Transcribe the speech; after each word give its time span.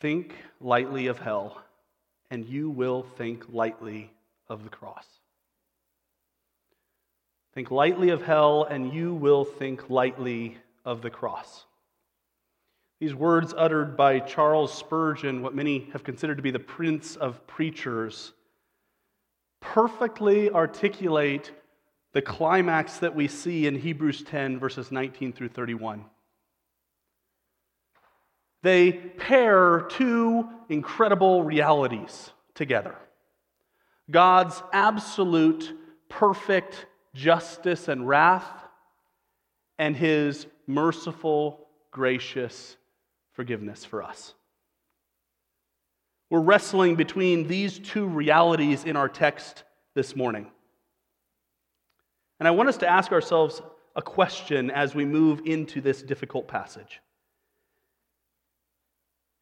Think 0.00 0.34
lightly 0.60 1.08
of 1.08 1.18
hell, 1.18 1.62
and 2.30 2.44
you 2.44 2.70
will 2.70 3.02
think 3.02 3.44
lightly 3.48 4.12
of 4.48 4.62
the 4.62 4.70
cross. 4.70 5.06
Think 7.54 7.70
lightly 7.70 8.10
of 8.10 8.22
hell, 8.22 8.64
and 8.64 8.92
you 8.92 9.14
will 9.14 9.44
think 9.44 9.90
lightly 9.90 10.58
of 10.84 11.02
the 11.02 11.10
cross. 11.10 11.64
These 13.00 13.14
words 13.14 13.54
uttered 13.56 13.96
by 13.96 14.20
Charles 14.20 14.72
Spurgeon, 14.72 15.42
what 15.42 15.54
many 15.54 15.88
have 15.92 16.04
considered 16.04 16.36
to 16.36 16.42
be 16.42 16.50
the 16.50 16.58
prince 16.58 17.16
of 17.16 17.46
preachers, 17.46 18.32
perfectly 19.60 20.50
articulate 20.50 21.52
the 22.12 22.22
climax 22.22 22.98
that 22.98 23.14
we 23.14 23.28
see 23.28 23.66
in 23.66 23.76
Hebrews 23.76 24.22
10, 24.22 24.58
verses 24.58 24.90
19 24.90 25.32
through 25.32 25.48
31. 25.48 26.04
They 28.62 28.92
pair 28.92 29.86
two 29.88 30.48
incredible 30.68 31.44
realities 31.44 32.30
together 32.54 32.94
God's 34.10 34.62
absolute, 34.72 35.72
perfect 36.08 36.86
justice 37.14 37.88
and 37.88 38.08
wrath, 38.08 38.48
and 39.78 39.96
his 39.96 40.46
merciful, 40.66 41.66
gracious 41.90 42.76
forgiveness 43.32 43.84
for 43.84 44.02
us. 44.02 44.34
We're 46.30 46.40
wrestling 46.40 46.96
between 46.96 47.46
these 47.46 47.78
two 47.78 48.06
realities 48.06 48.84
in 48.84 48.96
our 48.96 49.08
text 49.08 49.64
this 49.94 50.14
morning. 50.14 50.50
And 52.38 52.46
I 52.46 52.50
want 52.50 52.68
us 52.68 52.76
to 52.78 52.88
ask 52.88 53.12
ourselves 53.12 53.62
a 53.96 54.02
question 54.02 54.70
as 54.70 54.94
we 54.94 55.04
move 55.04 55.42
into 55.44 55.80
this 55.80 56.02
difficult 56.02 56.48
passage 56.48 57.00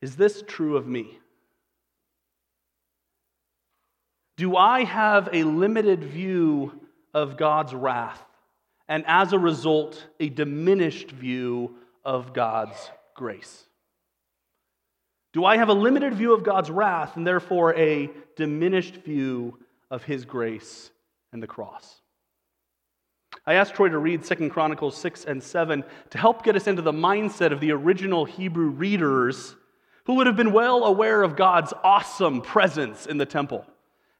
Is 0.00 0.16
this 0.16 0.42
true 0.46 0.76
of 0.76 0.86
me? 0.86 1.18
Do 4.36 4.56
I 4.56 4.84
have 4.84 5.30
a 5.32 5.44
limited 5.44 6.04
view 6.04 6.80
of 7.14 7.38
God's 7.38 7.74
wrath, 7.74 8.22
and 8.88 9.04
as 9.06 9.32
a 9.32 9.38
result, 9.38 10.06
a 10.20 10.28
diminished 10.28 11.10
view 11.10 11.76
of 12.04 12.34
God's 12.34 12.90
grace? 13.14 13.64
Do 15.32 15.44
I 15.44 15.56
have 15.56 15.68
a 15.68 15.74
limited 15.74 16.14
view 16.14 16.34
of 16.34 16.44
God's 16.44 16.70
wrath 16.70 17.16
and 17.16 17.26
therefore 17.26 17.74
a 17.74 18.10
diminished 18.36 18.96
view 18.96 19.58
of 19.90 20.02
his 20.02 20.24
grace 20.24 20.90
and 21.32 21.42
the 21.42 21.46
cross? 21.46 22.00
I 23.46 23.54
asked 23.54 23.74
Troy 23.74 23.88
to 23.88 23.98
read 23.98 24.24
2 24.24 24.50
Chronicles 24.50 24.96
6 24.96 25.24
and 25.24 25.42
7 25.42 25.84
to 26.10 26.18
help 26.18 26.42
get 26.42 26.56
us 26.56 26.66
into 26.66 26.82
the 26.82 26.92
mindset 26.92 27.52
of 27.52 27.60
the 27.60 27.72
original 27.72 28.24
Hebrew 28.24 28.68
readers 28.68 29.56
who 30.06 30.14
would 30.14 30.26
have 30.26 30.36
been 30.36 30.52
well 30.52 30.84
aware 30.84 31.22
of 31.22 31.36
God's 31.36 31.72
awesome 31.84 32.40
presence 32.40 33.06
in 33.06 33.18
the 33.18 33.26
temple, 33.26 33.66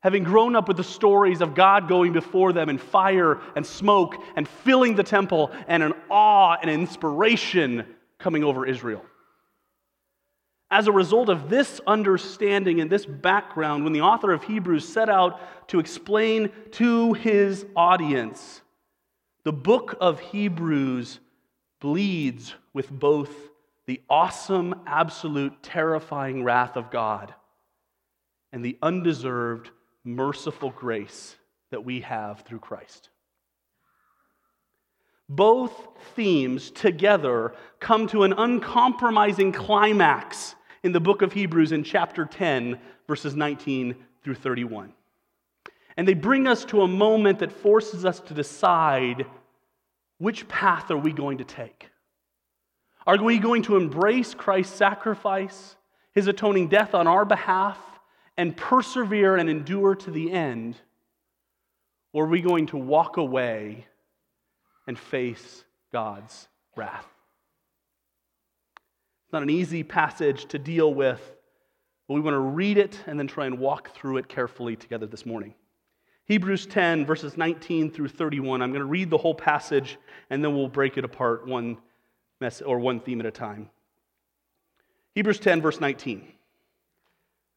having 0.01 0.25
grown 0.25 0.56
up 0.56 0.69
with 0.69 0.77
the 0.77 0.84
stories 0.84 1.41
of 1.41 1.55
God 1.55 1.89
going 1.89 2.12
before 2.12 2.53
them 2.53 2.69
in 2.69 2.77
fire 2.77 3.41
and 3.55 3.65
smoke 3.65 4.17
and 4.34 4.48
filling 4.48 4.97
the 4.97 5.05
temple 5.05 5.53
and 5.69 5.83
an 5.83 5.95
awe 6.11 6.56
and 6.61 6.70
inspiration 6.70 7.87
coming 8.19 8.43
over 8.43 8.67
Israel. 8.67 9.05
As 10.69 10.89
a 10.89 10.93
result 10.93 11.28
of 11.28 11.48
this 11.48 11.81
understanding 11.87 12.81
and 12.81 12.91
this 12.91 13.06
background, 13.06 13.84
when 13.84 13.93
the 13.93 14.00
author 14.00 14.33
of 14.33 14.43
Hebrews 14.43 14.87
set 14.87 15.09
out 15.09 15.69
to 15.69 15.78
explain 15.78 16.50
to 16.73 17.12
his 17.12 17.65
audience 17.77 18.61
the 19.45 19.53
book 19.53 19.97
of 20.00 20.19
Hebrews 20.19 21.21
bleeds 21.78 22.53
with 22.73 22.91
both 22.91 23.31
the 23.87 24.01
awesome, 24.11 24.75
absolute, 24.87 25.62
terrifying 25.62 26.42
wrath 26.42 26.77
of 26.77 26.91
God 26.91 27.34
and 28.53 28.65
the 28.65 28.78
undeserved, 28.83 29.70
merciful 30.05 30.70
grace 30.70 31.37
that 31.70 31.84
we 31.84 32.01
have 32.01 32.41
through 32.41 32.59
Christ. 32.59 33.11
Both 35.28 35.88
themes 36.15 36.71
together 36.71 37.55
come 37.81 38.06
to 38.09 38.22
an 38.22 38.33
uncompromising 38.33 39.53
climax 39.53 40.55
in 40.82 40.93
the 40.93 41.00
book 41.00 41.22
of 41.22 41.32
Hebrews 41.32 41.72
in 41.72 41.82
chapter 41.82 42.25
10, 42.25 42.78
verses 43.09 43.34
19 43.34 43.97
through 44.22 44.34
31. 44.34 44.93
And 45.97 46.06
they 46.06 46.15
bring 46.15 46.47
us 46.47 46.65
to 46.66 46.82
a 46.82 46.88
moment 46.88 47.41
that 47.41 47.50
forces 47.50 48.05
us 48.05 48.21
to 48.21 48.34
decide 48.34 49.27
which 50.19 50.47
path 50.49 50.91
are 50.91 50.97
we 50.97 51.12
going 51.12 51.38
to 51.38 51.44
take? 51.44 51.91
Are 53.06 53.22
we 53.22 53.39
going 53.39 53.62
to 53.62 53.77
embrace 53.77 54.34
Christ's 54.34 54.75
sacrifice, 54.75 55.77
his 56.12 56.27
atoning 56.27 56.69
death 56.69 56.93
on 56.94 57.06
our 57.06 57.25
behalf, 57.25 57.78
and 58.37 58.56
persevere 58.56 59.37
and 59.37 59.49
endure 59.49 59.94
to 59.94 60.11
the 60.11 60.33
end? 60.33 60.77
Or 62.12 62.25
are 62.25 62.28
we 62.28 62.41
going 62.41 62.67
to 62.69 62.77
walk 62.77 63.17
away 63.17 63.87
and 64.89 64.99
face 64.99 65.65
God's 65.93 66.49
wrath? 66.75 67.06
It's 69.25 69.33
not 69.33 69.43
an 69.43 69.50
easy 69.50 69.84
passage 69.84 70.47
to 70.47 70.59
deal 70.59 70.93
with, 70.93 71.21
but 72.09 72.15
we 72.15 72.21
want 72.21 72.34
to 72.34 72.41
read 72.41 72.77
it 72.77 72.99
and 73.06 73.19
then 73.19 73.28
try 73.28 73.47
and 73.47 73.59
walk 73.59 73.94
through 73.94 74.17
it 74.17 74.28
carefully 74.28 74.75
together 74.75 75.06
this 75.06 75.25
morning. 75.25 75.55
Hebrews 76.25 76.67
10, 76.67 77.06
verses 77.06 77.37
19 77.37 77.93
through 77.93 78.09
31. 78.09 78.62
I'm 78.62 78.71
going 78.71 78.81
to 78.81 78.84
read 78.84 79.11
the 79.11 79.19
whole 79.19 79.34
passage 79.34 79.97
and 80.28 80.43
then 80.43 80.56
we'll 80.56 80.69
break 80.69 80.99
it 80.99 81.05
apart 81.05 81.47
one 81.47 81.78
mess 82.41 82.61
or 82.63 82.79
one 82.79 83.01
theme 83.01 83.21
at 83.21 83.27
a 83.27 83.31
time. 83.31 83.71
Hebrews 85.15 85.39
10, 85.41 85.63
verse 85.63 85.81
19. 85.81 86.27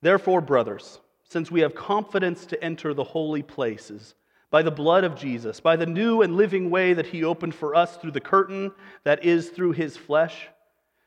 Therefore, 0.01 0.41
brothers, 0.41 0.99
since 1.23 1.51
we 1.51 1.61
have 1.61 1.75
confidence 1.75 2.45
to 2.47 2.63
enter 2.63 2.93
the 2.93 3.03
holy 3.03 3.43
places 3.43 4.15
by 4.49 4.61
the 4.61 4.71
blood 4.71 5.03
of 5.03 5.15
Jesus, 5.15 5.59
by 5.59 5.75
the 5.75 5.85
new 5.85 6.21
and 6.21 6.35
living 6.37 6.69
way 6.69 6.93
that 6.93 7.07
he 7.07 7.23
opened 7.23 7.53
for 7.53 7.75
us 7.75 7.97
through 7.97 8.11
the 8.11 8.21
curtain 8.21 8.71
that 9.03 9.23
is 9.23 9.49
through 9.49 9.73
his 9.73 9.97
flesh, 9.97 10.47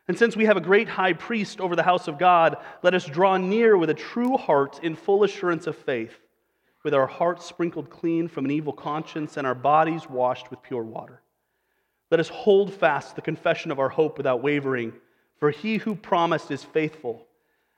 and 0.08 0.18
since 0.18 0.36
we 0.36 0.44
have 0.44 0.56
a 0.56 0.60
great 0.60 0.88
high 0.88 1.12
priest 1.12 1.60
over 1.60 1.74
the 1.74 1.82
house 1.82 2.08
of 2.08 2.18
God, 2.18 2.56
let 2.82 2.94
us 2.94 3.06
draw 3.06 3.36
near 3.36 3.76
with 3.76 3.88
a 3.88 3.94
true 3.94 4.36
heart 4.36 4.80
in 4.82 4.94
full 4.94 5.24
assurance 5.24 5.66
of 5.66 5.76
faith 5.76 6.18
with 6.82 6.94
our 6.94 7.06
hearts 7.06 7.46
sprinkled 7.46 7.90
clean 7.90 8.28
from 8.28 8.44
an 8.44 8.50
evil 8.50 8.72
conscience 8.72 9.36
and 9.36 9.46
our 9.46 9.54
bodies 9.54 10.08
washed 10.08 10.50
with 10.50 10.62
pure 10.62 10.82
water. 10.82 11.21
Let 12.12 12.20
us 12.20 12.28
hold 12.28 12.74
fast 12.74 13.16
the 13.16 13.22
confession 13.22 13.70
of 13.70 13.78
our 13.78 13.88
hope 13.88 14.18
without 14.18 14.42
wavering, 14.42 14.92
for 15.38 15.50
he 15.50 15.78
who 15.78 15.94
promised 15.94 16.50
is 16.50 16.62
faithful. 16.62 17.26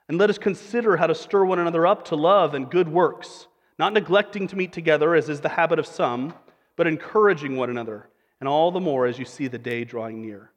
And 0.08 0.18
let 0.18 0.28
us 0.28 0.38
consider 0.38 0.96
how 0.96 1.06
to 1.06 1.14
stir 1.14 1.44
one 1.44 1.60
another 1.60 1.86
up 1.86 2.04
to 2.06 2.16
love 2.16 2.52
and 2.52 2.68
good 2.68 2.88
works, 2.88 3.46
not 3.78 3.92
neglecting 3.92 4.48
to 4.48 4.56
meet 4.56 4.72
together, 4.72 5.14
as 5.14 5.28
is 5.28 5.40
the 5.40 5.50
habit 5.50 5.78
of 5.78 5.86
some, 5.86 6.34
but 6.74 6.88
encouraging 6.88 7.54
one 7.56 7.70
another, 7.70 8.08
and 8.40 8.48
all 8.48 8.72
the 8.72 8.80
more 8.80 9.06
as 9.06 9.20
you 9.20 9.24
see 9.24 9.46
the 9.46 9.56
day 9.56 9.84
drawing 9.84 10.20
near. 10.20 10.50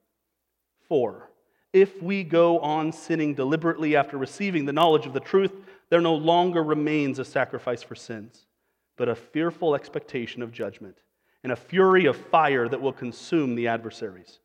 4. 0.88 1.30
If 1.72 2.02
we 2.02 2.24
go 2.24 2.58
on 2.62 2.92
sinning 2.92 3.36
deliberately 3.36 3.96
after 3.96 4.18
receiving 4.18 4.66
the 4.66 4.74
knowledge 4.74 5.06
of 5.06 5.14
the 5.14 5.20
truth, 5.20 5.54
there 5.92 6.02
no 6.02 6.16
longer 6.16 6.64
remains 6.64 7.20
a 7.20 7.26
sacrifice 7.26 7.84
for 7.84 7.94
sins, 7.94 8.48
but 8.96 9.08
a 9.08 9.14
fearful 9.14 9.76
expectation 9.76 10.42
of 10.42 10.52
judgment 10.52 10.98
and 11.48 11.54
a 11.54 11.56
fury 11.56 12.08
of 12.08 12.18
fire 12.18 12.68
that 12.68 12.82
will 12.82 12.92
consume 12.92 13.56
the 13.56 13.70
adversaries. 13.70 14.40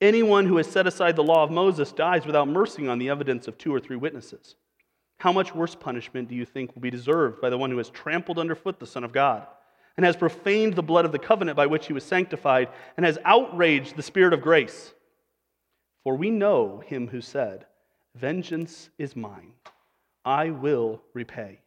Anyone 0.00 0.44
who 0.44 0.56
has 0.56 0.66
set 0.66 0.88
aside 0.88 1.14
the 1.14 1.22
law 1.22 1.44
of 1.44 1.52
Moses 1.52 1.92
dies 1.92 2.26
without 2.26 2.48
mercy 2.48 2.88
on 2.88 2.98
the 2.98 3.10
evidence 3.10 3.46
of 3.46 3.56
two 3.56 3.72
or 3.72 3.78
three 3.78 3.94
witnesses. 3.94 4.56
How 5.18 5.30
much 5.30 5.54
worse 5.54 5.76
punishment 5.76 6.28
do 6.28 6.34
you 6.34 6.44
think 6.44 6.74
will 6.74 6.82
be 6.82 6.90
deserved 6.90 7.40
by 7.40 7.48
the 7.48 7.56
one 7.56 7.70
who 7.70 7.78
has 7.78 7.90
trampled 7.90 8.40
underfoot 8.40 8.80
the 8.80 8.88
Son 8.88 9.04
of 9.04 9.12
God, 9.12 9.46
and 9.96 10.04
has 10.04 10.16
profaned 10.16 10.74
the 10.74 10.82
blood 10.82 11.04
of 11.04 11.12
the 11.12 11.18
covenant 11.20 11.56
by 11.56 11.66
which 11.66 11.86
he 11.86 11.92
was 11.92 12.02
sanctified, 12.02 12.70
and 12.96 13.06
has 13.06 13.20
outraged 13.24 13.94
the 13.94 14.02
Spirit 14.02 14.32
of 14.32 14.42
grace? 14.42 14.92
For 16.02 16.16
we 16.16 16.28
know 16.28 16.82
him 16.84 17.06
who 17.06 17.20
said, 17.20 17.66
Vengeance 18.16 18.90
is 18.98 19.14
mine. 19.14 19.52
I 20.24 20.50
will 20.50 21.02
repay. 21.14 21.60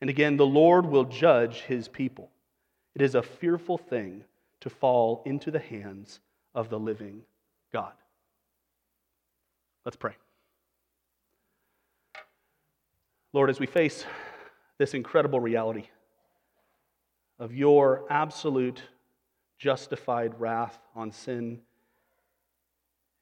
And 0.00 0.08
again, 0.08 0.38
the 0.38 0.46
Lord 0.46 0.86
will 0.86 1.04
judge 1.04 1.60
his 1.60 1.88
people. 1.88 2.30
It 2.94 3.02
is 3.02 3.14
a 3.14 3.22
fearful 3.22 3.78
thing 3.78 4.24
to 4.60 4.70
fall 4.70 5.22
into 5.24 5.50
the 5.50 5.58
hands 5.58 6.20
of 6.54 6.68
the 6.68 6.78
living 6.78 7.22
God. 7.72 7.92
Let's 9.84 9.96
pray. 9.96 10.16
Lord, 13.32 13.50
as 13.50 13.60
we 13.60 13.66
face 13.66 14.04
this 14.78 14.94
incredible 14.94 15.40
reality 15.40 15.84
of 17.38 17.54
your 17.54 18.04
absolute 18.10 18.82
justified 19.58 20.40
wrath 20.40 20.78
on 20.96 21.12
sin 21.12 21.60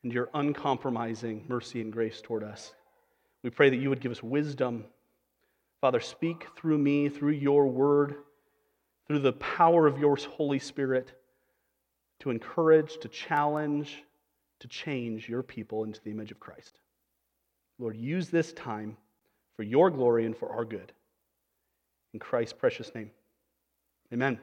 and 0.03 0.13
your 0.13 0.29
uncompromising 0.35 1.45
mercy 1.49 1.81
and 1.81 1.93
grace 1.93 2.21
toward 2.23 2.45
us, 2.45 2.73
we 3.43 3.51
pray 3.51 3.69
that 3.71 3.77
you 3.77 3.89
would 3.91 4.01
give 4.01 4.13
us 4.13 4.23
wisdom. 4.23 4.85
Father, 5.81 6.01
speak 6.01 6.47
through 6.57 6.79
me, 6.79 7.09
through 7.09 7.33
your 7.33 7.67
word, 7.67 8.17
through 9.07 9.21
the 9.21 9.33
power 9.35 9.87
of 9.87 9.99
your 9.99 10.17
Holy 10.17 10.59
Spirit 10.59 11.13
to 12.21 12.31
encourage, 12.31 12.99
to 12.99 13.09
challenge, 13.09 14.03
to 14.61 14.69
change 14.69 15.29
your 15.29 15.43
people 15.43 15.85
into 15.85 16.01
the 16.03 16.11
image 16.11 16.31
of 16.31 16.41
Christ. 16.41 16.81
Lord, 17.79 17.97
use 17.97 18.29
this 18.29 18.53
time 18.53 18.97
for 19.57 19.63
your 19.63 19.91
glory 19.91 20.25
and 20.25 20.37
for 20.37 20.51
our 20.51 20.65
good. 20.65 20.93
In 22.15 22.21
Christ's 22.21 22.55
precious 22.55 22.95
name. 22.95 23.11
Amen. 24.13 24.39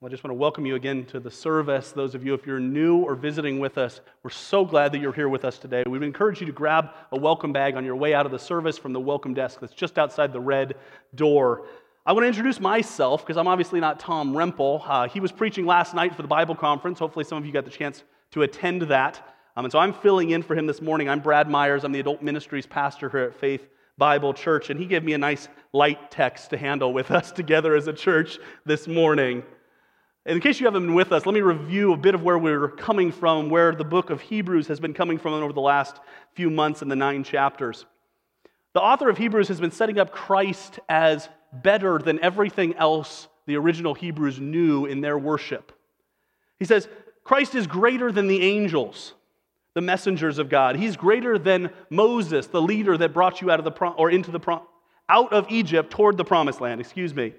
Well, 0.00 0.08
I 0.08 0.10
just 0.10 0.24
want 0.24 0.32
to 0.32 0.38
welcome 0.38 0.66
you 0.66 0.74
again 0.74 1.06
to 1.06 1.20
the 1.20 1.30
service. 1.30 1.92
Those 1.92 2.14
of 2.14 2.26
you, 2.26 2.34
if 2.34 2.46
you're 2.46 2.60
new 2.60 2.98
or 2.98 3.14
visiting 3.14 3.58
with 3.58 3.78
us, 3.78 4.00
we're 4.22 4.30
so 4.30 4.64
glad 4.64 4.92
that 4.92 4.98
you're 4.98 5.12
here 5.12 5.28
with 5.28 5.44
us 5.44 5.58
today. 5.58 5.82
We 5.86 5.92
would 5.92 6.02
encourage 6.02 6.40
you 6.40 6.46
to 6.46 6.52
grab 6.52 6.90
a 7.12 7.18
welcome 7.18 7.52
bag 7.52 7.76
on 7.76 7.84
your 7.84 7.96
way 7.96 8.12
out 8.12 8.26
of 8.26 8.32
the 8.32 8.38
service 8.38 8.76
from 8.76 8.92
the 8.92 9.00
welcome 9.00 9.32
desk 9.32 9.60
that's 9.60 9.72
just 9.72 9.98
outside 9.98 10.32
the 10.32 10.40
red 10.40 10.74
door. 11.14 11.66
I 12.06 12.12
want 12.12 12.24
to 12.24 12.28
introduce 12.28 12.60
myself 12.60 13.22
because 13.22 13.38
I'm 13.38 13.48
obviously 13.48 13.80
not 13.80 13.98
Tom 13.98 14.34
Rempel. 14.34 14.82
Uh, 14.86 15.08
he 15.08 15.20
was 15.20 15.32
preaching 15.32 15.64
last 15.64 15.94
night 15.94 16.14
for 16.14 16.20
the 16.20 16.28
Bible 16.28 16.54
conference. 16.54 16.98
Hopefully, 16.98 17.24
some 17.24 17.38
of 17.38 17.46
you 17.46 17.52
got 17.52 17.64
the 17.64 17.70
chance 17.70 18.04
to 18.32 18.42
attend 18.42 18.82
that. 18.82 19.26
Um, 19.56 19.64
and 19.64 19.72
so 19.72 19.78
I'm 19.78 19.94
filling 19.94 20.28
in 20.28 20.42
for 20.42 20.54
him 20.54 20.66
this 20.66 20.82
morning. 20.82 21.08
I'm 21.08 21.20
Brad 21.20 21.48
Myers. 21.48 21.82
I'm 21.82 21.92
the 21.92 22.00
adult 22.00 22.20
ministries 22.20 22.66
pastor 22.66 23.08
here 23.08 23.20
at 23.20 23.34
Faith 23.34 23.66
Bible 23.96 24.34
Church, 24.34 24.68
and 24.68 24.78
he 24.78 24.84
gave 24.84 25.02
me 25.02 25.14
a 25.14 25.18
nice 25.18 25.48
light 25.72 26.10
text 26.10 26.50
to 26.50 26.58
handle 26.58 26.92
with 26.92 27.10
us 27.10 27.32
together 27.32 27.74
as 27.74 27.88
a 27.88 27.92
church 27.94 28.38
this 28.66 28.86
morning. 28.86 29.42
In 30.26 30.40
case 30.40 30.60
you 30.60 30.66
haven't 30.66 30.84
been 30.84 30.94
with 30.94 31.10
us, 31.10 31.24
let 31.24 31.32
me 31.32 31.40
review 31.40 31.94
a 31.94 31.96
bit 31.96 32.14
of 32.14 32.22
where 32.22 32.38
we're 32.38 32.68
coming 32.68 33.12
from, 33.12 33.48
where 33.48 33.74
the 33.74 33.82
book 33.82 34.10
of 34.10 34.20
Hebrews 34.20 34.66
has 34.66 34.78
been 34.78 34.92
coming 34.92 35.16
from 35.16 35.32
over 35.32 35.54
the 35.54 35.60
last 35.62 36.00
few 36.34 36.50
months 36.50 36.82
in 36.82 36.88
the 36.88 36.96
nine 36.96 37.24
chapters. 37.24 37.86
The 38.74 38.82
author 38.82 39.08
of 39.08 39.16
Hebrews 39.16 39.48
has 39.48 39.60
been 39.60 39.70
setting 39.70 39.98
up 39.98 40.10
Christ 40.10 40.80
as 40.88 41.30
better 41.62 41.98
than 41.98 42.20
everything 42.20 42.74
else 42.76 43.28
the 43.46 43.56
original 43.56 43.94
Hebrews 43.94 44.40
knew 44.40 44.86
in 44.86 45.00
their 45.00 45.18
worship. 45.18 45.72
He 46.58 46.64
says, 46.64 46.88
Christ 47.24 47.54
is 47.54 47.66
greater 47.66 48.10
than 48.10 48.26
the 48.26 48.42
angels 48.42 49.14
the 49.74 49.80
messengers 49.80 50.38
of 50.38 50.48
God. 50.48 50.76
He's 50.76 50.96
greater 50.96 51.36
than 51.36 51.70
Moses, 51.90 52.46
the 52.46 52.62
leader 52.62 52.96
that 52.96 53.12
brought 53.12 53.40
you 53.40 53.50
out 53.50 53.58
of 53.58 53.64
the 53.64 53.72
or 53.96 54.10
into 54.10 54.30
the 54.30 54.40
out 55.08 55.32
of 55.32 55.46
Egypt 55.50 55.90
toward 55.90 56.16
the 56.16 56.24
promised 56.24 56.60
land, 56.60 56.80
excuse 56.80 57.12
me. 57.12 57.34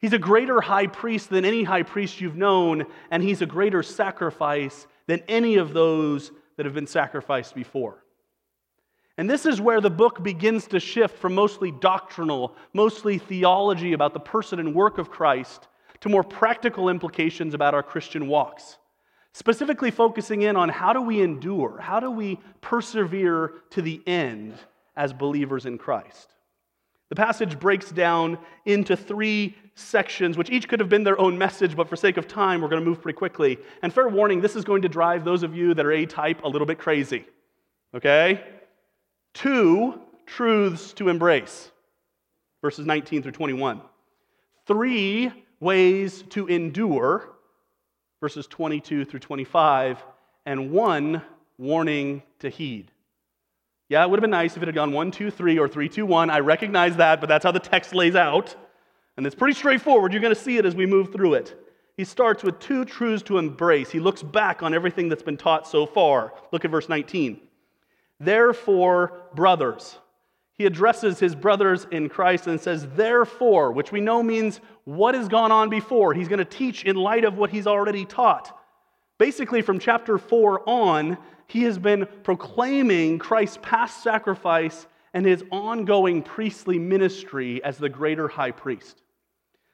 He's 0.00 0.12
a 0.12 0.18
greater 0.18 0.60
high 0.60 0.88
priest 0.88 1.30
than 1.30 1.44
any 1.44 1.64
high 1.64 1.84
priest 1.84 2.20
you've 2.20 2.36
known, 2.36 2.84
and 3.10 3.22
he's 3.22 3.40
a 3.40 3.46
greater 3.46 3.82
sacrifice 3.82 4.86
than 5.06 5.22
any 5.28 5.56
of 5.56 5.72
those 5.72 6.32
that 6.56 6.66
have 6.66 6.74
been 6.74 6.86
sacrificed 6.86 7.54
before. 7.54 8.02
And 9.18 9.30
this 9.30 9.46
is 9.46 9.60
where 9.60 9.80
the 9.80 9.90
book 9.90 10.22
begins 10.22 10.66
to 10.68 10.80
shift 10.80 11.18
from 11.18 11.34
mostly 11.34 11.70
doctrinal, 11.70 12.54
mostly 12.74 13.18
theology 13.18 13.92
about 13.94 14.12
the 14.12 14.20
person 14.20 14.58
and 14.58 14.74
work 14.74 14.98
of 14.98 15.10
Christ, 15.10 15.68
to 16.00 16.08
more 16.08 16.22
practical 16.22 16.88
implications 16.88 17.54
about 17.54 17.74
our 17.74 17.82
Christian 17.82 18.28
walks 18.28 18.78
specifically 19.36 19.90
focusing 19.90 20.40
in 20.40 20.56
on 20.56 20.70
how 20.70 20.94
do 20.94 21.02
we 21.02 21.20
endure, 21.20 21.78
how 21.78 22.00
do 22.00 22.10
we 22.10 22.40
persevere 22.62 23.52
to 23.68 23.82
the 23.82 24.00
end 24.06 24.54
as 24.96 25.12
believers 25.12 25.66
in 25.66 25.76
Christ. 25.76 26.32
The 27.10 27.16
passage 27.16 27.58
breaks 27.58 27.90
down 27.90 28.38
into 28.64 28.96
three 28.96 29.54
sections, 29.74 30.38
which 30.38 30.48
each 30.48 30.70
could 30.70 30.80
have 30.80 30.88
been 30.88 31.04
their 31.04 31.20
own 31.20 31.36
message, 31.36 31.76
but 31.76 31.86
for 31.86 31.96
sake 31.96 32.16
of 32.16 32.26
time, 32.26 32.62
we're 32.62 32.70
going 32.70 32.82
to 32.82 32.88
move 32.88 33.02
pretty 33.02 33.18
quickly. 33.18 33.58
And 33.82 33.92
fair 33.92 34.08
warning, 34.08 34.40
this 34.40 34.56
is 34.56 34.64
going 34.64 34.80
to 34.80 34.88
drive 34.88 35.22
those 35.22 35.42
of 35.42 35.54
you 35.54 35.74
that 35.74 35.84
are 35.84 35.92
A 35.92 36.06
type 36.06 36.42
a 36.42 36.48
little 36.48 36.66
bit 36.66 36.78
crazy. 36.78 37.26
Okay? 37.94 38.42
Two 39.36 40.00
truths 40.24 40.94
to 40.94 41.10
embrace, 41.10 41.70
verses 42.62 42.86
19 42.86 43.22
through 43.22 43.32
21. 43.32 43.82
Three 44.66 45.30
ways 45.60 46.24
to 46.30 46.46
endure, 46.46 47.34
verses 48.18 48.46
22 48.46 49.04
through 49.04 49.20
25, 49.20 50.02
and 50.46 50.70
one 50.72 51.20
warning 51.58 52.22
to 52.38 52.48
heed. 52.48 52.90
Yeah, 53.90 54.02
it 54.04 54.08
would 54.08 54.16
have 54.16 54.22
been 54.22 54.30
nice 54.30 54.56
if 54.56 54.62
it 54.62 54.68
had 54.68 54.74
gone 54.74 54.92
1, 54.92 55.10
2, 55.10 55.30
3, 55.30 55.58
or 55.58 55.68
3, 55.68 55.86
2, 55.90 56.06
1. 56.06 56.30
I 56.30 56.40
recognize 56.40 56.96
that, 56.96 57.20
but 57.20 57.28
that's 57.28 57.44
how 57.44 57.52
the 57.52 57.60
text 57.60 57.94
lays 57.94 58.16
out. 58.16 58.56
And 59.18 59.26
it's 59.26 59.36
pretty 59.36 59.52
straightforward. 59.52 60.14
You're 60.14 60.22
going 60.22 60.34
to 60.34 60.40
see 60.40 60.56
it 60.56 60.64
as 60.64 60.74
we 60.74 60.86
move 60.86 61.12
through 61.12 61.34
it. 61.34 61.62
He 61.98 62.04
starts 62.04 62.42
with 62.42 62.58
two 62.58 62.86
truths 62.86 63.22
to 63.24 63.36
embrace. 63.36 63.90
He 63.90 64.00
looks 64.00 64.22
back 64.22 64.62
on 64.62 64.72
everything 64.72 65.10
that's 65.10 65.22
been 65.22 65.36
taught 65.36 65.68
so 65.68 65.84
far. 65.84 66.32
Look 66.52 66.64
at 66.64 66.70
verse 66.70 66.88
19. 66.88 67.42
Therefore, 68.18 69.22
brothers, 69.34 69.98
he 70.52 70.64
addresses 70.64 71.18
his 71.18 71.34
brothers 71.34 71.86
in 71.90 72.08
Christ 72.08 72.46
and 72.46 72.58
says, 72.58 72.86
Therefore, 72.94 73.72
which 73.72 73.92
we 73.92 74.00
know 74.00 74.22
means 74.22 74.60
what 74.84 75.14
has 75.14 75.28
gone 75.28 75.52
on 75.52 75.68
before. 75.68 76.14
He's 76.14 76.28
going 76.28 76.38
to 76.38 76.44
teach 76.44 76.84
in 76.84 76.96
light 76.96 77.24
of 77.24 77.36
what 77.36 77.50
he's 77.50 77.66
already 77.66 78.06
taught. 78.06 78.58
Basically, 79.18 79.60
from 79.60 79.78
chapter 79.78 80.16
4 80.16 80.68
on, 80.68 81.18
he 81.46 81.62
has 81.64 81.78
been 81.78 82.06
proclaiming 82.22 83.18
Christ's 83.18 83.58
past 83.62 84.02
sacrifice 84.02 84.86
and 85.12 85.24
his 85.24 85.44
ongoing 85.50 86.22
priestly 86.22 86.78
ministry 86.78 87.62
as 87.62 87.78
the 87.78 87.88
greater 87.88 88.28
high 88.28 88.50
priest. 88.50 89.02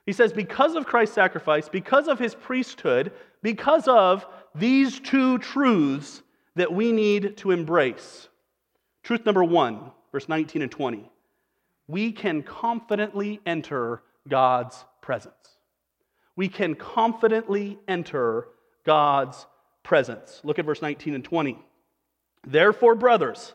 He 0.05 0.13
says, 0.13 0.33
because 0.33 0.75
of 0.75 0.87
Christ's 0.87 1.15
sacrifice, 1.15 1.69
because 1.69 2.09
of 2.09 2.19
his 2.19 2.35
priesthood, 2.35 3.13
because 3.43 3.87
of 3.87 4.27
these 4.55 4.99
two 4.99 5.39
truths 5.39 6.23
that 6.57 6.73
we 6.73 6.93
need 6.93 7.37
to 7.39 7.53
embrace. 7.53 8.29
Truth 9.03 9.27
number 9.27 9.45
one 9.45 9.91
verse 10.13 10.29
19 10.29 10.63
and 10.63 10.71
20. 10.71 11.11
We 11.89 12.13
can 12.13 12.43
confidently 12.43 13.41
enter 13.45 14.03
God's 14.29 14.85
presence. 15.01 15.35
We 16.37 16.49
can 16.49 16.75
confidently 16.75 17.79
enter 17.89 18.49
God's 18.85 19.47
presence. 19.83 20.41
Look 20.45 20.59
at 20.59 20.65
verse 20.65 20.83
19 20.83 21.15
and 21.15 21.25
20. 21.25 21.59
Therefore, 22.47 22.95
brothers, 22.95 23.55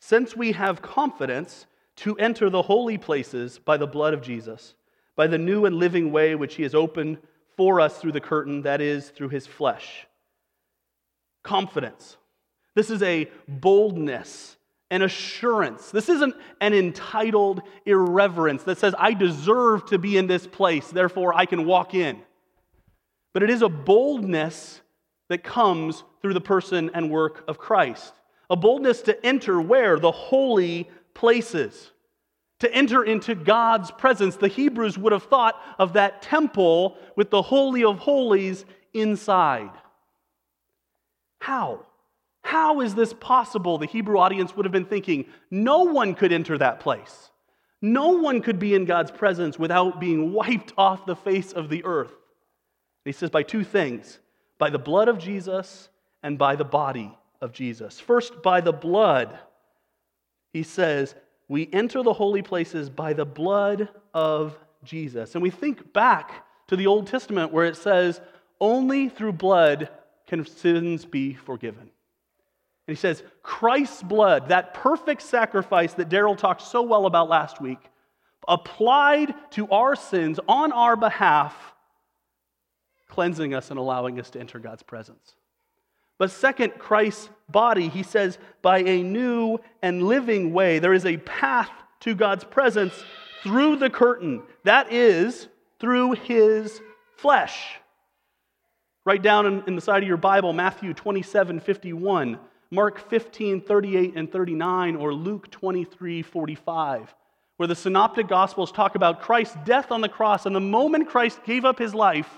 since 0.00 0.36
we 0.36 0.52
have 0.52 0.82
confidence 0.82 1.66
to 1.96 2.16
enter 2.16 2.50
the 2.50 2.62
holy 2.62 2.98
places 2.98 3.58
by 3.58 3.76
the 3.76 3.86
blood 3.86 4.14
of 4.14 4.22
Jesus, 4.22 4.74
by 5.16 5.26
the 5.26 5.38
new 5.38 5.64
and 5.64 5.76
living 5.76 6.12
way 6.12 6.34
which 6.34 6.54
he 6.54 6.62
has 6.62 6.74
opened 6.74 7.18
for 7.56 7.80
us 7.80 7.98
through 7.98 8.12
the 8.12 8.20
curtain, 8.20 8.62
that 8.62 8.80
is, 8.80 9.10
through 9.10 9.30
his 9.30 9.46
flesh. 9.46 10.06
Confidence. 11.42 12.16
This 12.74 12.90
is 12.90 13.02
a 13.02 13.28
boldness 13.48 14.57
an 14.90 15.02
assurance. 15.02 15.90
This 15.90 16.08
isn't 16.08 16.34
an 16.60 16.72
entitled 16.74 17.62
irreverence 17.84 18.62
that 18.64 18.78
says, 18.78 18.94
I 18.98 19.12
deserve 19.12 19.86
to 19.86 19.98
be 19.98 20.16
in 20.16 20.26
this 20.26 20.46
place, 20.46 20.88
therefore 20.88 21.34
I 21.34 21.46
can 21.46 21.66
walk 21.66 21.94
in. 21.94 22.20
But 23.34 23.42
it 23.42 23.50
is 23.50 23.62
a 23.62 23.68
boldness 23.68 24.80
that 25.28 25.44
comes 25.44 26.02
through 26.22 26.34
the 26.34 26.40
person 26.40 26.90
and 26.94 27.10
work 27.10 27.44
of 27.46 27.58
Christ. 27.58 28.14
A 28.50 28.56
boldness 28.56 29.02
to 29.02 29.26
enter 29.26 29.60
where? 29.60 29.98
The 29.98 30.10
holy 30.10 30.88
places. 31.12 31.92
To 32.60 32.74
enter 32.74 33.04
into 33.04 33.34
God's 33.34 33.90
presence. 33.90 34.36
The 34.36 34.48
Hebrews 34.48 34.96
would 34.96 35.12
have 35.12 35.24
thought 35.24 35.54
of 35.78 35.92
that 35.92 36.22
temple 36.22 36.96
with 37.14 37.30
the 37.30 37.42
Holy 37.42 37.84
of 37.84 37.98
Holies 37.98 38.64
inside. 38.94 39.70
How? 41.40 41.84
How 42.48 42.80
is 42.80 42.94
this 42.94 43.12
possible? 43.12 43.76
The 43.76 43.84
Hebrew 43.84 44.18
audience 44.18 44.56
would 44.56 44.64
have 44.64 44.72
been 44.72 44.86
thinking, 44.86 45.26
no 45.50 45.82
one 45.82 46.14
could 46.14 46.32
enter 46.32 46.56
that 46.56 46.80
place. 46.80 47.30
No 47.82 48.12
one 48.12 48.40
could 48.40 48.58
be 48.58 48.74
in 48.74 48.86
God's 48.86 49.10
presence 49.10 49.58
without 49.58 50.00
being 50.00 50.32
wiped 50.32 50.72
off 50.78 51.04
the 51.04 51.14
face 51.14 51.52
of 51.52 51.68
the 51.68 51.84
earth. 51.84 52.08
And 52.08 53.04
he 53.04 53.12
says, 53.12 53.28
by 53.28 53.42
two 53.42 53.64
things 53.64 54.18
by 54.56 54.70
the 54.70 54.78
blood 54.78 55.08
of 55.08 55.18
Jesus 55.18 55.90
and 56.22 56.38
by 56.38 56.56
the 56.56 56.64
body 56.64 57.14
of 57.42 57.52
Jesus. 57.52 58.00
First, 58.00 58.42
by 58.42 58.62
the 58.62 58.72
blood. 58.72 59.38
He 60.54 60.62
says, 60.62 61.14
we 61.48 61.68
enter 61.70 62.02
the 62.02 62.14
holy 62.14 62.40
places 62.40 62.88
by 62.88 63.12
the 63.12 63.26
blood 63.26 63.90
of 64.14 64.58
Jesus. 64.84 65.34
And 65.34 65.42
we 65.42 65.50
think 65.50 65.92
back 65.92 66.46
to 66.68 66.76
the 66.76 66.86
Old 66.86 67.08
Testament 67.08 67.52
where 67.52 67.66
it 67.66 67.76
says, 67.76 68.22
only 68.58 69.10
through 69.10 69.32
blood 69.32 69.90
can 70.26 70.46
sins 70.46 71.04
be 71.04 71.34
forgiven. 71.34 71.90
And 72.88 72.96
he 72.96 73.00
says, 73.00 73.22
Christ's 73.42 74.02
blood, 74.02 74.48
that 74.48 74.72
perfect 74.72 75.20
sacrifice 75.20 75.92
that 75.94 76.08
Daryl 76.08 76.38
talked 76.38 76.62
so 76.62 76.80
well 76.80 77.04
about 77.04 77.28
last 77.28 77.60
week, 77.60 77.78
applied 78.48 79.34
to 79.50 79.68
our 79.68 79.94
sins 79.94 80.40
on 80.48 80.72
our 80.72 80.96
behalf, 80.96 81.54
cleansing 83.06 83.52
us 83.52 83.70
and 83.70 83.78
allowing 83.78 84.18
us 84.18 84.30
to 84.30 84.40
enter 84.40 84.58
God's 84.58 84.82
presence. 84.82 85.34
But 86.16 86.30
second, 86.30 86.78
Christ's 86.78 87.28
body, 87.50 87.88
he 87.88 88.02
says, 88.02 88.38
by 88.62 88.78
a 88.78 89.02
new 89.02 89.58
and 89.82 90.04
living 90.04 90.54
way, 90.54 90.78
there 90.78 90.94
is 90.94 91.04
a 91.04 91.18
path 91.18 91.70
to 92.00 92.14
God's 92.14 92.44
presence 92.44 92.94
through 93.42 93.76
the 93.76 93.90
curtain. 93.90 94.42
That 94.64 94.90
is, 94.90 95.46
through 95.78 96.12
his 96.12 96.80
flesh. 97.18 97.74
Write 99.04 99.20
down 99.20 99.44
in, 99.44 99.62
in 99.66 99.76
the 99.76 99.82
side 99.82 100.02
of 100.02 100.08
your 100.08 100.16
Bible, 100.16 100.54
Matthew 100.54 100.94
27 100.94 101.60
51. 101.60 102.38
Mark 102.70 103.08
15, 103.08 103.62
38 103.62 104.12
and 104.16 104.30
39, 104.30 104.96
or 104.96 105.14
Luke 105.14 105.50
23, 105.50 106.22
45, 106.22 107.14
where 107.56 107.66
the 107.66 107.74
synoptic 107.74 108.28
gospels 108.28 108.70
talk 108.70 108.94
about 108.94 109.22
Christ's 109.22 109.56
death 109.64 109.90
on 109.90 110.00
the 110.00 110.08
cross. 110.08 110.44
And 110.44 110.54
the 110.54 110.60
moment 110.60 111.08
Christ 111.08 111.40
gave 111.44 111.64
up 111.64 111.78
his 111.78 111.94
life, 111.94 112.30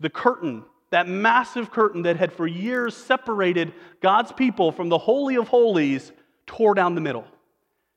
the 0.00 0.10
curtain, 0.10 0.64
that 0.90 1.08
massive 1.08 1.70
curtain 1.70 2.02
that 2.02 2.16
had 2.16 2.32
for 2.32 2.46
years 2.46 2.96
separated 2.96 3.74
God's 4.00 4.32
people 4.32 4.72
from 4.72 4.88
the 4.88 4.98
Holy 4.98 5.36
of 5.36 5.48
Holies, 5.48 6.12
tore 6.46 6.74
down 6.74 6.94
the 6.94 7.00
middle, 7.00 7.26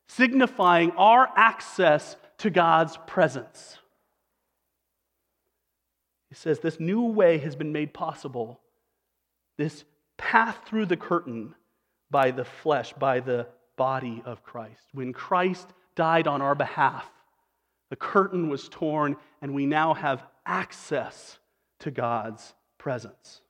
signifying 0.08 0.90
our 0.92 1.28
access 1.36 2.16
to 2.38 2.50
God's 2.50 2.98
presence. 3.06 3.78
He 6.28 6.34
says 6.34 6.60
this 6.60 6.78
new 6.78 7.02
way 7.02 7.38
has 7.38 7.56
been 7.56 7.72
made 7.72 7.94
possible, 7.94 8.60
this 9.56 9.84
path 10.20 10.58
through 10.66 10.84
the 10.84 10.98
curtain 10.98 11.54
by 12.10 12.30
the 12.30 12.44
flesh, 12.44 12.92
by 12.92 13.20
the 13.20 13.46
body 13.76 14.22
of 14.26 14.42
Christ. 14.42 14.82
When 14.92 15.14
Christ 15.14 15.66
died 15.96 16.26
on 16.26 16.42
our 16.42 16.54
behalf, 16.54 17.08
the 17.88 17.96
curtain 17.96 18.50
was 18.50 18.68
torn, 18.68 19.16
and 19.40 19.54
we 19.54 19.64
now 19.64 19.94
have 19.94 20.22
access 20.44 21.38
to 21.80 21.90
God's 21.90 22.52
presence. 22.76 23.40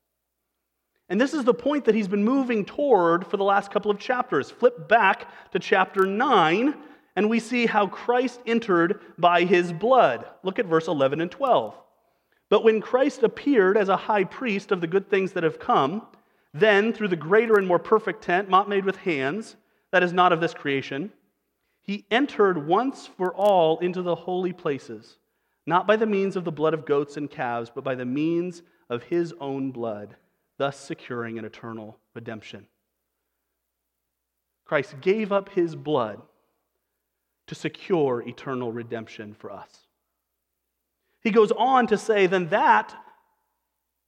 And 1.08 1.20
this 1.20 1.34
is 1.34 1.42
the 1.42 1.52
point 1.52 1.86
that 1.86 1.94
he's 1.96 2.06
been 2.06 2.22
moving 2.22 2.64
toward 2.64 3.26
for 3.26 3.36
the 3.36 3.44
last 3.44 3.72
couple 3.72 3.90
of 3.90 3.98
chapters. 3.98 4.48
Flip 4.48 4.88
back 4.88 5.28
to 5.50 5.58
chapter 5.58 6.06
9, 6.06 6.74
and 7.16 7.28
we 7.28 7.40
see 7.40 7.66
how 7.66 7.88
Christ 7.88 8.40
entered 8.46 9.00
by 9.18 9.42
his 9.42 9.72
blood. 9.72 10.24
Look 10.44 10.60
at 10.60 10.66
verse 10.66 10.86
11 10.86 11.20
and 11.20 11.30
12. 11.30 11.74
But 12.48 12.62
when 12.62 12.80
Christ 12.80 13.24
appeared 13.24 13.76
as 13.76 13.88
a 13.88 13.96
high 13.96 14.24
priest 14.24 14.70
of 14.70 14.80
the 14.80 14.86
good 14.86 15.10
things 15.10 15.32
that 15.32 15.42
have 15.42 15.58
come, 15.58 16.06
then 16.52 16.92
through 16.92 17.08
the 17.08 17.16
greater 17.16 17.56
and 17.56 17.66
more 17.66 17.78
perfect 17.78 18.22
tent, 18.22 18.48
not 18.48 18.68
made 18.68 18.84
with 18.84 18.96
hands, 18.96 19.56
that 19.92 20.02
is 20.02 20.12
not 20.12 20.32
of 20.32 20.40
this 20.40 20.54
creation, 20.54 21.12
he 21.82 22.06
entered 22.10 22.66
once 22.66 23.06
for 23.06 23.34
all 23.34 23.78
into 23.78 24.02
the 24.02 24.14
holy 24.14 24.52
places, 24.52 25.18
not 25.66 25.86
by 25.86 25.96
the 25.96 26.06
means 26.06 26.36
of 26.36 26.44
the 26.44 26.52
blood 26.52 26.74
of 26.74 26.86
goats 26.86 27.16
and 27.16 27.30
calves, 27.30 27.70
but 27.74 27.84
by 27.84 27.94
the 27.94 28.04
means 28.04 28.62
of 28.88 29.04
his 29.04 29.32
own 29.40 29.70
blood, 29.70 30.16
thus 30.58 30.76
securing 30.76 31.38
an 31.38 31.44
eternal 31.44 31.98
redemption. 32.14 32.66
Christ 34.64 35.00
gave 35.00 35.32
up 35.32 35.48
his 35.48 35.74
blood 35.74 36.20
to 37.48 37.54
secure 37.54 38.22
eternal 38.22 38.70
redemption 38.70 39.34
for 39.34 39.50
us. 39.50 39.68
He 41.22 41.30
goes 41.30 41.50
on 41.50 41.88
to 41.88 41.98
say, 41.98 42.26
then 42.26 42.48
that 42.48 42.94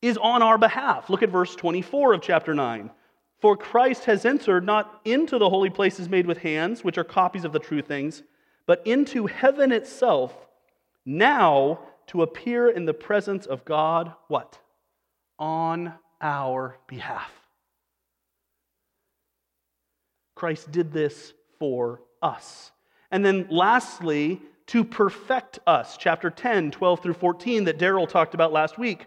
is 0.03 0.19
on 0.19 0.43
our 0.43 0.59
behalf. 0.59 1.09
Look 1.09 1.23
at 1.23 1.31
verse 1.31 1.55
24 1.55 2.15
of 2.15 2.23
chapter 2.23 2.53
9. 2.53 2.91
For 3.41 3.57
Christ 3.57 4.05
has 4.05 4.25
entered 4.25 4.65
not 4.65 5.01
into 5.05 5.39
the 5.39 5.49
holy 5.49 5.71
places 5.71 6.09
made 6.09 6.27
with 6.27 6.39
hands, 6.39 6.85
which 6.85 6.99
are 6.99 7.05
copies 7.05 7.45
of 7.45 7.53
the 7.53 7.59
true 7.59 7.83
things, 7.83 8.23
but 8.67 8.87
into 8.87 9.27
heaven 9.27 9.73
itself, 9.73 10.35
now 11.05 11.81
to 12.09 12.23
appear 12.23 12.69
in 12.69 12.85
the 12.85 12.95
presence 12.95 13.47
of 13.47 13.65
God, 13.65 14.13
what? 14.29 14.59
On 15.39 15.95
our 16.21 16.77
behalf. 16.87 17.33
Christ 20.35 20.71
did 20.71 20.93
this 20.93 21.33
for 21.59 22.01
us. 22.21 22.71
And 23.11 23.25
then 23.25 23.47
lastly, 23.51 24.41
to 24.69 24.85
perfect 24.85 25.59
us, 25.67 25.97
chapter 25.97 26.31
10, 26.31 26.71
12 26.71 27.03
through 27.03 27.15
14, 27.15 27.65
that 27.65 27.79
Daryl 27.79 28.09
talked 28.09 28.35
about 28.35 28.53
last 28.53 28.79
week. 28.79 29.07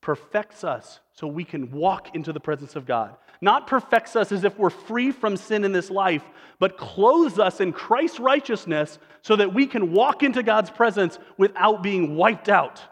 perfects 0.00 0.64
us 0.64 1.00
so 1.12 1.26
we 1.26 1.44
can 1.44 1.70
walk 1.70 2.14
into 2.14 2.32
the 2.32 2.40
presence 2.40 2.76
of 2.76 2.86
God. 2.86 3.16
Not 3.40 3.66
perfects 3.66 4.16
us 4.16 4.32
as 4.32 4.44
if 4.44 4.58
we're 4.58 4.70
free 4.70 5.12
from 5.12 5.36
sin 5.36 5.64
in 5.64 5.72
this 5.72 5.90
life, 5.90 6.22
but 6.58 6.76
clothes 6.76 7.38
us 7.38 7.60
in 7.60 7.72
Christ's 7.72 8.20
righteousness 8.20 8.98
so 9.22 9.36
that 9.36 9.54
we 9.54 9.66
can 9.66 9.92
walk 9.92 10.22
into 10.22 10.42
God's 10.42 10.70
presence 10.70 11.18
without 11.38 11.82
being 11.82 12.16
wiped 12.16 12.48
out. 12.48 12.82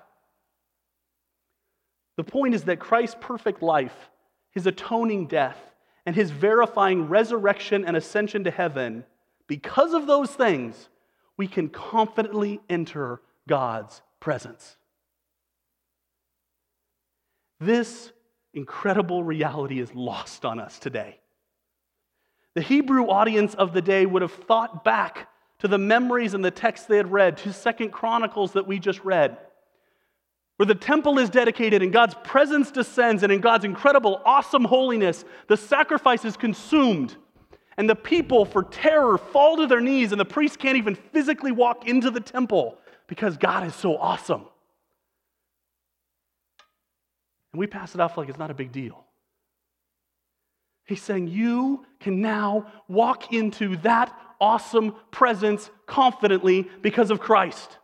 The 2.16 2.24
point 2.24 2.54
is 2.54 2.64
that 2.64 2.80
Christ's 2.80 3.16
perfect 3.20 3.62
life, 3.62 3.94
his 4.50 4.66
atoning 4.66 5.26
death, 5.26 5.58
and 6.06 6.16
his 6.16 6.30
verifying 6.30 7.08
resurrection 7.08 7.84
and 7.84 7.94
ascension 7.94 8.44
to 8.44 8.50
heaven, 8.50 9.04
because 9.46 9.92
of 9.92 10.06
those 10.06 10.30
things, 10.30 10.88
we 11.36 11.46
can 11.46 11.68
confidently 11.68 12.60
enter 12.70 13.20
God's 13.46 14.00
presence. 14.18 14.77
This 17.60 18.12
incredible 18.54 19.22
reality 19.22 19.80
is 19.80 19.94
lost 19.94 20.44
on 20.44 20.60
us 20.60 20.78
today. 20.78 21.18
The 22.54 22.62
Hebrew 22.62 23.08
audience 23.08 23.54
of 23.54 23.72
the 23.72 23.82
day 23.82 24.06
would 24.06 24.22
have 24.22 24.32
thought 24.32 24.84
back 24.84 25.28
to 25.58 25.68
the 25.68 25.78
memories 25.78 26.34
and 26.34 26.44
the 26.44 26.50
texts 26.50 26.86
they 26.86 26.96
had 26.96 27.10
read, 27.10 27.36
to 27.38 27.52
Second 27.52 27.90
Chronicles 27.90 28.52
that 28.52 28.66
we 28.66 28.78
just 28.78 29.04
read, 29.04 29.36
where 30.56 30.66
the 30.66 30.74
temple 30.74 31.18
is 31.18 31.30
dedicated 31.30 31.82
and 31.82 31.92
God's 31.92 32.14
presence 32.24 32.70
descends, 32.70 33.22
and 33.22 33.32
in 33.32 33.40
God's 33.40 33.64
incredible, 33.64 34.20
awesome 34.24 34.64
holiness, 34.64 35.24
the 35.48 35.56
sacrifice 35.56 36.24
is 36.24 36.36
consumed. 36.36 37.16
And 37.76 37.88
the 37.88 37.94
people, 37.94 38.44
for 38.44 38.64
terror, 38.64 39.18
fall 39.18 39.56
to 39.58 39.66
their 39.68 39.80
knees, 39.80 40.10
and 40.10 40.20
the 40.20 40.24
priests 40.24 40.56
can't 40.56 40.76
even 40.76 40.96
physically 40.96 41.52
walk 41.52 41.86
into 41.86 42.10
the 42.10 42.20
temple 42.20 42.76
because 43.06 43.36
God 43.36 43.66
is 43.66 43.74
so 43.74 43.96
awesome. 43.96 44.46
And 47.52 47.60
we 47.60 47.66
pass 47.66 47.94
it 47.94 48.00
off 48.00 48.16
like 48.16 48.28
it's 48.28 48.38
not 48.38 48.50
a 48.50 48.54
big 48.54 48.72
deal. 48.72 49.04
He's 50.84 51.02
saying 51.02 51.28
you 51.28 51.84
can 52.00 52.20
now 52.20 52.66
walk 52.88 53.32
into 53.32 53.76
that 53.78 54.14
awesome 54.40 54.94
presence 55.10 55.70
confidently 55.86 56.66
because 56.82 57.10
of 57.10 57.20
Christ. 57.20 57.78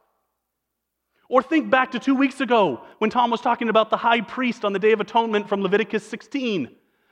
Or 1.28 1.42
think 1.42 1.70
back 1.70 1.92
to 1.92 1.98
two 1.98 2.14
weeks 2.14 2.40
ago 2.40 2.82
when 2.98 3.10
Tom 3.10 3.30
was 3.30 3.40
talking 3.40 3.68
about 3.68 3.90
the 3.90 3.96
high 3.96 4.20
priest 4.20 4.64
on 4.64 4.72
the 4.72 4.78
Day 4.78 4.92
of 4.92 5.00
Atonement 5.00 5.48
from 5.48 5.62
Leviticus 5.62 6.06
16. 6.06 6.70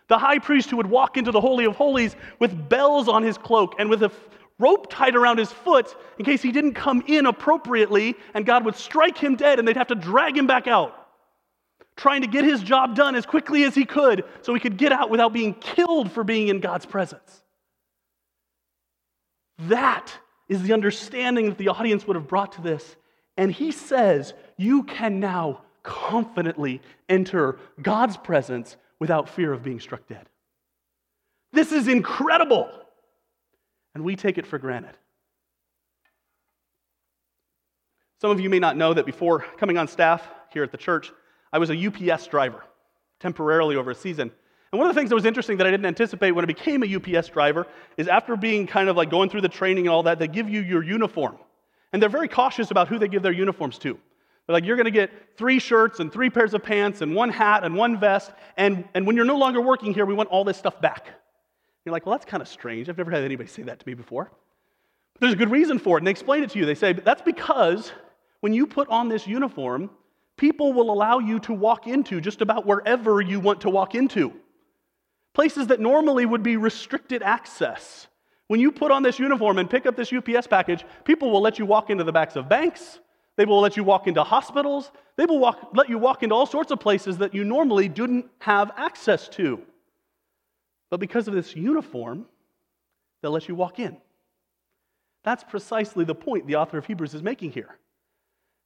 The 0.08 0.18
high 0.18 0.38
priest 0.38 0.70
who 0.70 0.76
would 0.76 0.86
walk 0.86 1.16
into 1.16 1.30
the 1.30 1.40
Holy 1.40 1.64
of 1.64 1.76
Holies 1.76 2.16
with 2.38 2.68
bells 2.68 3.08
on 3.08 3.22
his 3.22 3.38
cloak 3.38 3.74
and 3.78 3.88
with 3.88 4.02
a 4.02 4.12
rope 4.58 4.90
tied 4.90 5.16
around 5.16 5.38
his 5.38 5.50
foot 5.50 5.94
in 6.18 6.24
case 6.24 6.40
he 6.40 6.52
didn't 6.52 6.74
come 6.74 7.02
in 7.06 7.26
appropriately 7.26 8.14
and 8.34 8.46
God 8.46 8.64
would 8.64 8.76
strike 8.76 9.18
him 9.18 9.34
dead 9.34 9.58
and 9.58 9.66
they'd 9.66 9.76
have 9.76 9.88
to 9.88 9.94
drag 9.94 10.36
him 10.36 10.46
back 10.46 10.66
out 10.66 11.01
trying 12.02 12.22
to 12.22 12.26
get 12.26 12.44
his 12.44 12.60
job 12.64 12.96
done 12.96 13.14
as 13.14 13.24
quickly 13.24 13.62
as 13.62 13.76
he 13.76 13.84
could 13.84 14.24
so 14.40 14.52
he 14.52 14.58
could 14.58 14.76
get 14.76 14.90
out 14.90 15.08
without 15.08 15.32
being 15.32 15.54
killed 15.54 16.10
for 16.10 16.24
being 16.24 16.48
in 16.48 16.58
God's 16.58 16.84
presence. 16.84 17.44
That 19.68 20.12
is 20.48 20.64
the 20.64 20.72
understanding 20.72 21.48
that 21.48 21.58
the 21.58 21.68
audience 21.68 22.04
would 22.04 22.16
have 22.16 22.26
brought 22.26 22.54
to 22.54 22.60
this. 22.60 22.96
And 23.36 23.52
he 23.52 23.70
says, 23.70 24.34
You 24.56 24.82
can 24.82 25.20
now 25.20 25.62
confidently 25.84 26.82
enter 27.08 27.60
God's 27.80 28.16
presence 28.16 28.76
without 28.98 29.28
fear 29.28 29.52
of 29.52 29.62
being 29.62 29.78
struck 29.78 30.04
dead. 30.08 30.28
This 31.52 31.70
is 31.70 31.86
incredible. 31.86 32.68
And 33.94 34.02
we 34.02 34.16
take 34.16 34.38
it 34.38 34.46
for 34.46 34.58
granted. 34.58 34.96
Some 38.20 38.32
of 38.32 38.40
you 38.40 38.50
may 38.50 38.58
not 38.58 38.76
know 38.76 38.92
that 38.92 39.06
before 39.06 39.46
coming 39.56 39.78
on 39.78 39.86
staff 39.86 40.28
here 40.52 40.64
at 40.64 40.72
the 40.72 40.78
church, 40.78 41.12
I 41.52 41.58
was 41.58 41.70
a 41.70 41.86
UPS 41.86 42.26
driver 42.28 42.64
temporarily 43.20 43.76
over 43.76 43.90
a 43.90 43.94
season. 43.94 44.30
And 44.72 44.78
one 44.78 44.88
of 44.88 44.94
the 44.94 44.98
things 44.98 45.10
that 45.10 45.14
was 45.14 45.26
interesting 45.26 45.58
that 45.58 45.66
I 45.66 45.70
didn't 45.70 45.86
anticipate 45.86 46.32
when 46.32 46.44
I 46.44 46.46
became 46.46 46.82
a 46.82 46.96
UPS 46.96 47.28
driver 47.28 47.66
is 47.98 48.08
after 48.08 48.36
being 48.36 48.66
kind 48.66 48.88
of 48.88 48.96
like 48.96 49.10
going 49.10 49.28
through 49.28 49.42
the 49.42 49.48
training 49.48 49.86
and 49.86 49.92
all 49.92 50.04
that, 50.04 50.18
they 50.18 50.28
give 50.28 50.48
you 50.48 50.62
your 50.62 50.82
uniform. 50.82 51.36
And 51.92 52.00
they're 52.00 52.08
very 52.08 52.28
cautious 52.28 52.70
about 52.70 52.88
who 52.88 52.98
they 52.98 53.08
give 53.08 53.22
their 53.22 53.32
uniforms 53.32 53.78
to. 53.78 53.98
They're 54.46 54.54
like, 54.54 54.64
you're 54.64 54.76
going 54.76 54.86
to 54.86 54.90
get 54.90 55.36
three 55.36 55.58
shirts 55.58 56.00
and 56.00 56.10
three 56.10 56.30
pairs 56.30 56.54
of 56.54 56.62
pants 56.62 57.02
and 57.02 57.14
one 57.14 57.28
hat 57.28 57.64
and 57.64 57.76
one 57.76 58.00
vest. 58.00 58.32
And, 58.56 58.88
and 58.94 59.06
when 59.06 59.14
you're 59.14 59.26
no 59.26 59.36
longer 59.36 59.60
working 59.60 59.92
here, 59.92 60.06
we 60.06 60.14
want 60.14 60.30
all 60.30 60.42
this 60.42 60.56
stuff 60.56 60.80
back. 60.80 61.06
You're 61.84 61.92
like, 61.92 62.06
well, 62.06 62.14
that's 62.14 62.24
kind 62.24 62.40
of 62.40 62.48
strange. 62.48 62.88
I've 62.88 62.98
never 62.98 63.10
had 63.10 63.22
anybody 63.24 63.48
say 63.48 63.62
that 63.64 63.78
to 63.78 63.86
me 63.86 63.94
before. 63.94 64.32
But 65.12 65.20
there's 65.20 65.34
a 65.34 65.36
good 65.36 65.50
reason 65.50 65.78
for 65.78 65.98
it. 65.98 66.00
And 66.00 66.06
they 66.06 66.12
explain 66.12 66.42
it 66.42 66.50
to 66.50 66.58
you. 66.58 66.64
They 66.64 66.74
say, 66.74 66.92
that's 66.92 67.22
because 67.22 67.92
when 68.40 68.52
you 68.52 68.66
put 68.66 68.88
on 68.88 69.08
this 69.08 69.26
uniform, 69.26 69.90
people 70.42 70.72
will 70.72 70.90
allow 70.90 71.20
you 71.20 71.38
to 71.38 71.52
walk 71.52 71.86
into 71.86 72.20
just 72.20 72.40
about 72.40 72.66
wherever 72.66 73.20
you 73.20 73.38
want 73.38 73.60
to 73.60 73.70
walk 73.70 73.94
into. 73.94 74.32
Places 75.34 75.68
that 75.68 75.78
normally 75.78 76.26
would 76.26 76.42
be 76.42 76.56
restricted 76.56 77.22
access. 77.22 78.08
When 78.48 78.58
you 78.58 78.72
put 78.72 78.90
on 78.90 79.04
this 79.04 79.20
uniform 79.20 79.58
and 79.58 79.70
pick 79.70 79.86
up 79.86 79.94
this 79.94 80.12
UPS 80.12 80.48
package, 80.48 80.84
people 81.04 81.30
will 81.30 81.40
let 81.40 81.60
you 81.60 81.64
walk 81.64 81.90
into 81.90 82.02
the 82.02 82.10
backs 82.10 82.34
of 82.34 82.48
banks. 82.48 82.98
They 83.36 83.44
will 83.44 83.60
let 83.60 83.76
you 83.76 83.84
walk 83.84 84.08
into 84.08 84.24
hospitals. 84.24 84.90
They 85.16 85.26
will 85.26 85.38
walk, 85.38 85.70
let 85.74 85.88
you 85.88 85.96
walk 85.96 86.24
into 86.24 86.34
all 86.34 86.46
sorts 86.46 86.72
of 86.72 86.80
places 86.80 87.18
that 87.18 87.32
you 87.32 87.44
normally 87.44 87.88
didn't 87.88 88.26
have 88.40 88.72
access 88.76 89.28
to. 89.28 89.62
But 90.90 90.98
because 90.98 91.28
of 91.28 91.34
this 91.34 91.54
uniform, 91.54 92.26
they'll 93.20 93.30
let 93.30 93.46
you 93.46 93.54
walk 93.54 93.78
in. 93.78 93.96
That's 95.22 95.44
precisely 95.44 96.04
the 96.04 96.16
point 96.16 96.48
the 96.48 96.56
author 96.56 96.78
of 96.78 96.86
Hebrews 96.86 97.14
is 97.14 97.22
making 97.22 97.52
here. 97.52 97.78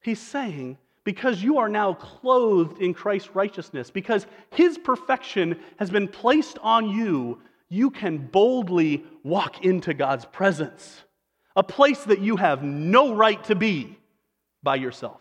He's 0.00 0.20
saying 0.20 0.78
because 1.06 1.40
you 1.40 1.58
are 1.58 1.68
now 1.68 1.94
clothed 1.94 2.82
in 2.82 2.92
Christ's 2.92 3.32
righteousness, 3.32 3.92
because 3.92 4.26
his 4.50 4.76
perfection 4.76 5.56
has 5.78 5.88
been 5.88 6.08
placed 6.08 6.58
on 6.58 6.90
you, 6.90 7.40
you 7.68 7.90
can 7.90 8.18
boldly 8.18 9.04
walk 9.22 9.64
into 9.64 9.94
God's 9.94 10.24
presence, 10.24 11.04
a 11.54 11.62
place 11.62 12.02
that 12.04 12.18
you 12.18 12.34
have 12.36 12.64
no 12.64 13.14
right 13.14 13.42
to 13.44 13.54
be 13.54 13.96
by 14.64 14.74
yourself. 14.74 15.20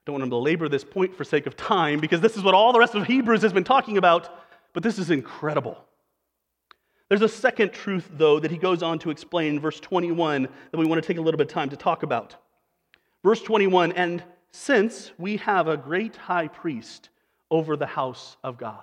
I 0.00 0.06
don't 0.06 0.14
want 0.14 0.24
to 0.24 0.30
belabor 0.30 0.70
this 0.70 0.84
point 0.84 1.14
for 1.14 1.24
sake 1.24 1.46
of 1.46 1.58
time 1.58 2.00
because 2.00 2.22
this 2.22 2.38
is 2.38 2.42
what 2.42 2.54
all 2.54 2.72
the 2.72 2.78
rest 2.78 2.94
of 2.94 3.06
Hebrews 3.06 3.42
has 3.42 3.52
been 3.52 3.64
talking 3.64 3.98
about, 3.98 4.30
but 4.72 4.82
this 4.82 4.98
is 4.98 5.10
incredible. 5.10 5.76
There's 7.08 7.22
a 7.22 7.28
second 7.28 7.72
truth, 7.72 8.08
though, 8.12 8.40
that 8.40 8.50
he 8.50 8.58
goes 8.58 8.82
on 8.82 8.98
to 9.00 9.10
explain 9.10 9.54
in 9.54 9.60
verse 9.60 9.78
21 9.78 10.42
that 10.42 10.78
we 10.78 10.86
want 10.86 11.02
to 11.02 11.06
take 11.06 11.18
a 11.18 11.20
little 11.20 11.38
bit 11.38 11.48
of 11.48 11.52
time 11.52 11.68
to 11.70 11.76
talk 11.76 12.02
about. 12.02 12.34
Verse 13.22 13.40
21 13.42 13.92
And 13.92 14.24
since 14.50 15.12
we 15.18 15.36
have 15.38 15.68
a 15.68 15.76
great 15.76 16.16
high 16.16 16.48
priest 16.48 17.10
over 17.50 17.76
the 17.76 17.86
house 17.86 18.36
of 18.42 18.58
God, 18.58 18.82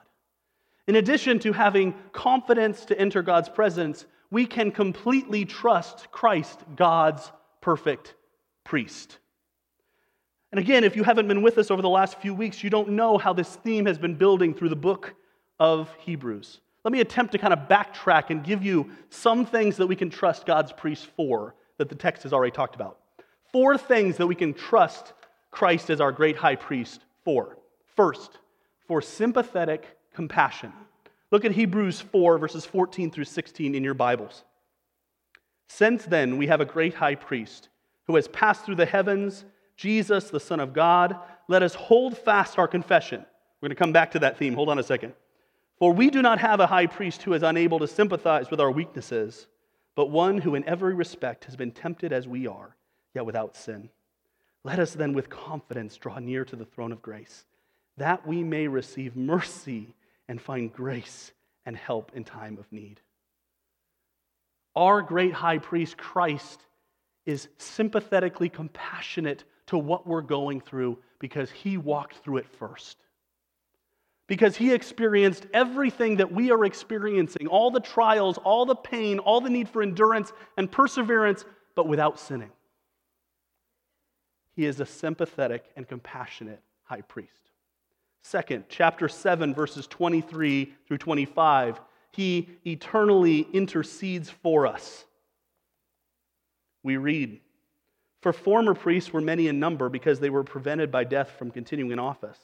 in 0.88 0.96
addition 0.96 1.40
to 1.40 1.54
having 1.54 1.94
confidence 2.12 2.86
to 2.86 3.00
enter 3.00 3.22
God's 3.22 3.50
presence, 3.50 4.06
we 4.32 4.46
can 4.46 4.72
completely 4.72 5.46
trust 5.46 6.12
Christ, 6.12 6.60
God's 6.76 7.32
perfect 7.62 8.16
priest. 8.64 9.20
And 10.52 10.60
again, 10.60 10.84
if 10.84 10.96
you 10.96 11.04
haven't 11.04 11.28
been 11.28 11.42
with 11.42 11.58
us 11.58 11.72
over 11.72 11.82
the 11.82 11.90
last 11.90 12.20
few 12.20 12.34
weeks, 12.34 12.64
you 12.64 12.70
don't 12.70 12.90
know 12.90 13.18
how 13.18 13.34
this 13.34 13.56
theme 13.58 13.86
has 13.86 13.98
been 13.98 14.16
building 14.16 14.54
through 14.54 14.70
the 14.70 14.76
book 14.76 15.14
of 15.60 15.94
Hebrews. 16.00 16.62
Let 16.84 16.92
me 16.92 17.00
attempt 17.00 17.32
to 17.32 17.38
kind 17.38 17.54
of 17.54 17.68
backtrack 17.70 18.30
and 18.30 18.44
give 18.44 18.64
you 18.64 18.92
some 19.10 19.46
things 19.46 19.78
that 19.78 19.88
we 19.88 19.96
can 19.96 20.10
trust 20.10 20.46
God's 20.46 20.74
priest 20.74 21.08
for 21.16 21.56
that 21.78 21.90
the 21.90 21.96
text 21.96 22.24
has 22.24 22.34
already 22.34 22.52
talked 22.52 22.76
about. 22.76 23.00
Four 23.52 23.78
things 23.78 24.18
that 24.18 24.28
we 24.28 24.36
can 24.36 24.54
trust 24.54 25.14
Christ 25.52 25.90
as 25.90 26.02
our 26.02 26.12
great 26.12 26.36
high 26.36 26.56
priest 26.56 27.02
for. 27.24 27.58
First, 27.96 28.40
for 28.88 29.02
sympathetic 29.02 29.98
compassion. 30.14 30.74
Look 31.32 31.46
at 31.46 31.52
Hebrews 31.52 32.02
4, 32.02 32.38
verses 32.38 32.66
14 32.66 33.12
through 33.12 33.26
16 33.26 33.76
in 33.76 33.84
your 33.84 33.94
Bibles. 33.94 34.44
Since 35.68 36.06
then, 36.06 36.38
we 36.38 36.48
have 36.48 36.62
a 36.62 36.66
great 36.66 36.94
high 36.94 37.16
priest 37.16 37.70
who 38.06 38.16
has 38.16 38.28
passed 38.28 38.66
through 38.66 38.76
the 38.76 38.86
heavens, 38.86 39.46
Jesus, 39.78 40.30
the 40.30 40.40
Son 40.40 40.60
of 40.60 40.74
God. 40.74 41.18
Let 41.48 41.64
us 41.64 41.74
hold 41.74 42.18
fast 42.18 42.60
our 42.60 42.68
confession. 42.68 43.26
We're 43.62 43.70
going 43.70 43.76
to 43.76 43.80
come 43.80 43.94
back 43.94 44.12
to 44.12 44.20
that 44.20 44.38
theme. 44.38 44.54
Hold 44.54 44.70
on 44.70 44.80
a 44.80 44.84
second. 44.84 45.14
For 45.80 45.92
we 45.92 46.10
do 46.10 46.22
not 46.22 46.40
have 46.40 46.60
a 46.60 46.68
high 46.68 46.88
priest 46.88 47.24
who 47.24 47.34
is 47.34 47.44
unable 47.44 47.80
to 47.80 47.88
sympathize 47.88 48.50
with 48.52 48.62
our 48.62 48.72
weaknesses, 48.72 49.48
but 49.96 50.10
one 50.10 50.38
who 50.38 50.56
in 50.56 50.64
every 50.66 50.94
respect 50.94 51.46
has 51.46 51.56
been 51.56 51.72
tempted 51.72 52.14
as 52.14 52.28
we 52.28 52.48
are, 52.48 52.76
yet 53.14 53.26
without 53.26 53.56
sin. 53.56 53.90
Let 54.64 54.80
us 54.80 54.94
then 54.94 55.14
with 55.14 55.30
confidence 55.30 55.98
draw 55.98 56.20
near 56.20 56.46
to 56.46 56.56
the 56.56 56.66
throne 56.66 56.92
of 56.92 57.02
grace, 57.02 57.46
that 57.98 58.26
we 58.26 58.44
may 58.44 58.68
receive 58.68 59.16
mercy 59.16 59.94
and 60.28 60.42
find 60.42 60.72
grace 60.72 61.32
and 61.66 61.76
help 61.76 62.12
in 62.16 62.24
time 62.24 62.58
of 62.58 62.72
need. 62.72 63.02
Our 64.76 65.02
great 65.02 65.34
high 65.34 65.60
priest, 65.60 65.98
Christ, 65.98 66.66
is 67.26 67.50
sympathetically 67.58 68.50
compassionate 68.50 69.44
to 69.68 69.78
what 69.78 70.08
we're 70.08 70.22
going 70.22 70.62
through 70.62 71.00
because 71.20 71.52
he 71.52 71.78
walked 71.78 72.18
through 72.18 72.38
it 72.38 72.48
first 72.48 73.03
because 74.28 74.56
he 74.56 74.74
experienced 74.74 75.46
everything 75.54 76.18
that 76.18 76.32
we 76.32 76.52
are 76.52 76.64
experiencing 76.66 77.48
all 77.48 77.72
the 77.72 77.80
trials, 77.80 78.38
all 78.40 78.66
the 78.66 78.76
pain, 78.76 79.20
all 79.20 79.42
the 79.42 79.50
need 79.50 79.68
for 79.68 79.82
endurance 79.82 80.32
and 80.58 80.72
perseverance, 80.72 81.46
but 81.76 81.88
without 81.88 82.20
sinning. 82.20 82.52
He 84.56 84.66
is 84.66 84.80
a 84.80 84.86
sympathetic 84.86 85.66
and 85.76 85.88
compassionate 85.88 86.62
high 86.84 87.02
priest. 87.02 87.32
Second, 88.22 88.66
chapter 88.70 89.10
7, 89.10 89.54
verses 89.54 89.88
23 89.88 90.74
through 90.88 90.98
25, 90.98 91.82
he 92.12 92.48
eternally 92.66 93.48
intercedes 93.52 94.30
for 94.30 94.66
us. 94.66 95.04
We 96.84 96.96
read, 96.98 97.42
For 98.22 98.32
former 98.32 98.74
priests 98.74 99.12
were 99.12 99.22
many 99.22 99.48
in 99.48 99.60
number 99.60 99.90
because 99.90 100.20
they 100.20 100.30
were 100.30 100.44
prevented 100.44 100.92
by 100.92 101.04
death 101.04 101.32
from 101.38 101.52
continuing 101.52 101.92
in 101.92 102.00
office. 102.00 102.38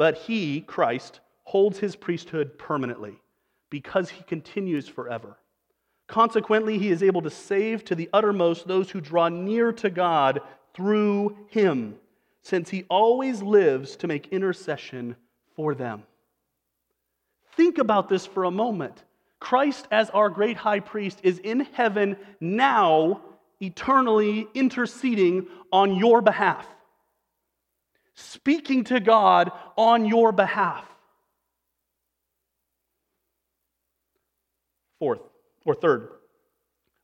But 0.00 0.16
he, 0.16 0.62
Christ, 0.62 1.20
holds 1.44 1.78
his 1.78 1.94
priesthood 1.94 2.58
permanently 2.58 3.20
because 3.68 4.08
he 4.08 4.22
continues 4.22 4.88
forever. 4.88 5.36
Consequently, 6.06 6.78
he 6.78 6.88
is 6.88 7.02
able 7.02 7.20
to 7.20 7.28
save 7.28 7.84
to 7.84 7.94
the 7.94 8.08
uttermost 8.14 8.66
those 8.66 8.90
who 8.90 9.02
draw 9.02 9.28
near 9.28 9.72
to 9.74 9.90
God 9.90 10.40
through 10.72 11.36
him, 11.48 11.96
since 12.40 12.70
he 12.70 12.86
always 12.88 13.42
lives 13.42 13.94
to 13.96 14.06
make 14.06 14.28
intercession 14.28 15.16
for 15.54 15.74
them. 15.74 16.04
Think 17.54 17.76
about 17.76 18.08
this 18.08 18.24
for 18.24 18.44
a 18.44 18.50
moment. 18.50 19.04
Christ, 19.38 19.86
as 19.90 20.08
our 20.08 20.30
great 20.30 20.56
high 20.56 20.80
priest, 20.80 21.20
is 21.22 21.40
in 21.40 21.60
heaven 21.60 22.16
now, 22.40 23.20
eternally 23.60 24.48
interceding 24.54 25.46
on 25.70 25.94
your 25.94 26.22
behalf 26.22 26.66
speaking 28.20 28.84
to 28.84 29.00
God 29.00 29.50
on 29.76 30.04
your 30.04 30.32
behalf. 30.32 30.84
Fourth, 34.98 35.20
or 35.64 35.74
third, 35.74 36.10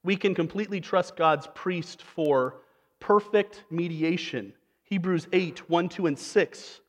we 0.05 0.16
can 0.16 0.35
completely 0.35 0.81
trust 0.81 1.16
God's 1.16 1.48
priest 1.55 2.02
for 2.02 2.57
perfect 3.00 3.64
mediation. 3.70 4.52
Hebrews 4.85 5.26
8, 5.33 5.68
1, 5.68 5.88
2, 5.88 6.07
and 6.07 6.18
6. 6.18 6.81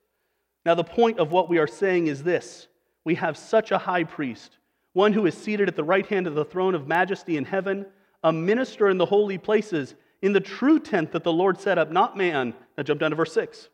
Now, 0.66 0.76
the 0.76 0.84
point 0.84 1.18
of 1.18 1.32
what 1.32 1.50
we 1.50 1.58
are 1.58 1.68
saying 1.68 2.08
is 2.08 2.24
this 2.24 2.68
we 3.06 3.16
have 3.16 3.38
such 3.38 3.72
a 3.72 3.78
high 3.78 4.04
priest, 4.04 4.58
one 4.94 5.14
who 5.14 5.26
is 5.26 5.36
seated 5.36 5.70
at 5.70 5.78
the 5.78 5.84
right 5.84 6.06
hand 6.06 6.28
of 6.28 6.36
the 6.36 6.44
throne 6.44 6.76
of 6.76 6.88
majesty 6.88 7.38
in 7.38 7.46
heaven, 7.46 7.86
a 8.24 8.34
minister 8.34 8.90
in 8.90 8.98
the 8.98 9.06
holy 9.06 9.38
places, 9.38 9.96
in 10.22 10.34
the 10.34 10.42
true 10.42 10.80
tent 10.80 11.14
that 11.14 11.24
the 11.24 11.32
Lord 11.32 11.60
set 11.60 11.78
up, 11.78 11.90
not 11.90 12.18
man. 12.18 12.54
Now, 12.76 12.84
jump 12.84 13.00
down 13.00 13.12
to 13.12 13.16
verse 13.16 13.34
6. 13.34 13.70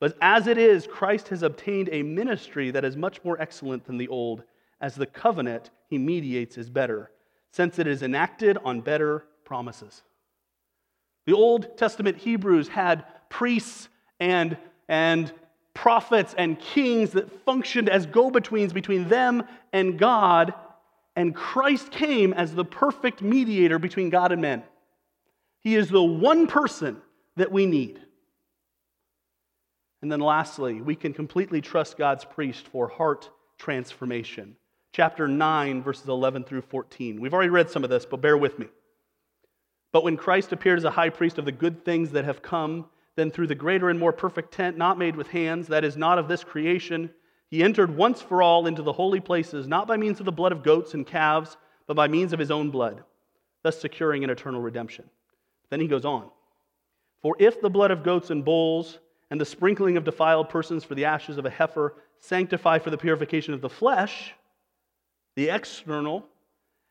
But 0.00 0.16
as 0.20 0.46
it 0.46 0.58
is, 0.58 0.86
Christ 0.86 1.28
has 1.28 1.42
obtained 1.42 1.88
a 1.90 2.02
ministry 2.02 2.70
that 2.70 2.84
is 2.84 2.96
much 2.96 3.22
more 3.24 3.40
excellent 3.40 3.84
than 3.84 3.98
the 3.98 4.08
old, 4.08 4.44
as 4.80 4.94
the 4.94 5.06
covenant 5.06 5.70
he 5.88 5.98
mediates 5.98 6.56
is 6.56 6.70
better, 6.70 7.10
since 7.50 7.78
it 7.78 7.86
is 7.86 8.02
enacted 8.02 8.58
on 8.64 8.80
better 8.80 9.24
promises. 9.44 10.02
The 11.26 11.34
Old 11.34 11.76
Testament 11.76 12.16
Hebrews 12.16 12.68
had 12.68 13.04
priests 13.28 13.88
and, 14.20 14.56
and 14.88 15.32
prophets 15.74 16.34
and 16.38 16.58
kings 16.58 17.10
that 17.10 17.44
functioned 17.44 17.88
as 17.88 18.06
go 18.06 18.30
betweens 18.30 18.72
between 18.72 19.08
them 19.08 19.42
and 19.72 19.98
God, 19.98 20.54
and 21.16 21.34
Christ 21.34 21.90
came 21.90 22.32
as 22.32 22.54
the 22.54 22.64
perfect 22.64 23.20
mediator 23.20 23.78
between 23.78 24.10
God 24.10 24.32
and 24.32 24.40
men. 24.40 24.62
He 25.60 25.74
is 25.74 25.88
the 25.88 26.02
one 26.02 26.46
person 26.46 27.02
that 27.36 27.50
we 27.50 27.66
need. 27.66 28.00
And 30.02 30.10
then 30.12 30.20
lastly, 30.20 30.80
we 30.80 30.94
can 30.94 31.12
completely 31.12 31.60
trust 31.60 31.98
God's 31.98 32.24
priest 32.24 32.68
for 32.68 32.88
heart 32.88 33.30
transformation. 33.58 34.56
Chapter 34.92 35.28
9, 35.28 35.82
verses 35.82 36.08
11 36.08 36.44
through 36.44 36.62
14. 36.62 37.20
We've 37.20 37.34
already 37.34 37.50
read 37.50 37.70
some 37.70 37.84
of 37.84 37.90
this, 37.90 38.06
but 38.06 38.20
bear 38.20 38.36
with 38.36 38.58
me. 38.58 38.66
But 39.92 40.04
when 40.04 40.16
Christ 40.16 40.52
appeared 40.52 40.78
as 40.78 40.84
a 40.84 40.90
high 40.90 41.10
priest 41.10 41.38
of 41.38 41.44
the 41.44 41.52
good 41.52 41.84
things 41.84 42.12
that 42.12 42.24
have 42.24 42.42
come, 42.42 42.86
then 43.16 43.30
through 43.30 43.48
the 43.48 43.54
greater 43.54 43.90
and 43.90 43.98
more 43.98 44.12
perfect 44.12 44.52
tent, 44.52 44.76
not 44.76 44.98
made 44.98 45.16
with 45.16 45.28
hands, 45.28 45.66
that 45.68 45.84
is 45.84 45.96
not 45.96 46.18
of 46.18 46.28
this 46.28 46.44
creation, 46.44 47.10
he 47.50 47.62
entered 47.62 47.96
once 47.96 48.20
for 48.20 48.42
all 48.42 48.66
into 48.66 48.82
the 48.82 48.92
holy 48.92 49.20
places, 49.20 49.66
not 49.66 49.88
by 49.88 49.96
means 49.96 50.20
of 50.20 50.26
the 50.26 50.32
blood 50.32 50.52
of 50.52 50.62
goats 50.62 50.94
and 50.94 51.06
calves, 51.06 51.56
but 51.86 51.96
by 51.96 52.06
means 52.06 52.32
of 52.32 52.38
his 52.38 52.50
own 52.50 52.70
blood, 52.70 53.02
thus 53.62 53.80
securing 53.80 54.22
an 54.22 54.30
eternal 54.30 54.60
redemption. 54.60 55.08
Then 55.70 55.80
he 55.80 55.88
goes 55.88 56.04
on 56.04 56.30
For 57.22 57.34
if 57.38 57.60
the 57.60 57.70
blood 57.70 57.90
of 57.90 58.04
goats 58.04 58.30
and 58.30 58.44
bulls, 58.44 58.98
and 59.30 59.40
the 59.40 59.44
sprinkling 59.44 59.96
of 59.96 60.04
defiled 60.04 60.48
persons 60.48 60.84
for 60.84 60.94
the 60.94 61.04
ashes 61.04 61.38
of 61.38 61.46
a 61.46 61.50
heifer 61.50 61.94
sanctify 62.18 62.78
for 62.78 62.90
the 62.90 62.98
purification 62.98 63.54
of 63.54 63.60
the 63.60 63.68
flesh, 63.68 64.34
the 65.36 65.50
external, 65.50 66.26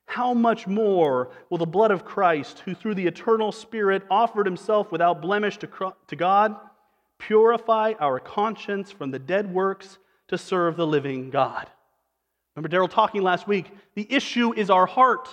how 0.05 0.33
much 0.33 0.67
more 0.67 1.31
will 1.49 1.57
the 1.57 1.65
blood 1.65 1.91
of 1.91 2.05
Christ, 2.05 2.59
who 2.59 2.73
through 2.73 2.95
the 2.95 3.07
eternal 3.07 3.51
Spirit 3.51 4.03
offered 4.09 4.45
himself 4.45 4.91
without 4.91 5.21
blemish 5.21 5.57
to, 5.57 5.93
to 6.07 6.15
God, 6.15 6.55
purify 7.19 7.93
our 7.99 8.19
conscience 8.19 8.91
from 8.91 9.11
the 9.11 9.19
dead 9.19 9.53
works 9.53 9.97
to 10.29 10.37
serve 10.37 10.77
the 10.77 10.87
living 10.87 11.29
God? 11.29 11.67
Remember 12.55 12.75
Daryl 12.75 12.89
talking 12.89 13.21
last 13.21 13.47
week? 13.47 13.69
The 13.95 14.11
issue 14.11 14.53
is 14.53 14.69
our 14.69 14.85
heart. 14.85 15.27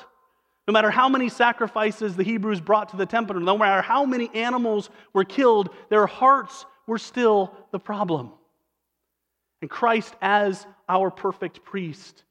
No 0.67 0.73
matter 0.73 0.91
how 0.91 1.09
many 1.09 1.29
sacrifices 1.29 2.17
the 2.17 2.25
Hebrews 2.25 2.61
brought 2.61 2.89
to 2.91 2.97
the 2.97 3.07
temple, 3.07 3.39
no 3.39 3.57
matter 3.57 3.81
how 3.81 4.05
many 4.05 4.29
animals 4.35 4.91
were 5.13 5.25
killed, 5.25 5.71
their 5.89 6.07
hearts 6.07 6.67
we're 6.87 6.99
still 6.99 7.55
the 7.71 7.79
problem. 7.79 8.33
And 9.61 9.71
Christ, 9.71 10.15
as 10.21 10.67
our 10.89 11.11
perfect 11.11 11.65
priest, 11.65 12.25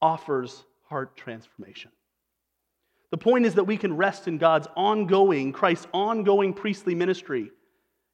offers 0.00 0.64
heart 0.88 1.16
transformation. 1.16 1.90
The 3.10 3.18
point 3.18 3.44
is 3.44 3.54
that 3.56 3.64
we 3.64 3.76
can 3.76 3.96
rest 3.96 4.28
in 4.28 4.38
God's 4.38 4.68
ongoing, 4.76 5.52
Christ's 5.52 5.86
ongoing 5.92 6.54
priestly 6.54 6.94
ministry. 6.94 7.50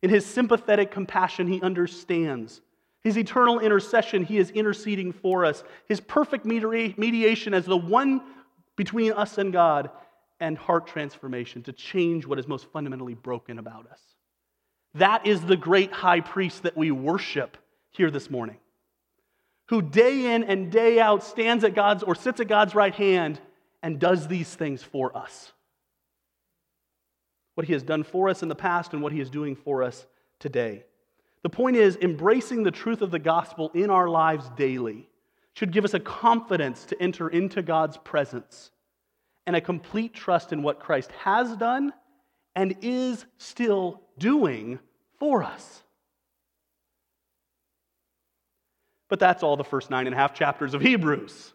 In 0.02 0.10
his 0.10 0.26
sympathetic 0.26 0.90
compassion, 0.90 1.46
he 1.46 1.60
understands. 1.60 2.60
His 3.04 3.16
eternal 3.16 3.60
intercession, 3.60 4.24
he 4.24 4.38
is 4.38 4.50
interceding 4.50 5.12
for 5.12 5.44
us. 5.44 5.62
His 5.88 6.00
perfect 6.00 6.44
mediation 6.44 7.54
as 7.54 7.64
the 7.64 7.76
one 7.76 8.22
between 8.76 9.12
us 9.12 9.38
and 9.38 9.52
God, 9.52 9.90
and 10.40 10.58
heart 10.58 10.86
transformation 10.86 11.62
to 11.62 11.72
change 11.72 12.26
what 12.26 12.38
is 12.38 12.46
most 12.46 12.66
fundamentally 12.72 13.14
broken 13.14 13.58
about 13.58 13.90
us. 13.90 14.00
That 14.98 15.26
is 15.26 15.42
the 15.42 15.56
great 15.56 15.92
high 15.92 16.20
priest 16.20 16.62
that 16.62 16.76
we 16.76 16.90
worship 16.90 17.56
here 17.90 18.10
this 18.10 18.30
morning, 18.30 18.56
who 19.66 19.82
day 19.82 20.34
in 20.34 20.44
and 20.44 20.70
day 20.70 20.98
out 21.00 21.22
stands 21.22 21.64
at 21.64 21.74
God's 21.74 22.02
or 22.02 22.14
sits 22.14 22.40
at 22.40 22.48
God's 22.48 22.74
right 22.74 22.94
hand 22.94 23.40
and 23.82 23.98
does 23.98 24.26
these 24.26 24.54
things 24.54 24.82
for 24.82 25.16
us. 25.16 25.52
What 27.54 27.66
he 27.66 27.72
has 27.72 27.82
done 27.82 28.04
for 28.04 28.28
us 28.28 28.42
in 28.42 28.48
the 28.48 28.54
past 28.54 28.92
and 28.92 29.02
what 29.02 29.12
he 29.12 29.20
is 29.20 29.30
doing 29.30 29.54
for 29.54 29.82
us 29.82 30.06
today. 30.38 30.84
The 31.42 31.50
point 31.50 31.76
is, 31.76 31.96
embracing 31.96 32.62
the 32.62 32.70
truth 32.70 33.02
of 33.02 33.10
the 33.10 33.18
gospel 33.18 33.70
in 33.74 33.90
our 33.90 34.08
lives 34.08 34.50
daily 34.56 35.08
should 35.52 35.72
give 35.72 35.84
us 35.84 35.94
a 35.94 36.00
confidence 36.00 36.84
to 36.86 37.02
enter 37.02 37.28
into 37.28 37.62
God's 37.62 37.98
presence 37.98 38.70
and 39.46 39.54
a 39.54 39.60
complete 39.60 40.14
trust 40.14 40.52
in 40.52 40.62
what 40.62 40.80
Christ 40.80 41.12
has 41.12 41.54
done 41.56 41.92
and 42.56 42.74
is 42.80 43.26
still 43.36 44.00
doing 44.18 44.80
for 45.20 45.42
us. 45.44 45.82
But 49.08 49.20
that's 49.20 49.42
all 49.42 49.56
the 49.56 49.62
first 49.62 49.90
nine 49.90 50.06
and 50.06 50.14
a 50.14 50.18
half 50.18 50.34
chapters 50.34 50.74
of 50.74 50.80
Hebrews. 50.80 51.52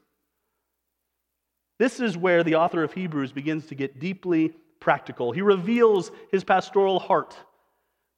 This 1.80 2.00
is 2.00 2.16
where 2.16 2.44
the 2.44 2.56
author 2.56 2.84
of 2.84 2.94
Hebrews 2.94 3.32
begins 3.32 3.66
to 3.66 3.76
get 3.76 4.00
deeply 4.00 4.54
practical. 4.80 5.32
He 5.32 5.42
reveals 5.42 6.12
his 6.32 6.44
pastoral 6.44 7.00
heart 7.00 7.36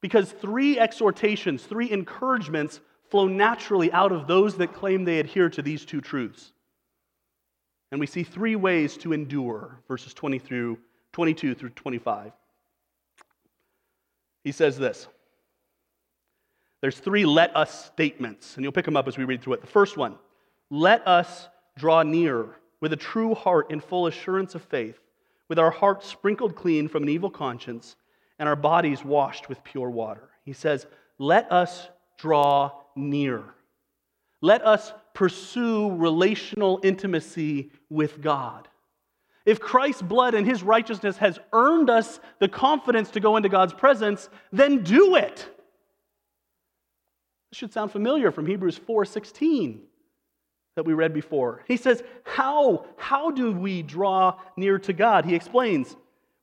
because 0.02 0.30
three 0.30 0.78
exhortations, 0.78 1.64
three 1.64 1.90
encouragements 1.90 2.80
flow 3.10 3.26
naturally 3.26 3.90
out 3.92 4.12
of 4.12 4.26
those 4.26 4.58
that 4.58 4.74
claim 4.74 5.04
they 5.04 5.18
adhere 5.18 5.48
to 5.48 5.62
these 5.62 5.86
two 5.86 6.02
truths. 6.02 6.52
And 7.90 7.98
we 7.98 8.06
see 8.06 8.24
three 8.24 8.56
ways 8.56 8.98
to 8.98 9.14
endure, 9.14 9.80
verses 9.88 10.12
20 10.12 10.38
through 10.38 10.78
22 11.12 11.54
through 11.54 11.70
25. 11.70 12.32
He 14.44 14.52
says 14.52 14.78
this. 14.78 15.08
There's 16.80 16.98
three 16.98 17.24
let 17.24 17.56
us 17.56 17.86
statements, 17.86 18.56
and 18.56 18.62
you'll 18.62 18.72
pick 18.72 18.84
them 18.84 18.96
up 18.96 19.08
as 19.08 19.16
we 19.16 19.24
read 19.24 19.42
through 19.42 19.54
it. 19.54 19.62
The 19.62 19.66
first 19.66 19.96
one, 19.96 20.16
let 20.70 21.06
us 21.08 21.48
draw 21.78 22.02
near 22.02 22.56
with 22.80 22.92
a 22.92 22.96
true 22.96 23.34
heart 23.34 23.70
in 23.70 23.80
full 23.80 24.06
assurance 24.06 24.54
of 24.54 24.62
faith, 24.62 24.98
with 25.48 25.58
our 25.58 25.70
hearts 25.70 26.06
sprinkled 26.06 26.54
clean 26.54 26.88
from 26.88 27.04
an 27.04 27.08
evil 27.08 27.30
conscience 27.30 27.96
and 28.38 28.48
our 28.48 28.56
bodies 28.56 29.04
washed 29.04 29.48
with 29.48 29.64
pure 29.64 29.88
water. 29.88 30.28
He 30.44 30.52
says, 30.52 30.86
Let 31.18 31.50
us 31.50 31.88
draw 32.18 32.72
near. 32.94 33.42
Let 34.42 34.66
us 34.66 34.92
pursue 35.14 35.90
relational 35.96 36.80
intimacy 36.82 37.70
with 37.88 38.20
God. 38.20 38.68
If 39.44 39.60
Christ's 39.60 40.02
blood 40.02 40.34
and 40.34 40.46
his 40.46 40.62
righteousness 40.62 41.18
has 41.18 41.38
earned 41.52 41.90
us 41.90 42.18
the 42.38 42.48
confidence 42.48 43.10
to 43.10 43.20
go 43.20 43.36
into 43.36 43.48
God's 43.48 43.74
presence, 43.74 44.28
then 44.52 44.82
do 44.82 45.16
it. 45.16 45.36
This 47.50 47.58
should 47.58 47.72
sound 47.72 47.92
familiar 47.92 48.30
from 48.30 48.46
Hebrews 48.46 48.78
4:16 48.78 49.82
that 50.76 50.84
we 50.84 50.94
read 50.94 51.12
before. 51.12 51.62
He 51.68 51.76
says, 51.76 52.02
How? 52.24 52.86
How 52.96 53.30
do 53.30 53.52
we 53.52 53.82
draw 53.82 54.40
near 54.56 54.78
to 54.80 54.92
God? 54.92 55.24
He 55.24 55.34
explains, 55.34 55.94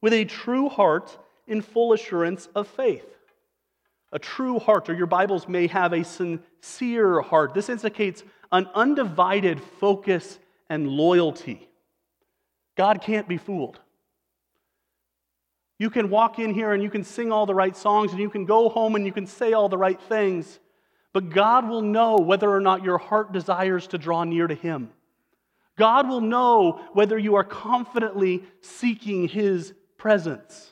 with 0.02 0.14
a 0.14 0.26
true 0.26 0.70
heart 0.70 1.18
in 1.48 1.62
full 1.62 1.94
assurance 1.94 2.48
of 2.56 2.68
faith. 2.68 3.06
A 4.14 4.20
true 4.20 4.60
heart, 4.60 4.90
or 4.90 4.94
your 4.94 5.08
Bibles 5.08 5.48
may 5.48 5.68
have 5.68 5.94
a 5.94 6.04
sincere 6.04 7.22
heart. 7.22 7.54
This 7.54 7.70
indicates 7.70 8.24
an 8.52 8.68
undivided 8.76 9.62
focus 9.62 10.40
and 10.70 10.88
loyalty. 10.88 11.68
God 12.82 13.04
can't 13.04 13.28
be 13.28 13.38
fooled. 13.38 13.80
You 15.78 15.92
can 15.92 16.10
walk 16.10 16.40
in 16.40 16.52
here 16.52 16.74
and 16.74 16.82
you 16.82 16.90
can 16.90 17.04
sing 17.04 17.32
all 17.32 17.46
the 17.46 17.54
right 17.54 17.78
songs 17.78 18.10
and 18.10 18.20
you 18.20 18.28
can 18.28 18.44
go 18.44 18.70
home 18.70 18.96
and 18.96 19.06
you 19.06 19.12
can 19.12 19.28
say 19.28 19.54
all 19.54 19.70
the 19.70 19.78
right 19.78 20.02
things. 20.02 20.60
But 21.14 21.30
God 21.30 21.70
will 21.70 21.84
know 21.84 22.16
whether 22.16 22.50
or 22.50 22.60
not 22.60 22.84
your 22.84 22.98
heart 22.98 23.34
desires 23.34 23.86
to 23.90 24.00
draw 24.00 24.24
near 24.24 24.48
to 24.48 24.56
Him. 24.56 24.90
God 25.78 26.10
will 26.10 26.22
know 26.22 26.82
whether 26.94 27.20
you 27.20 27.36
are 27.36 27.44
confidently 27.44 28.42
seeking 28.62 29.28
His 29.28 29.76
presence. 30.00 30.72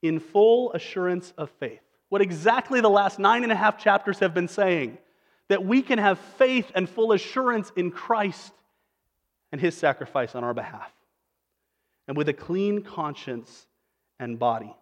In 0.00 0.20
full 0.20 0.72
assurance 0.74 1.32
of 1.36 1.50
faith. 1.58 1.82
What 2.08 2.22
exactly 2.22 2.80
the 2.80 2.88
last 2.88 3.18
nine 3.18 3.42
and 3.42 3.50
a 3.50 3.56
half 3.56 3.78
chapters 3.78 4.20
have 4.20 4.32
been 4.32 4.46
saying 4.46 4.96
that 5.48 5.64
we 5.64 5.82
can 5.82 5.98
have 5.98 6.20
faith 6.38 6.70
and 6.76 6.88
full 6.88 7.10
assurance 7.10 7.72
in 7.74 7.90
Christ 7.90 8.52
and 9.54 9.60
His 9.60 9.76
sacrifice 9.76 10.34
on 10.34 10.42
our 10.42 10.52
behalf, 10.52 10.90
and 12.08 12.16
with 12.16 12.28
a 12.28 12.32
clean 12.32 12.82
conscience 12.82 13.68
and 14.18 14.36
body. 14.36 14.74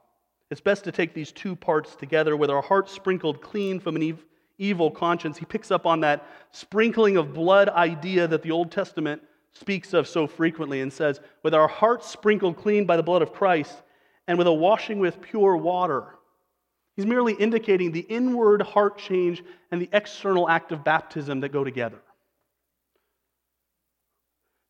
It's 0.51 0.63
best 0.63 0.85
to 0.85 0.93
take 0.93 1.13
these 1.13 1.31
two 1.31 1.55
parts 1.55 1.95
together 1.95 2.39
with 2.39 2.49
our 2.49 2.63
hearts 2.63 2.91
sprinkled 2.91 3.43
clean 3.43 3.81
from 3.81 3.97
an 3.97 4.03
ev- 4.03 4.25
evil 4.57 4.91
conscience. 4.91 5.37
He 5.37 5.45
picks 5.45 5.71
up 5.71 5.85
on 5.85 6.01
that 6.01 6.27
sprinkling 6.53 7.19
of 7.19 7.35
blood 7.35 7.69
idea 7.69 8.27
that 8.27 8.41
the 8.41 8.51
Old 8.51 8.73
Testament 8.73 9.21
speaks 9.53 9.93
of 9.93 10.09
so 10.09 10.27
frequently 10.27 10.81
and 10.81 10.91
says, 10.91 11.21
with 11.43 11.53
our 11.53 11.69
hearts 11.69 12.09
sprinkled 12.09 12.57
clean 12.57 12.87
by 12.87 12.97
the 12.97 13.03
blood 13.03 13.21
of 13.21 13.35
Christ 13.35 13.75
and 14.27 14.39
with 14.39 14.47
a 14.47 14.53
washing 14.55 15.01
with 15.01 15.21
pure 15.21 15.55
water. 15.55 16.15
He's 16.97 17.05
merely 17.05 17.35
indicating 17.35 17.93
the 17.93 18.01
inward 18.01 18.63
heart 18.63 18.97
change 18.97 19.45
and 19.71 19.83
the 19.83 19.91
external 19.93 20.49
act 20.49 20.73
of 20.73 20.83
baptism 20.83 21.41
that 21.41 21.51
go 21.51 21.63
together. 21.63 22.01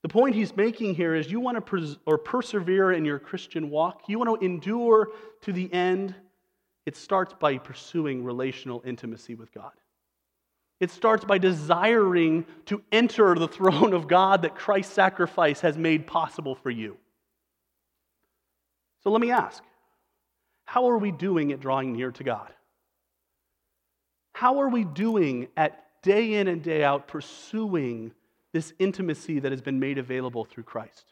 The 0.02 0.08
point 0.08 0.34
he's 0.34 0.56
making 0.56 0.96
here 0.96 1.14
is 1.14 1.30
you 1.30 1.38
want 1.38 1.56
to 1.56 1.60
pers- 1.60 1.98
or 2.06 2.18
persevere 2.18 2.92
in 2.92 3.04
your 3.04 3.18
Christian 3.18 3.70
walk, 3.70 4.08
you 4.08 4.18
want 4.18 4.40
to 4.40 4.44
endure 4.44 5.10
to 5.42 5.52
the 5.52 5.72
end. 5.72 6.14
It 6.84 6.96
starts 6.96 7.32
by 7.38 7.58
pursuing 7.58 8.24
relational 8.24 8.82
intimacy 8.84 9.36
with 9.36 9.52
God. 9.52 9.72
It 10.80 10.90
starts 10.90 11.24
by 11.24 11.38
desiring 11.38 12.44
to 12.66 12.82
enter 12.90 13.36
the 13.36 13.46
throne 13.46 13.92
of 13.92 14.08
God 14.08 14.42
that 14.42 14.56
Christ's 14.56 14.92
sacrifice 14.92 15.60
has 15.60 15.78
made 15.78 16.08
possible 16.08 16.56
for 16.56 16.70
you. 16.70 16.96
So 19.04 19.10
let 19.10 19.20
me 19.20 19.30
ask 19.30 19.62
how 20.64 20.88
are 20.88 20.98
we 20.98 21.12
doing 21.12 21.52
at 21.52 21.60
drawing 21.60 21.92
near 21.92 22.10
to 22.12 22.24
God? 22.24 22.52
How 24.32 24.60
are 24.60 24.68
we 24.68 24.84
doing 24.84 25.48
at 25.56 25.84
day 26.02 26.34
in 26.34 26.48
and 26.48 26.62
day 26.62 26.82
out 26.82 27.06
pursuing 27.06 28.12
this 28.52 28.72
intimacy 28.78 29.40
that 29.40 29.52
has 29.52 29.62
been 29.62 29.80
made 29.80 29.98
available 29.98 30.44
through 30.44 30.64
Christ. 30.64 31.06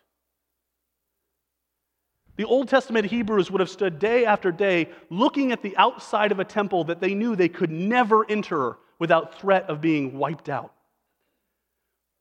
The 2.36 2.44
Old 2.44 2.68
Testament 2.68 3.06
Hebrews 3.06 3.50
would 3.50 3.60
have 3.60 3.68
stood 3.68 3.98
day 3.98 4.24
after 4.24 4.50
day 4.50 4.88
looking 5.10 5.52
at 5.52 5.62
the 5.62 5.76
outside 5.76 6.32
of 6.32 6.40
a 6.40 6.44
temple 6.44 6.84
that 6.84 7.00
they 7.00 7.14
knew 7.14 7.36
they 7.36 7.48
could 7.48 7.70
never 7.70 8.24
enter 8.30 8.78
without 8.98 9.38
threat 9.38 9.68
of 9.68 9.80
being 9.80 10.16
wiped 10.16 10.48
out. 10.48 10.72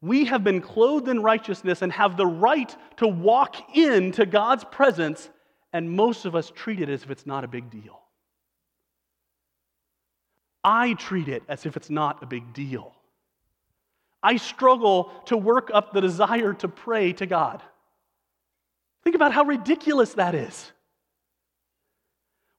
We 0.02 0.26
have 0.26 0.44
been 0.44 0.62
clothed 0.62 1.10
in 1.10 1.22
righteousness 1.22 1.82
and 1.82 1.92
have 1.92 2.16
the 2.16 2.26
right 2.26 2.74
to 2.98 3.08
walk 3.08 3.78
into 3.78 4.26
God's 4.26 4.64
presence, 4.64 5.30
and 5.74 5.92
most 5.92 6.26
of 6.26 6.36
us 6.36 6.52
treat 6.56 6.80
it 6.82 6.90
as 6.90 7.04
if 7.04 7.12
it's 7.12 7.26
not 7.26 7.44
a 7.44 7.48
big 7.48 7.70
deal. 7.70 8.02
I 10.64 10.94
treat 10.94 11.28
it 11.28 11.44
as 11.48 11.66
if 11.66 11.78
it's 11.78 11.90
not 11.90 12.24
a 12.24 12.26
big 12.26 12.54
deal. 12.54 12.94
I 14.22 14.36
struggle 14.38 15.12
to 15.26 15.38
work 15.38 15.70
up 15.74 15.94
the 15.94 16.02
desire 16.02 16.54
to 16.54 16.68
pray 16.68 17.14
to 17.14 17.26
God. 17.26 17.62
Think 19.04 19.16
about 19.16 19.34
how 19.34 19.44
ridiculous 19.44 20.14
that 20.16 20.36
is. 20.36 20.72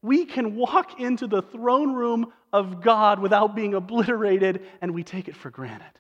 We 0.03 0.25
can 0.25 0.57
walk 0.57 0.99
into 0.99 1.27
the 1.27 1.43
throne 1.43 1.93
room 1.93 2.33
of 2.53 2.83
God 2.83 3.21
without 3.21 3.55
being 3.55 3.75
obliterated, 3.75 4.63
and 4.81 4.95
we 4.95 5.03
take 5.03 5.29
it 5.29 5.37
for 5.37 5.51
granted. 5.51 5.93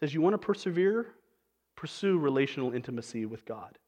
Says, 0.00 0.12
You 0.12 0.20
want 0.20 0.34
to 0.34 0.38
persevere? 0.38 1.06
Pursue 1.76 2.18
relational 2.18 2.74
intimacy 2.74 3.24
with 3.24 3.44
God. 3.44 3.78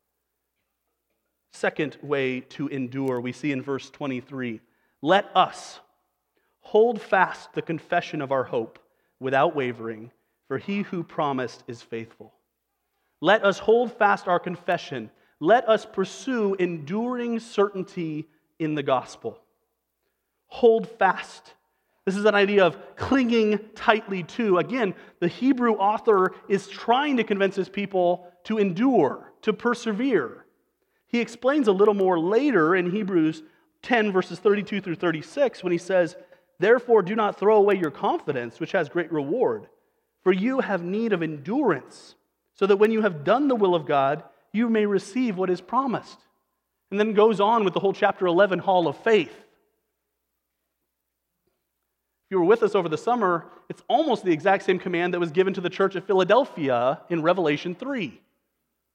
Second 1.52 1.98
way 2.02 2.40
to 2.40 2.68
endure, 2.68 3.20
we 3.20 3.32
see 3.32 3.52
in 3.52 3.60
verse 3.60 3.90
23 3.90 4.60
let 5.02 5.36
us 5.36 5.80
Hold 6.72 7.02
fast 7.02 7.52
the 7.52 7.60
confession 7.60 8.22
of 8.22 8.32
our 8.32 8.44
hope 8.44 8.78
without 9.20 9.54
wavering, 9.54 10.10
for 10.48 10.56
he 10.56 10.80
who 10.80 11.04
promised 11.04 11.62
is 11.66 11.82
faithful. 11.82 12.32
Let 13.20 13.44
us 13.44 13.58
hold 13.58 13.92
fast 13.92 14.26
our 14.26 14.38
confession. 14.40 15.10
Let 15.38 15.68
us 15.68 15.84
pursue 15.84 16.54
enduring 16.54 17.40
certainty 17.40 18.26
in 18.58 18.74
the 18.74 18.82
gospel. 18.82 19.38
Hold 20.46 20.88
fast. 20.88 21.52
This 22.06 22.16
is 22.16 22.24
an 22.24 22.34
idea 22.34 22.64
of 22.64 22.78
clinging 22.96 23.60
tightly 23.74 24.22
to. 24.22 24.56
Again, 24.56 24.94
the 25.20 25.28
Hebrew 25.28 25.74
author 25.74 26.32
is 26.48 26.68
trying 26.68 27.18
to 27.18 27.24
convince 27.24 27.54
his 27.54 27.68
people 27.68 28.32
to 28.44 28.56
endure, 28.56 29.30
to 29.42 29.52
persevere. 29.52 30.46
He 31.06 31.20
explains 31.20 31.68
a 31.68 31.72
little 31.72 31.92
more 31.92 32.18
later 32.18 32.74
in 32.74 32.90
Hebrews 32.90 33.42
10, 33.82 34.10
verses 34.10 34.38
32 34.38 34.80
through 34.80 34.94
36, 34.94 35.62
when 35.62 35.72
he 35.72 35.76
says, 35.76 36.16
Therefore, 36.62 37.02
do 37.02 37.16
not 37.16 37.40
throw 37.40 37.56
away 37.56 37.74
your 37.74 37.90
confidence, 37.90 38.60
which 38.60 38.70
has 38.70 38.88
great 38.88 39.10
reward, 39.10 39.66
for 40.22 40.32
you 40.32 40.60
have 40.60 40.84
need 40.84 41.12
of 41.12 41.20
endurance, 41.20 42.14
so 42.54 42.66
that 42.68 42.76
when 42.76 42.92
you 42.92 43.02
have 43.02 43.24
done 43.24 43.48
the 43.48 43.56
will 43.56 43.74
of 43.74 43.84
God, 43.84 44.22
you 44.52 44.70
may 44.70 44.86
receive 44.86 45.36
what 45.36 45.50
is 45.50 45.60
promised. 45.60 46.20
And 46.92 47.00
then 47.00 47.14
goes 47.14 47.40
on 47.40 47.64
with 47.64 47.74
the 47.74 47.80
whole 47.80 47.92
chapter 47.92 48.28
11 48.28 48.60
hall 48.60 48.86
of 48.86 48.96
faith. 48.98 49.34
If 52.26 52.30
you 52.30 52.38
were 52.38 52.44
with 52.44 52.62
us 52.62 52.76
over 52.76 52.88
the 52.88 52.96
summer, 52.96 53.46
it's 53.68 53.82
almost 53.88 54.24
the 54.24 54.30
exact 54.30 54.62
same 54.62 54.78
command 54.78 55.14
that 55.14 55.18
was 55.18 55.32
given 55.32 55.54
to 55.54 55.60
the 55.60 55.68
church 55.68 55.96
at 55.96 56.06
Philadelphia 56.06 57.00
in 57.10 57.22
Revelation 57.22 57.74
3 57.74 58.20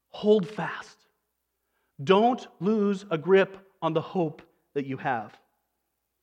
hold 0.07 0.47
fast. 0.47 0.97
Don't 2.01 2.47
lose 2.61 3.05
a 3.11 3.17
grip 3.17 3.57
on 3.81 3.91
the 3.91 3.99
hope 3.99 4.41
that 4.73 4.85
you 4.85 4.95
have. 4.95 5.37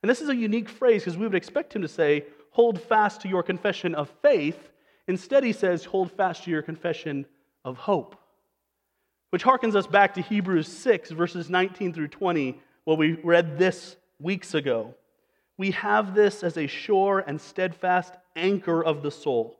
And 0.05 0.11
this 0.11 0.21
is 0.21 0.29
a 0.29 0.37
unique 0.37 0.69
phrase 0.69 1.01
because 1.01 1.17
we 1.17 1.27
would 1.27 1.35
expect 1.35 1.75
him 1.75 1.81
to 1.81 1.89
say, 1.89 2.27
hold 2.51 2.79
fast 2.79 3.23
to 3.23 3.29
your 3.29 3.43
confession 3.43 3.95
of 3.95 4.13
faith. 4.21 4.69
Instead, 5.09 5.43
he 5.43 5.53
says, 5.55 5.87
hold 5.87 6.13
fast 6.13 6.45
to 6.45 6.51
your 6.51 6.61
confession 6.61 7.25
of 7.65 7.79
hope, 7.79 8.15
which 9.31 9.43
harkens 9.43 9.75
us 9.75 9.87
back 9.87 10.13
to 10.13 10.21
Hebrews 10.21 10.69
6, 10.69 11.11
verses 11.13 11.49
19 11.49 11.95
through 11.95 12.09
20, 12.09 12.61
where 12.85 12.99
we 12.99 13.13
read 13.25 13.57
this 13.57 13.97
weeks 14.21 14.53
ago. 14.53 14.95
We 15.57 15.71
have 15.71 16.15
this 16.15 16.43
as 16.43 16.59
a 16.59 16.67
sure 16.67 17.25
and 17.27 17.41
steadfast 17.41 18.13
anchor 18.37 18.85
of 18.85 19.03
the 19.03 19.11
soul, 19.11 19.59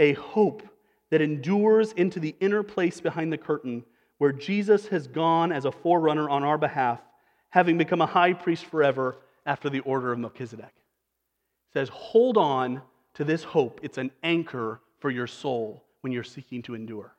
a 0.00 0.14
hope 0.14 0.64
that 1.10 1.22
endures 1.22 1.92
into 1.92 2.18
the 2.18 2.34
inner 2.40 2.64
place 2.64 3.00
behind 3.00 3.32
the 3.32 3.38
curtain, 3.38 3.84
where 4.16 4.32
Jesus 4.32 4.88
has 4.88 5.06
gone 5.06 5.52
as 5.52 5.66
a 5.66 5.70
forerunner 5.70 6.28
on 6.28 6.42
our 6.42 6.58
behalf 6.58 6.98
having 7.50 7.78
become 7.78 8.00
a 8.00 8.06
high 8.06 8.32
priest 8.32 8.64
forever 8.66 9.16
after 9.48 9.70
the 9.70 9.80
order 9.80 10.12
of 10.12 10.18
Melchizedek. 10.18 10.74
Says, 11.72 11.88
hold 11.88 12.36
on 12.36 12.82
to 13.14 13.24
this 13.24 13.42
hope. 13.42 13.80
It's 13.82 13.98
an 13.98 14.12
anchor 14.22 14.80
for 15.00 15.10
your 15.10 15.26
soul 15.26 15.84
when 16.02 16.12
you're 16.12 16.22
seeking 16.22 16.62
to 16.62 16.74
endure. 16.74 17.14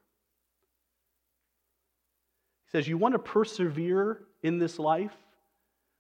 He 2.66 2.72
says, 2.72 2.88
You 2.88 3.00
want 3.00 3.14
to 3.14 3.20
persevere 3.20 4.22
in 4.44 4.60
this 4.60 4.78
life? 4.78 5.16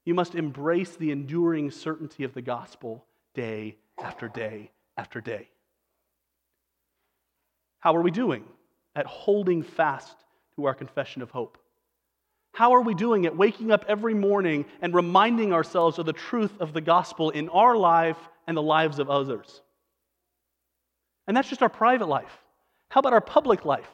You 0.05 0.13
must 0.13 0.35
embrace 0.35 0.95
the 0.95 1.11
enduring 1.11 1.71
certainty 1.71 2.23
of 2.23 2.33
the 2.33 2.41
gospel 2.41 3.05
day 3.33 3.77
after 4.01 4.27
day 4.27 4.71
after 4.97 5.19
day. 5.19 5.49
How 7.79 7.95
are 7.95 8.01
we 8.01 8.11
doing 8.11 8.43
at 8.95 9.07
holding 9.07 9.63
fast 9.63 10.15
to 10.55 10.65
our 10.65 10.75
confession 10.75 11.21
of 11.21 11.31
hope? 11.31 11.57
How 12.51 12.73
are 12.73 12.81
we 12.81 12.93
doing 12.93 13.23
it? 13.23 13.35
Waking 13.35 13.71
up 13.71 13.85
every 13.87 14.13
morning 14.13 14.65
and 14.81 14.93
reminding 14.93 15.53
ourselves 15.53 15.99
of 15.99 16.05
the 16.05 16.13
truth 16.13 16.51
of 16.59 16.73
the 16.73 16.81
gospel 16.81 17.29
in 17.29 17.49
our 17.49 17.75
life 17.75 18.17
and 18.47 18.57
the 18.57 18.61
lives 18.61 18.99
of 18.99 19.09
others. 19.09 19.61
And 21.27 21.37
that's 21.37 21.49
just 21.49 21.61
our 21.61 21.69
private 21.69 22.07
life. 22.07 22.37
How 22.89 22.99
about 22.99 23.13
our 23.13 23.21
public 23.21 23.65
life? 23.65 23.89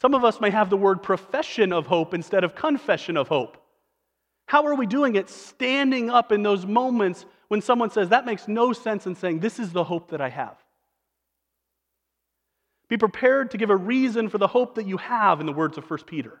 Some 0.00 0.14
of 0.14 0.24
us 0.24 0.40
may 0.40 0.50
have 0.50 0.70
the 0.70 0.76
word 0.76 1.02
profession 1.02 1.72
of 1.72 1.86
hope 1.86 2.14
instead 2.14 2.44
of 2.44 2.54
confession 2.54 3.16
of 3.16 3.28
hope. 3.28 3.58
How 4.46 4.66
are 4.66 4.74
we 4.74 4.86
doing 4.86 5.14
it 5.14 5.30
standing 5.30 6.10
up 6.10 6.32
in 6.32 6.42
those 6.42 6.66
moments 6.66 7.24
when 7.48 7.60
someone 7.60 7.90
says, 7.90 8.08
That 8.08 8.26
makes 8.26 8.48
no 8.48 8.72
sense, 8.72 9.06
and 9.06 9.16
saying, 9.16 9.38
This 9.40 9.58
is 9.58 9.72
the 9.72 9.84
hope 9.84 10.10
that 10.10 10.20
I 10.20 10.28
have? 10.28 10.56
Be 12.88 12.96
prepared 12.96 13.52
to 13.52 13.58
give 13.58 13.70
a 13.70 13.76
reason 13.76 14.28
for 14.28 14.38
the 14.38 14.48
hope 14.48 14.74
that 14.74 14.86
you 14.86 14.96
have, 14.96 15.40
in 15.40 15.46
the 15.46 15.52
words 15.52 15.78
of 15.78 15.88
1 15.88 16.00
Peter. 16.04 16.40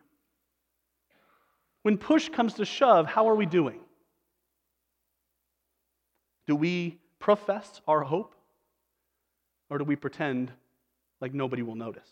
When 1.82 1.98
push 1.98 2.28
comes 2.28 2.54
to 2.54 2.64
shove, 2.64 3.06
how 3.06 3.28
are 3.28 3.34
we 3.34 3.46
doing? 3.46 3.80
Do 6.46 6.56
we 6.56 7.00
profess 7.18 7.80
our 7.86 8.02
hope? 8.02 8.34
Or 9.68 9.78
do 9.78 9.84
we 9.84 9.96
pretend 9.96 10.52
like 11.20 11.32
nobody 11.32 11.62
will 11.62 11.74
notice? 11.74 12.08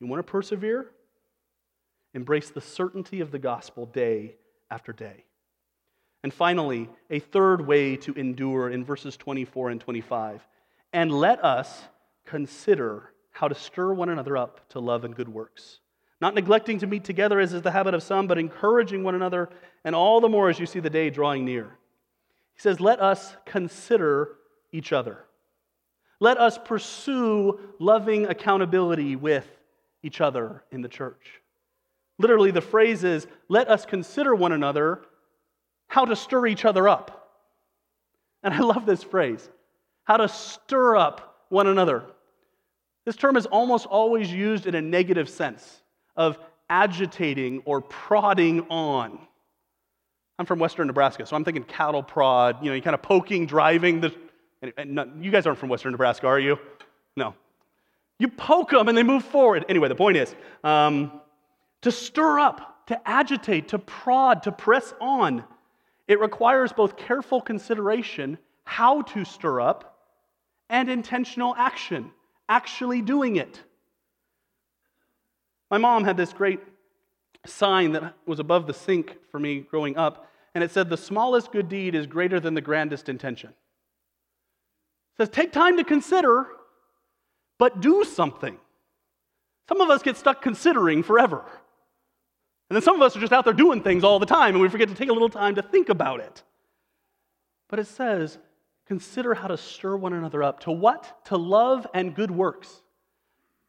You 0.00 0.06
want 0.06 0.26
to 0.26 0.30
persevere? 0.30 0.90
Embrace 2.12 2.50
the 2.50 2.60
certainty 2.60 3.20
of 3.20 3.30
the 3.30 3.38
gospel 3.38 3.86
day 3.86 4.36
after 4.70 4.92
day. 4.92 5.24
And 6.22 6.34
finally, 6.34 6.88
a 7.08 7.18
third 7.18 7.66
way 7.66 7.96
to 7.98 8.12
endure 8.14 8.70
in 8.70 8.84
verses 8.84 9.16
24 9.16 9.70
and 9.70 9.80
25. 9.80 10.46
And 10.92 11.12
let 11.12 11.42
us 11.44 11.82
consider 12.26 13.12
how 13.30 13.48
to 13.48 13.54
stir 13.54 13.94
one 13.94 14.08
another 14.08 14.36
up 14.36 14.68
to 14.70 14.80
love 14.80 15.04
and 15.04 15.14
good 15.14 15.28
works 15.28 15.80
not 16.20 16.34
neglecting 16.34 16.78
to 16.80 16.86
meet 16.86 17.04
together 17.04 17.40
as 17.40 17.54
is 17.54 17.62
the 17.62 17.70
habit 17.70 17.94
of 17.94 18.02
some, 18.02 18.26
but 18.26 18.38
encouraging 18.38 19.02
one 19.02 19.14
another, 19.14 19.48
and 19.84 19.94
all 19.94 20.20
the 20.20 20.28
more 20.28 20.50
as 20.50 20.58
you 20.58 20.66
see 20.66 20.80
the 20.80 20.90
day 20.90 21.08
drawing 21.10 21.44
near. 21.44 21.78
He 22.54 22.60
says, 22.60 22.80
Let 22.80 23.00
us 23.00 23.36
consider 23.46 24.36
each 24.72 24.92
other. 24.92 25.24
Let 26.20 26.38
us 26.38 26.58
pursue 26.58 27.58
loving 27.78 28.26
accountability 28.26 29.16
with 29.16 29.46
each 30.02 30.20
other 30.20 30.62
in 30.70 30.82
the 30.82 30.88
church. 30.88 31.40
Literally, 32.18 32.50
the 32.50 32.60
phrase 32.60 33.02
is, 33.02 33.26
Let 33.48 33.68
us 33.68 33.86
consider 33.86 34.34
one 34.34 34.52
another 34.52 35.00
how 35.88 36.04
to 36.04 36.14
stir 36.14 36.46
each 36.46 36.66
other 36.66 36.86
up. 36.88 37.16
And 38.42 38.52
I 38.52 38.60
love 38.60 38.86
this 38.86 39.02
phrase 39.02 39.48
how 40.04 40.16
to 40.16 40.28
stir 40.28 40.96
up 40.96 41.44
one 41.50 41.66
another. 41.68 42.04
This 43.04 43.16
term 43.16 43.36
is 43.36 43.46
almost 43.46 43.86
always 43.86 44.30
used 44.30 44.66
in 44.66 44.74
a 44.74 44.82
negative 44.82 45.28
sense 45.28 45.82
of 46.20 46.38
agitating 46.68 47.62
or 47.64 47.80
prodding 47.80 48.60
on. 48.68 49.18
I'm 50.38 50.44
from 50.44 50.58
western 50.58 50.86
Nebraska, 50.86 51.24
so 51.24 51.34
I'm 51.34 51.44
thinking 51.44 51.64
cattle 51.64 52.02
prod, 52.02 52.58
you 52.62 52.68
know, 52.68 52.74
you 52.74 52.82
kind 52.82 52.94
of 52.94 53.00
poking, 53.02 53.46
driving 53.46 54.02
the. 54.02 54.14
You 55.18 55.30
guys 55.30 55.46
aren't 55.46 55.58
from 55.58 55.70
western 55.70 55.92
Nebraska, 55.92 56.26
are 56.26 56.38
you? 56.38 56.58
No. 57.16 57.34
You 58.18 58.28
poke 58.28 58.70
them 58.70 58.88
and 58.88 58.98
they 58.98 59.02
move 59.02 59.24
forward. 59.24 59.64
Anyway, 59.70 59.88
the 59.88 59.94
point 59.94 60.18
is 60.18 60.34
um, 60.62 61.10
to 61.80 61.90
stir 61.90 62.38
up, 62.38 62.86
to 62.88 63.08
agitate, 63.08 63.68
to 63.68 63.78
prod, 63.78 64.42
to 64.42 64.52
press 64.52 64.92
on. 65.00 65.42
It 66.06 66.20
requires 66.20 66.74
both 66.74 66.98
careful 66.98 67.40
consideration, 67.40 68.36
how 68.64 69.00
to 69.02 69.24
stir 69.24 69.62
up, 69.62 69.98
and 70.68 70.90
intentional 70.90 71.54
action, 71.56 72.10
actually 72.50 73.00
doing 73.00 73.36
it. 73.36 73.62
My 75.70 75.78
mom 75.78 76.04
had 76.04 76.16
this 76.16 76.32
great 76.32 76.60
sign 77.46 77.92
that 77.92 78.14
was 78.26 78.40
above 78.40 78.66
the 78.66 78.74
sink 78.74 79.16
for 79.30 79.38
me 79.38 79.60
growing 79.60 79.96
up, 79.96 80.28
and 80.54 80.64
it 80.64 80.70
said, 80.70 80.90
The 80.90 80.96
smallest 80.96 81.52
good 81.52 81.68
deed 81.68 81.94
is 81.94 82.06
greater 82.06 82.40
than 82.40 82.54
the 82.54 82.60
grandest 82.60 83.08
intention. 83.08 83.50
It 83.50 83.56
says, 85.18 85.28
Take 85.28 85.52
time 85.52 85.76
to 85.76 85.84
consider, 85.84 86.48
but 87.58 87.80
do 87.80 88.04
something. 88.04 88.58
Some 89.68 89.80
of 89.80 89.90
us 89.90 90.02
get 90.02 90.16
stuck 90.16 90.42
considering 90.42 91.04
forever. 91.04 91.44
And 92.68 92.76
then 92.76 92.82
some 92.82 92.96
of 92.96 93.02
us 93.02 93.16
are 93.16 93.20
just 93.20 93.32
out 93.32 93.44
there 93.44 93.54
doing 93.54 93.82
things 93.82 94.02
all 94.04 94.18
the 94.18 94.26
time, 94.26 94.54
and 94.54 94.62
we 94.62 94.68
forget 94.68 94.88
to 94.88 94.94
take 94.94 95.08
a 95.08 95.12
little 95.12 95.28
time 95.28 95.54
to 95.54 95.62
think 95.62 95.88
about 95.88 96.20
it. 96.20 96.42
But 97.68 97.78
it 97.78 97.86
says, 97.86 98.38
Consider 98.86 99.34
how 99.34 99.46
to 99.46 99.56
stir 99.56 99.96
one 99.96 100.12
another 100.14 100.42
up. 100.42 100.58
To 100.60 100.72
what? 100.72 101.24
To 101.26 101.36
love 101.36 101.86
and 101.94 102.12
good 102.12 102.32
works 102.32 102.82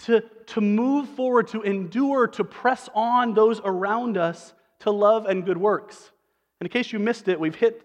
to, 0.06 0.22
to 0.48 0.62
move 0.62 1.08
forward, 1.10 1.48
to 1.50 1.62
endure, 1.62 2.28
to 2.28 2.44
press 2.44 2.90
on 2.94 3.34
those 3.34 3.62
around 3.64 4.18
us 4.18 4.54
to 4.80 4.92
love 4.92 5.26
and 5.26 5.46
good 5.46 5.58
works. 5.58 6.12
And 6.60 6.68
in 6.68 6.72
case 6.72 6.92
you 6.92 7.00
missed 7.00 7.28
it, 7.28 7.40
we've 7.40 7.56
hit 7.56 7.82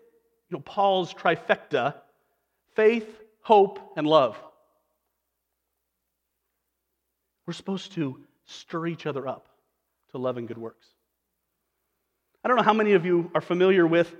you 0.50 0.56
know, 0.56 0.60
Paul's 0.60 1.12
trifecta 1.12 1.94
faith, 2.74 3.08
hope, 3.40 3.80
and 3.96 4.06
love. 4.06 4.36
We're 7.46 7.54
supposed 7.54 7.92
to 7.92 8.18
stir 8.44 8.86
each 8.88 9.06
other 9.06 9.26
up 9.26 9.48
to 10.10 10.18
love 10.18 10.36
and 10.36 10.46
good 10.46 10.58
works. 10.58 10.86
I 12.44 12.48
don't 12.48 12.56
know 12.56 12.62
how 12.62 12.74
many 12.74 12.92
of 12.92 13.06
you 13.06 13.30
are 13.34 13.40
familiar 13.40 13.86
with 13.86 14.14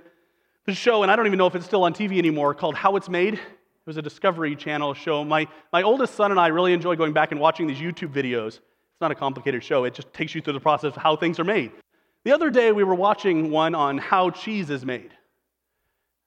the 0.65 0.73
show, 0.73 1.03
and 1.03 1.11
I 1.11 1.15
don't 1.15 1.27
even 1.27 1.37
know 1.37 1.47
if 1.47 1.55
it's 1.55 1.65
still 1.65 1.83
on 1.83 1.93
TV 1.93 2.17
anymore, 2.17 2.53
called 2.53 2.75
How 2.75 2.95
It's 2.95 3.09
Made. 3.09 3.39
It 3.87 3.91
was 3.91 3.97
a 3.97 4.01
Discovery 4.01 4.53
Channel 4.57 4.93
show. 4.95 5.23
My, 5.23 5.47
my 5.71 5.81
oldest 5.81 6.15
son 6.15 6.31
and 6.31 6.37
I 6.37 6.47
really 6.47 6.73
enjoy 6.73 6.97
going 6.97 7.13
back 7.13 7.31
and 7.31 7.39
watching 7.39 7.67
these 7.67 7.77
YouTube 7.77 8.11
videos. 8.11 8.47
It's 8.47 8.99
not 8.99 9.11
a 9.11 9.15
complicated 9.15 9.63
show, 9.63 9.85
it 9.85 9.93
just 9.93 10.11
takes 10.11 10.35
you 10.35 10.41
through 10.41 10.51
the 10.51 10.59
process 10.59 10.97
of 10.97 11.01
how 11.01 11.15
things 11.15 11.39
are 11.39 11.45
made. 11.45 11.71
The 12.25 12.33
other 12.33 12.49
day, 12.49 12.73
we 12.73 12.83
were 12.83 12.95
watching 12.95 13.49
one 13.49 13.75
on 13.75 13.97
how 13.97 14.29
cheese 14.29 14.69
is 14.69 14.85
made. 14.85 15.11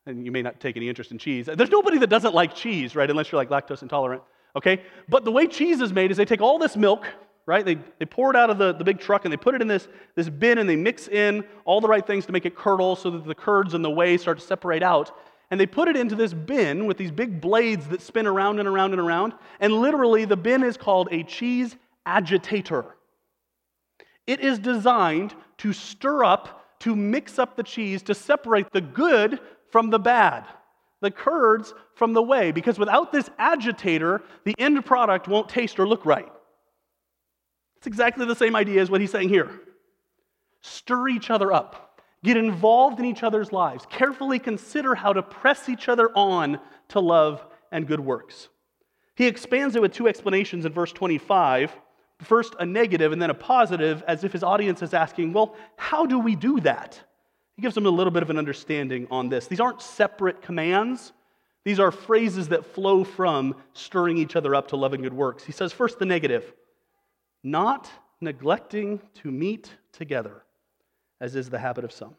And 0.07 0.25
you 0.25 0.33
may 0.33 0.41
not 0.41 0.59
take 0.59 0.79
any 0.79 0.89
interest 0.89 1.11
in 1.11 1.19
cheese. 1.19 1.51
There's 1.55 1.69
nobody 1.69 1.99
that 1.99 2.07
doesn't 2.07 2.35
like 2.35 2.55
cheese, 2.55 2.97
right? 2.97 3.11
Unless 3.11 3.31
you're 3.31 3.39
like 3.39 3.51
lactose 3.51 3.83
intolerant, 3.83 4.23
okay? 4.57 4.81
But 5.07 5.27
the 5.27 5.31
way 5.31 5.47
cheese 5.47 5.83
is 5.83 5.93
made 5.93 6.11
is 6.11 6.17
they 6.17 6.25
take 6.25 6.41
all 6.41 6.59
this 6.59 6.79
milk, 6.79 7.07
right? 7.45 7.63
They, 7.63 7.77
they 7.99 8.07
pour 8.07 8.31
it 8.31 8.37
out 8.37 8.49
of 8.49 8.57
the, 8.57 8.73
the 8.73 8.85
big 8.85 9.01
truck 9.01 9.27
and 9.27 9.33
they 9.33 9.37
put 9.37 9.55
it 9.55 9.61
in 9.61 9.69
this, 9.69 9.87
this 10.15 10.31
bin 10.31 10.57
and 10.57 10.67
they 10.67 10.77
mix 10.77 11.09
in 11.09 11.45
all 11.67 11.83
the 11.83 11.89
right 11.89 12.07
things 12.07 12.25
to 12.25 12.33
make 12.33 12.47
it 12.47 12.57
curdle 12.57 12.97
so 12.97 13.11
that 13.11 13.27
the 13.27 13.35
curds 13.35 13.75
and 13.75 13.85
the 13.85 13.91
whey 13.91 14.17
start 14.17 14.39
to 14.39 14.47
separate 14.47 14.83
out. 14.83 15.15
And 15.51 15.59
they 15.59 15.67
put 15.67 15.89
it 15.89 15.97
into 15.97 16.15
this 16.15 16.33
bin 16.33 16.87
with 16.87 16.97
these 16.97 17.11
big 17.11 17.41
blades 17.41 17.89
that 17.89 18.01
spin 18.01 18.27
around 18.27 18.61
and 18.61 18.69
around 18.69 18.93
and 18.93 19.01
around. 19.01 19.35
And 19.59 19.73
literally, 19.73 20.25
the 20.25 20.37
bin 20.37 20.63
is 20.63 20.77
called 20.77 21.09
a 21.11 21.25
cheese 21.25 21.77
agitator. 22.07 22.85
It 24.27 24.41
is 24.41 24.59
designed 24.59 25.35
to 25.59 25.73
stir 25.73 26.23
up, 26.25 26.79
to 26.81 26.95
mix 26.95 27.39
up 27.39 27.57
the 27.57 27.63
cheese, 27.65 28.03
to 28.03 28.15
separate 28.15 28.73
the 28.73 28.81
good 28.81 29.41
from 29.71 29.91
the 29.91 29.99
bad, 29.99 30.45
the 31.01 31.11
curds 31.11 31.75
from 31.95 32.13
the 32.13 32.23
whey, 32.23 32.53
because 32.53 32.79
without 32.79 33.13
this 33.13 33.29
agitator, 33.39 34.23
the 34.45 34.55
end 34.59 34.85
product 34.85 35.27
won't 35.27 35.49
taste 35.49 35.81
or 35.81 35.87
look 35.87 36.07
right. 36.07 36.31
It's 37.77 37.87
exactly 37.87 38.25
the 38.25 38.37
same 38.37 38.55
idea 38.55 38.81
as 38.81 38.91
what 38.91 39.01
he's 39.01 39.11
saying 39.11 39.31
here. 39.31 39.51
Stir 40.61 41.09
each 41.09 41.31
other 41.31 41.53
up. 41.53 41.90
Get 42.23 42.37
involved 42.37 42.99
in 42.99 43.07
each 43.07 43.23
other's 43.23 43.53
lives. 43.53 43.87
Carefully 43.89 44.39
consider 44.39 44.95
how 44.95 45.13
to 45.13 45.23
press 45.23 45.69
each 45.69 45.89
other 45.89 46.11
on 46.15 46.61
to 46.89 47.01
love 47.01 47.45
and 47.73 47.87
good 47.87 48.01
works. 48.01 48.49
He 49.15 49.27
expands 49.27 49.77
it 49.77 49.83
with 49.83 49.93
two 49.93 50.09
explanations 50.09 50.65
in 50.65 50.73
verse 50.73 50.93
25. 50.93 51.73
First, 52.23 52.55
a 52.59 52.67
negative 52.67 53.13
and 53.13 53.21
then 53.21 53.31
a 53.31 53.35
positive, 53.35 54.03
as 54.07 54.25
if 54.25 54.33
his 54.33 54.43
audience 54.43 54.83
is 54.83 54.93
asking, 54.93 55.33
Well, 55.33 55.57
how 55.77 56.05
do 56.05 56.19
we 56.19 56.35
do 56.35 56.61
that? 56.61 57.01
He 57.57 57.63
gives 57.63 57.75
them 57.75 57.87
a 57.87 57.91
little 57.91 58.11
bit 58.11 58.23
of 58.23 58.31
an 58.31 58.39
understanding 58.39 59.07
on 59.11 59.29
this. 59.31 59.47
These 59.47 59.61
aren't 59.61 59.81
separate 59.81 60.43
commands, 60.43 61.13
these 61.65 61.81
are 61.81 61.91
phrases 61.91 62.49
that 62.49 62.65
flow 62.65 63.05
from 63.05 63.55
stirring 63.75 64.17
each 64.17 64.37
other 64.37 64.55
up 64.55 64.69
to 64.69 64.77
love 64.77 64.95
and 64.95 65.03
good 65.03 65.13
works. 65.13 65.45
He 65.45 65.53
says, 65.53 65.73
First, 65.73 65.99
the 65.99 66.07
negative 66.07 66.53
not 67.43 67.91
neglecting 68.21 69.01
to 69.15 69.31
meet 69.31 69.71
together 69.93 70.43
as 71.21 71.37
is 71.37 71.51
the 71.51 71.59
habit 71.59 71.85
of 71.85 71.93
some. 71.93 72.15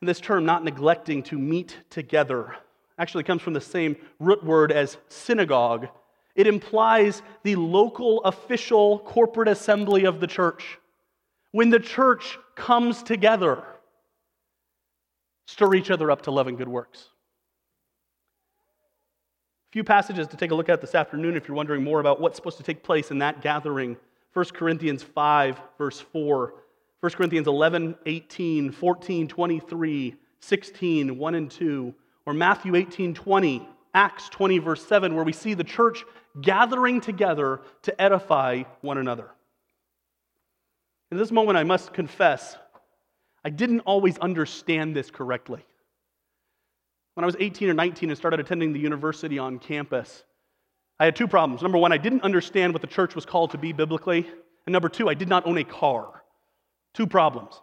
And 0.00 0.08
this 0.08 0.20
term, 0.20 0.44
not 0.44 0.64
neglecting 0.64 1.22
to 1.24 1.38
meet 1.38 1.76
together, 1.90 2.54
actually 2.98 3.24
comes 3.24 3.42
from 3.42 3.52
the 3.52 3.60
same 3.60 3.96
root 4.20 4.44
word 4.44 4.72
as 4.72 4.96
synagogue. 5.08 5.88
It 6.34 6.46
implies 6.46 7.22
the 7.42 7.56
local 7.56 8.22
official 8.24 8.98
corporate 9.00 9.48
assembly 9.48 10.04
of 10.04 10.20
the 10.20 10.26
church. 10.26 10.78
When 11.52 11.70
the 11.70 11.80
church 11.80 12.38
comes 12.54 13.02
together, 13.02 13.62
stir 15.46 15.74
each 15.74 15.90
other 15.90 16.10
up 16.10 16.22
to 16.22 16.30
love 16.30 16.46
and 16.46 16.58
good 16.58 16.68
works. 16.68 17.08
A 19.70 19.72
few 19.72 19.84
passages 19.84 20.26
to 20.28 20.36
take 20.36 20.50
a 20.50 20.54
look 20.54 20.68
at 20.68 20.80
this 20.80 20.94
afternoon 20.94 21.36
if 21.36 21.48
you're 21.48 21.56
wondering 21.56 21.82
more 21.82 22.00
about 22.00 22.20
what's 22.20 22.36
supposed 22.36 22.58
to 22.58 22.62
take 22.62 22.82
place 22.82 23.10
in 23.10 23.18
that 23.18 23.40
gathering 23.40 23.96
1 24.36 24.44
Corinthians 24.52 25.02
5, 25.02 25.58
verse 25.78 25.98
4, 25.98 26.52
1 27.00 27.12
Corinthians 27.12 27.46
11, 27.46 27.96
18, 28.04 28.70
14, 28.70 29.28
23, 29.28 30.14
16, 30.40 31.18
1 31.18 31.34
and 31.34 31.50
2, 31.50 31.94
or 32.26 32.34
Matthew 32.34 32.74
18, 32.74 33.14
20, 33.14 33.66
Acts 33.94 34.28
20, 34.28 34.58
verse 34.58 34.86
7, 34.86 35.14
where 35.14 35.24
we 35.24 35.32
see 35.32 35.54
the 35.54 35.64
church 35.64 36.04
gathering 36.42 37.00
together 37.00 37.62
to 37.80 37.98
edify 37.98 38.64
one 38.82 38.98
another. 38.98 39.30
In 41.10 41.16
this 41.16 41.32
moment, 41.32 41.56
I 41.56 41.64
must 41.64 41.94
confess, 41.94 42.58
I 43.42 43.48
didn't 43.48 43.80
always 43.80 44.18
understand 44.18 44.94
this 44.94 45.10
correctly. 45.10 45.64
When 47.14 47.24
I 47.24 47.26
was 47.26 47.36
18 47.40 47.70
or 47.70 47.74
19 47.74 48.10
and 48.10 48.18
started 48.18 48.38
attending 48.38 48.74
the 48.74 48.80
university 48.80 49.38
on 49.38 49.58
campus, 49.58 50.24
I 50.98 51.04
had 51.04 51.16
two 51.16 51.28
problems. 51.28 51.62
Number 51.62 51.78
one, 51.78 51.92
I 51.92 51.98
didn't 51.98 52.22
understand 52.22 52.72
what 52.72 52.80
the 52.80 52.88
church 52.88 53.14
was 53.14 53.26
called 53.26 53.50
to 53.50 53.58
be 53.58 53.72
biblically. 53.72 54.26
And 54.66 54.72
number 54.72 54.88
two, 54.88 55.08
I 55.08 55.14
did 55.14 55.28
not 55.28 55.46
own 55.46 55.58
a 55.58 55.64
car. 55.64 56.22
Two 56.94 57.06
problems. 57.06 57.60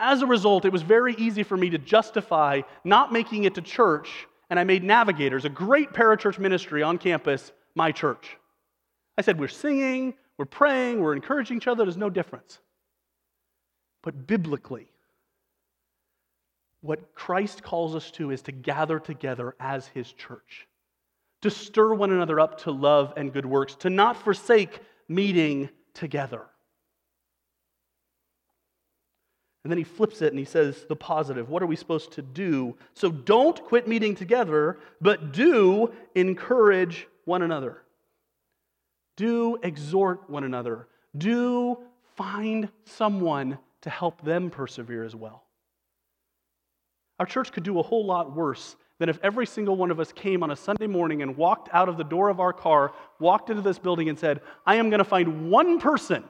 As 0.00 0.22
a 0.22 0.26
result, 0.26 0.64
it 0.64 0.72
was 0.72 0.82
very 0.82 1.14
easy 1.14 1.42
for 1.42 1.56
me 1.56 1.70
to 1.70 1.78
justify 1.78 2.62
not 2.84 3.12
making 3.12 3.44
it 3.44 3.54
to 3.54 3.62
church, 3.62 4.26
and 4.50 4.58
I 4.58 4.64
made 4.64 4.84
Navigators, 4.84 5.44
a 5.44 5.50
great 5.50 5.92
parachurch 5.92 6.38
ministry 6.38 6.82
on 6.82 6.98
campus, 6.98 7.52
my 7.74 7.92
church. 7.92 8.36
I 9.16 9.22
said, 9.22 9.38
We're 9.38 9.48
singing, 9.48 10.14
we're 10.36 10.44
praying, 10.44 11.00
we're 11.00 11.14
encouraging 11.14 11.58
each 11.58 11.66
other, 11.66 11.84
there's 11.84 11.96
no 11.96 12.10
difference. 12.10 12.58
But 14.02 14.26
biblically, 14.26 14.88
what 16.82 17.14
Christ 17.14 17.62
calls 17.62 17.94
us 17.94 18.10
to 18.12 18.30
is 18.30 18.42
to 18.42 18.52
gather 18.52 18.98
together 18.98 19.54
as 19.58 19.88
his 19.88 20.12
church 20.12 20.66
to 21.46 21.50
stir 21.50 21.94
one 21.94 22.10
another 22.10 22.40
up 22.40 22.58
to 22.62 22.72
love 22.72 23.12
and 23.16 23.32
good 23.32 23.46
works, 23.46 23.76
to 23.76 23.88
not 23.88 24.16
forsake 24.16 24.80
meeting 25.08 25.70
together. 25.94 26.42
And 29.62 29.70
then 29.70 29.78
he 29.78 29.84
flips 29.84 30.22
it 30.22 30.32
and 30.32 30.38
he 30.38 30.44
says 30.44 30.86
the 30.88 30.96
positive. 30.96 31.48
What 31.48 31.62
are 31.62 31.66
we 31.66 31.76
supposed 31.76 32.12
to 32.12 32.22
do? 32.22 32.76
So 32.94 33.10
don't 33.10 33.62
quit 33.64 33.86
meeting 33.86 34.14
together, 34.14 34.78
but 35.00 35.32
do 35.32 35.92
encourage 36.16 37.06
one 37.24 37.42
another. 37.42 37.82
Do 39.16 39.58
exhort 39.62 40.28
one 40.28 40.42
another. 40.42 40.88
Do 41.16 41.78
find 42.16 42.68
someone 42.84 43.58
to 43.82 43.90
help 43.90 44.20
them 44.22 44.50
persevere 44.50 45.04
as 45.04 45.14
well. 45.14 45.44
Our 47.20 47.26
church 47.26 47.52
could 47.52 47.62
do 47.62 47.78
a 47.78 47.82
whole 47.82 48.04
lot 48.04 48.34
worse 48.34 48.76
than 48.98 49.08
if 49.08 49.18
every 49.22 49.46
single 49.46 49.76
one 49.76 49.90
of 49.90 50.00
us 50.00 50.12
came 50.12 50.42
on 50.42 50.50
a 50.50 50.56
Sunday 50.56 50.86
morning 50.86 51.22
and 51.22 51.36
walked 51.36 51.68
out 51.72 51.88
of 51.88 51.96
the 51.96 52.04
door 52.04 52.28
of 52.28 52.40
our 52.40 52.52
car, 52.52 52.92
walked 53.20 53.50
into 53.50 53.62
this 53.62 53.78
building, 53.78 54.08
and 54.08 54.18
said, 54.18 54.40
I 54.64 54.76
am 54.76 54.88
going 54.88 54.98
to 54.98 55.04
find 55.04 55.50
one 55.50 55.78
person 55.80 56.24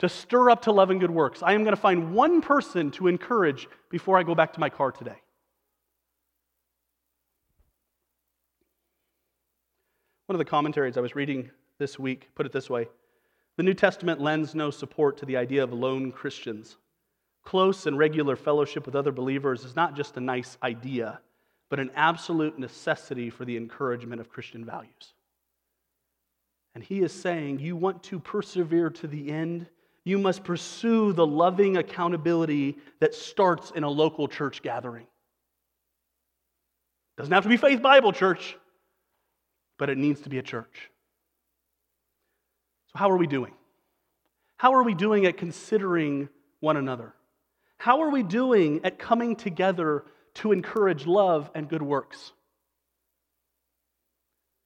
to 0.00 0.08
stir 0.08 0.50
up 0.50 0.62
to 0.62 0.72
love 0.72 0.90
and 0.90 1.00
good 1.00 1.10
works. 1.10 1.42
I 1.42 1.54
am 1.54 1.62
going 1.62 1.74
to 1.74 1.80
find 1.80 2.14
one 2.14 2.42
person 2.42 2.90
to 2.92 3.06
encourage 3.06 3.68
before 3.90 4.18
I 4.18 4.22
go 4.22 4.34
back 4.34 4.52
to 4.54 4.60
my 4.60 4.68
car 4.68 4.92
today. 4.92 5.16
One 10.26 10.34
of 10.34 10.38
the 10.38 10.44
commentaries 10.44 10.96
I 10.96 11.00
was 11.00 11.14
reading 11.14 11.50
this 11.78 11.98
week 11.98 12.28
put 12.34 12.46
it 12.46 12.52
this 12.52 12.68
way 12.68 12.88
The 13.56 13.62
New 13.62 13.74
Testament 13.74 14.20
lends 14.20 14.54
no 14.54 14.70
support 14.70 15.16
to 15.18 15.26
the 15.26 15.36
idea 15.36 15.62
of 15.62 15.72
lone 15.72 16.12
Christians. 16.12 16.76
Close 17.44 17.86
and 17.86 17.98
regular 17.98 18.36
fellowship 18.36 18.86
with 18.86 18.96
other 18.96 19.12
believers 19.12 19.64
is 19.64 19.76
not 19.76 19.94
just 19.94 20.16
a 20.16 20.20
nice 20.20 20.56
idea 20.62 21.20
but 21.70 21.80
an 21.80 21.90
absolute 21.94 22.58
necessity 22.58 23.30
for 23.30 23.44
the 23.44 23.56
encouragement 23.56 24.20
of 24.20 24.28
Christian 24.28 24.64
values. 24.64 25.14
And 26.74 26.82
he 26.82 27.00
is 27.00 27.12
saying, 27.12 27.60
You 27.60 27.76
want 27.76 28.02
to 28.04 28.18
persevere 28.18 28.90
to 28.90 29.06
the 29.06 29.30
end? 29.30 29.66
You 30.04 30.18
must 30.18 30.44
pursue 30.44 31.12
the 31.12 31.26
loving 31.26 31.78
accountability 31.78 32.76
that 33.00 33.14
starts 33.14 33.70
in 33.70 33.84
a 33.84 33.88
local 33.88 34.28
church 34.28 34.60
gathering. 34.60 35.06
Doesn't 37.16 37.32
have 37.32 37.44
to 37.44 37.48
be 37.48 37.56
Faith 37.56 37.80
Bible 37.80 38.12
Church, 38.12 38.56
but 39.78 39.88
it 39.88 39.96
needs 39.96 40.20
to 40.22 40.28
be 40.28 40.38
a 40.38 40.42
church. 40.42 40.90
So, 42.92 42.98
how 42.98 43.10
are 43.10 43.16
we 43.16 43.26
doing? 43.26 43.52
How 44.56 44.74
are 44.74 44.82
we 44.82 44.94
doing 44.94 45.26
at 45.26 45.36
considering 45.36 46.28
one 46.60 46.76
another? 46.76 47.14
How 47.78 48.02
are 48.02 48.10
we 48.10 48.22
doing 48.22 48.80
at 48.84 48.98
coming 48.98 49.36
together 49.36 50.04
to 50.34 50.52
encourage 50.52 51.06
love 51.06 51.50
and 51.54 51.68
good 51.68 51.82
works. 51.82 52.32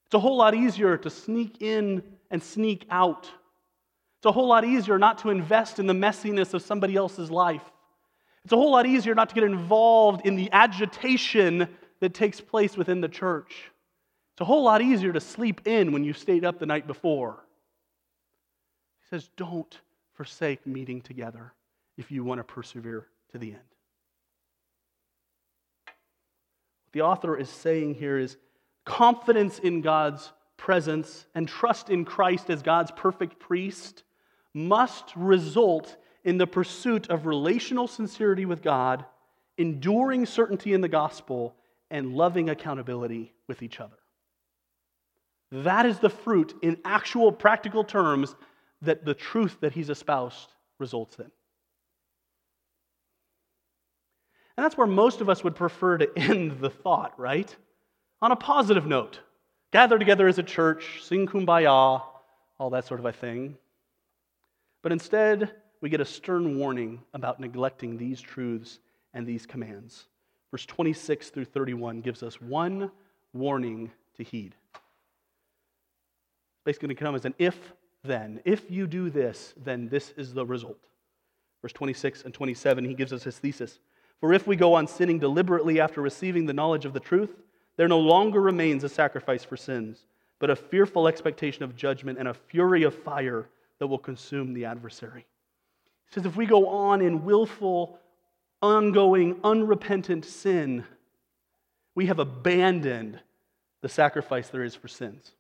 It's 0.07 0.15
a 0.15 0.19
whole 0.19 0.37
lot 0.37 0.55
easier 0.55 0.97
to 0.97 1.11
sneak 1.11 1.61
in 1.61 2.03
and 2.31 2.43
sneak 2.43 2.87
out. 2.91 3.25
It's 4.19 4.27
a 4.27 4.33
whole 4.33 4.49
lot 4.49 4.65
easier 4.65 4.99
not 4.99 5.19
to 5.19 5.31
invest 5.31 5.79
in 5.79 5.87
the 5.87 5.93
messiness 5.93 6.55
of 6.55 6.63
somebody 6.63 6.97
else's 6.97 7.31
life. 7.31 7.63
It's 8.45 8.53
a 8.53 8.57
whole 8.57 8.73
lot 8.73 8.87
easier 8.87 9.15
not 9.15 9.29
to 9.29 9.35
get 9.35 9.45
involved 9.45 10.27
in 10.27 10.35
the 10.35 10.51
agitation 10.53 11.69
that 12.01 12.15
takes 12.15 12.41
place 12.41 12.77
within 12.77 13.01
the 13.01 13.09
church. 13.09 13.71
It's 14.33 14.41
a 14.41 14.45
whole 14.45 14.63
lot 14.63 14.81
easier 14.81 15.13
to 15.13 15.21
sleep 15.21 15.67
in 15.67 15.93
when 15.93 16.05
you 16.05 16.13
stayed 16.13 16.45
up 16.45 16.59
the 16.59 16.67
night 16.67 16.87
before. 16.87 17.45
He 19.01 19.09
says, 19.11 19.29
Don't 19.37 19.79
forsake 20.15 20.67
meeting 20.67 21.03
together 21.03 21.53
if 21.97 22.11
you 22.11 22.25
want 22.25 22.39
to 22.39 22.45
persevere 22.45 23.07
to 23.33 23.39
the 23.39 23.53
end. 23.53 23.68
The 26.93 27.03
author 27.03 27.37
is 27.37 27.49
saying 27.49 27.95
here 27.95 28.19
is 28.19 28.37
confidence 28.85 29.59
in 29.59 29.81
God's 29.81 30.33
presence 30.57 31.27
and 31.35 31.47
trust 31.49 31.91
in 31.91 32.05
Christ 32.05 32.51
as 32.51 32.63
God's 32.63 32.91
perfect 32.91 33.39
priest 33.39 34.03
must 34.55 35.15
result 35.15 35.97
in 36.25 36.39
the 36.39 36.47
pursuit 36.47 37.09
of 37.09 37.27
relational 37.27 37.87
sincerity 37.87 38.45
with 38.45 38.63
God, 38.63 39.05
enduring 39.57 40.27
certainty 40.27 40.73
in 40.73 40.81
the 40.81 40.89
gospel, 40.89 41.55
and 41.91 42.15
loving 42.15 42.51
accountability 42.51 43.33
with 43.47 43.63
each 43.63 43.81
other. 43.81 43.97
That 45.51 45.87
is 45.87 45.99
the 45.99 46.11
fruit 46.11 46.55
in 46.61 46.79
actual 46.85 47.33
practical 47.33 47.85
terms 47.85 48.35
that 48.83 49.05
the 49.05 49.15
truth 49.15 49.57
that 49.61 49.73
he's 49.73 49.91
espoused 49.91 50.53
results 50.79 51.19
in. 51.19 51.31
And 54.59 54.65
that's 54.65 54.77
where 54.77 54.89
most 54.89 55.21
of 55.21 55.31
us 55.31 55.45
would 55.45 55.55
prefer 55.55 55.99
to 55.99 56.11
end 56.19 56.59
the 56.59 56.69
thought, 56.69 57.15
right? 57.17 57.55
On 58.21 58.33
a 58.33 58.37
positive 58.37 58.87
note. 58.87 59.21
Gather 59.71 60.01
together 60.01 60.27
as 60.27 60.41
a 60.41 60.43
church, 60.43 60.99
sing 61.01 61.29
kumbaya, 61.29 62.03
all 62.59 62.71
that 62.71 62.85
sort 62.85 62.99
of 62.99 63.07
a 63.07 63.13
thing. 63.13 63.57
But 64.83 64.91
instead, 64.91 65.55
we 65.81 65.89
get 65.89 66.01
a 66.01 66.05
stern 66.05 66.59
warning 66.59 67.01
about 67.15 67.39
neglecting 67.39 67.97
these 67.97 68.21
truths 68.21 68.81
and 69.15 69.25
these 69.25 69.47
commands. 69.47 70.07
verse 70.51 70.67
26 70.67 71.31
through 71.31 71.45
31 71.45 72.01
gives 72.01 72.25
us 72.25 72.41
one 72.41 72.91
warning 73.33 73.93
to 74.17 74.25
heed. 74.25 74.57
Basically, 76.65 76.89
going 76.89 76.97
to 76.97 77.05
come 77.05 77.15
as 77.15 77.27
an 77.27 77.35
if 77.39 77.57
then. 78.03 78.41
If 78.45 78.69
you 78.73 78.89
do 78.89 79.09
this, 79.09 79.55
then 79.57 79.89
this 79.89 80.13
is 80.17 80.35
the 80.35 80.45
result. 80.45 80.83
Verse 81.63 81.73
26 81.75 82.25
and 82.25 82.35
27, 82.35 82.85
he 82.85 82.95
gives 82.95 83.13
us 83.13 83.23
his 83.23 83.39
thesis. 83.39 83.79
For 84.21 84.33
if 84.33 84.47
we 84.47 84.57
go 84.57 84.75
on 84.75 84.87
sinning 84.87 85.19
deliberately 85.19 85.81
after 85.81 86.01
receiving 86.01 86.47
the 86.47 86.53
knowledge 86.53 86.85
of 86.85 86.93
the 86.93 87.01
truth, 87.01 87.37
there 87.77 87.89
no 87.89 88.01
longer 88.01 88.41
remains 88.41 88.83
a 88.83 88.89
sacrifice 88.89 89.45
for 89.45 89.57
sins, 89.57 90.07
but 90.41 90.51
a 90.51 90.57
fearful 90.57 91.07
expectation 91.07 91.63
of 91.63 91.77
judgment 91.77 92.19
and 92.19 92.29
a 92.29 92.35
fury 92.35 92.83
of 92.83 92.95
fire 92.95 93.49
that 93.79 93.87
will 93.87 93.99
consume 93.99 94.55
the 94.55 94.65
adversary. 94.65 95.27
He 96.07 96.15
says, 96.15 96.27
if 96.27 96.37
we 96.37 96.47
go 96.47 96.69
on 96.69 97.01
in 97.01 97.25
willful, 97.25 97.99
ongoing, 98.61 99.39
unrepentant 99.45 100.25
sin, 100.25 100.85
we 101.95 102.07
have 102.07 102.19
abandoned 102.19 103.21
the 103.81 103.89
sacrifice 103.89 104.49
there 104.49 104.65
is 104.65 104.75
for 104.75 104.89
sins. 104.89 105.33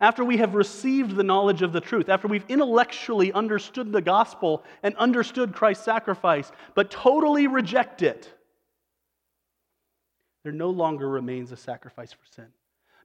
After 0.00 0.24
we 0.24 0.38
have 0.38 0.54
received 0.54 1.14
the 1.14 1.22
knowledge 1.22 1.62
of 1.62 1.72
the 1.72 1.80
truth, 1.80 2.08
after 2.08 2.28
we've 2.28 2.44
intellectually 2.48 3.32
understood 3.32 3.92
the 3.92 4.02
gospel 4.02 4.64
and 4.82 4.96
understood 4.96 5.54
Christ's 5.54 5.84
sacrifice, 5.84 6.50
but 6.74 6.90
totally 6.90 7.46
reject 7.46 8.02
it, 8.02 8.32
there 10.42 10.52
no 10.52 10.70
longer 10.70 11.08
remains 11.08 11.52
a 11.52 11.56
sacrifice 11.56 12.12
for 12.12 12.26
sin. 12.34 12.48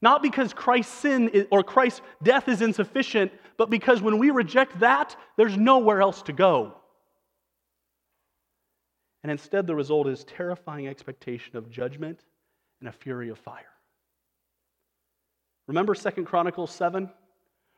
Not 0.02 0.22
because 0.22 0.54
Christ's 0.54 0.94
sin 0.94 1.48
or 1.52 1.64
Christ's 1.64 2.02
death 2.24 2.48
is 2.48 2.62
insufficient, 2.62 3.32
but 3.58 3.70
because 3.70 4.02
when 4.02 4.18
we 4.18 4.32
reject 4.32 4.80
that, 4.80 5.16
there's 5.38 5.58
nowhere 5.58 6.02
else 6.02 6.22
to 6.24 6.34
go. 6.34 6.76
And 9.24 9.32
instead, 9.32 9.68
the 9.68 9.76
result 9.76 10.08
is 10.08 10.24
terrifying 10.24 10.88
expectation 10.88 11.58
of 11.58 11.70
judgment 11.70 12.24
and 12.80 12.88
a 12.88 12.94
fury 12.94 13.30
of 13.30 13.38
fire. 13.38 13.66
Remember 15.70 15.94
Second 15.94 16.26
Chronicles 16.26 16.72
7? 16.72 17.12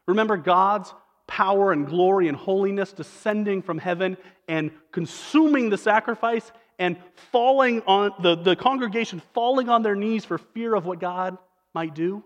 Remember 0.08 0.38
God's 0.38 0.94
power 1.28 1.74
and 1.74 1.86
glory 1.86 2.30
and 2.30 2.38
holiness 2.38 2.94
descending 2.94 3.62
from 3.62 3.78
heaven 3.78 4.16
and 4.48 4.72
consuming 4.94 5.70
the 5.70 5.78
sacrifice 5.78 6.54
and 6.80 6.96
falling 7.34 7.82
on 7.82 8.14
the, 8.22 8.36
the 8.36 8.56
congregation 8.56 9.22
falling 9.34 9.68
on 9.68 9.84
their 9.84 9.96
knees 9.96 10.24
for 10.24 10.38
fear 10.38 10.74
of 10.74 10.86
what 10.86 11.02
God 11.02 11.38
might 11.74 11.94
do? 11.94 12.24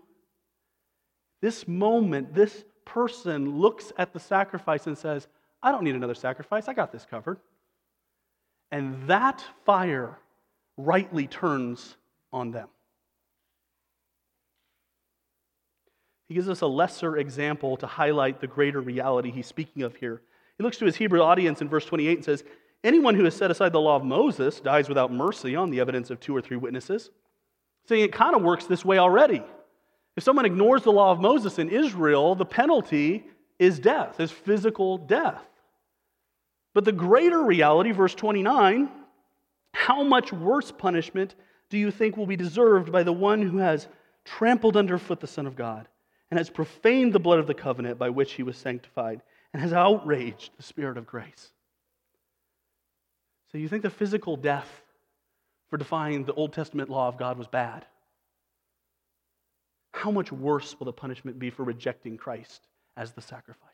This 1.42 1.66
moment, 1.66 2.32
this 2.32 2.64
person 2.84 3.58
looks 3.58 3.92
at 3.98 4.12
the 4.12 4.20
sacrifice 4.20 4.86
and 4.86 4.96
says, 4.96 5.26
I 5.60 5.72
don't 5.72 5.82
need 5.82 5.96
another 5.96 6.14
sacrifice. 6.14 6.68
I 6.68 6.74
got 6.74 6.92
this 6.92 7.04
covered. 7.04 7.40
And 8.70 9.08
that 9.08 9.44
fire 9.64 10.16
rightly 10.76 11.26
turns 11.26 11.96
on 12.32 12.52
them. 12.52 12.68
He 16.28 16.34
gives 16.34 16.48
us 16.48 16.60
a 16.60 16.66
lesser 16.66 17.16
example 17.16 17.76
to 17.76 17.86
highlight 17.86 18.40
the 18.40 18.46
greater 18.46 18.80
reality 18.80 19.30
he's 19.30 19.46
speaking 19.46 19.82
of 19.82 19.94
here. 19.96 20.22
He 20.58 20.64
looks 20.64 20.78
to 20.78 20.86
his 20.86 20.96
Hebrew 20.96 21.20
audience 21.22 21.60
in 21.60 21.68
verse 21.68 21.84
28 21.84 22.18
and 22.18 22.24
says, 22.24 22.44
Anyone 22.82 23.14
who 23.14 23.24
has 23.24 23.34
set 23.34 23.50
aside 23.50 23.72
the 23.72 23.80
law 23.80 23.96
of 23.96 24.04
Moses 24.04 24.60
dies 24.60 24.88
without 24.88 25.12
mercy 25.12 25.54
on 25.54 25.70
the 25.70 25.80
evidence 25.80 26.10
of 26.10 26.20
two 26.20 26.36
or 26.36 26.40
three 26.40 26.56
witnesses. 26.56 27.10
Saying 27.88 28.04
it 28.04 28.12
kind 28.12 28.34
of 28.34 28.42
works 28.42 28.66
this 28.66 28.84
way 28.84 28.98
already. 28.98 29.42
If 30.16 30.24
someone 30.24 30.46
ignores 30.46 30.82
the 30.82 30.92
law 30.92 31.12
of 31.12 31.20
Moses 31.20 31.58
in 31.58 31.68
Israel, 31.68 32.34
the 32.34 32.44
penalty 32.44 33.24
is 33.58 33.78
death, 33.78 34.18
is 34.18 34.30
physical 34.30 34.98
death. 34.98 35.42
But 36.74 36.84
the 36.84 36.92
greater 36.92 37.42
reality, 37.42 37.92
verse 37.92 38.14
29, 38.14 38.90
how 39.72 40.02
much 40.02 40.32
worse 40.32 40.72
punishment 40.72 41.34
do 41.70 41.78
you 41.78 41.90
think 41.90 42.16
will 42.16 42.26
be 42.26 42.36
deserved 42.36 42.90
by 42.90 43.02
the 43.02 43.12
one 43.12 43.42
who 43.42 43.58
has 43.58 43.88
trampled 44.24 44.76
underfoot 44.76 45.20
the 45.20 45.26
Son 45.26 45.46
of 45.46 45.56
God 45.56 45.88
and 46.30 46.38
has 46.38 46.50
profaned 46.50 47.12
the 47.12 47.20
blood 47.20 47.38
of 47.38 47.46
the 47.46 47.54
covenant 47.54 47.98
by 47.98 48.10
which 48.10 48.32
he 48.32 48.42
was 48.42 48.56
sanctified 48.56 49.22
and 49.52 49.62
has 49.62 49.72
outraged 49.72 50.50
the 50.56 50.62
Spirit 50.62 50.98
of 50.98 51.06
grace? 51.06 51.50
So 53.52 53.58
you 53.58 53.68
think 53.68 53.82
the 53.82 53.90
physical 53.90 54.36
death 54.36 54.68
for 55.70 55.76
defying 55.76 56.24
the 56.24 56.34
Old 56.34 56.52
Testament 56.52 56.90
law 56.90 57.08
of 57.08 57.18
God 57.18 57.38
was 57.38 57.46
bad? 57.46 57.84
How 59.92 60.10
much 60.10 60.30
worse 60.30 60.78
will 60.78 60.84
the 60.84 60.92
punishment 60.92 61.38
be 61.38 61.50
for 61.50 61.64
rejecting 61.64 62.16
Christ 62.16 62.66
as 62.96 63.12
the 63.12 63.22
sacrifice? 63.22 63.70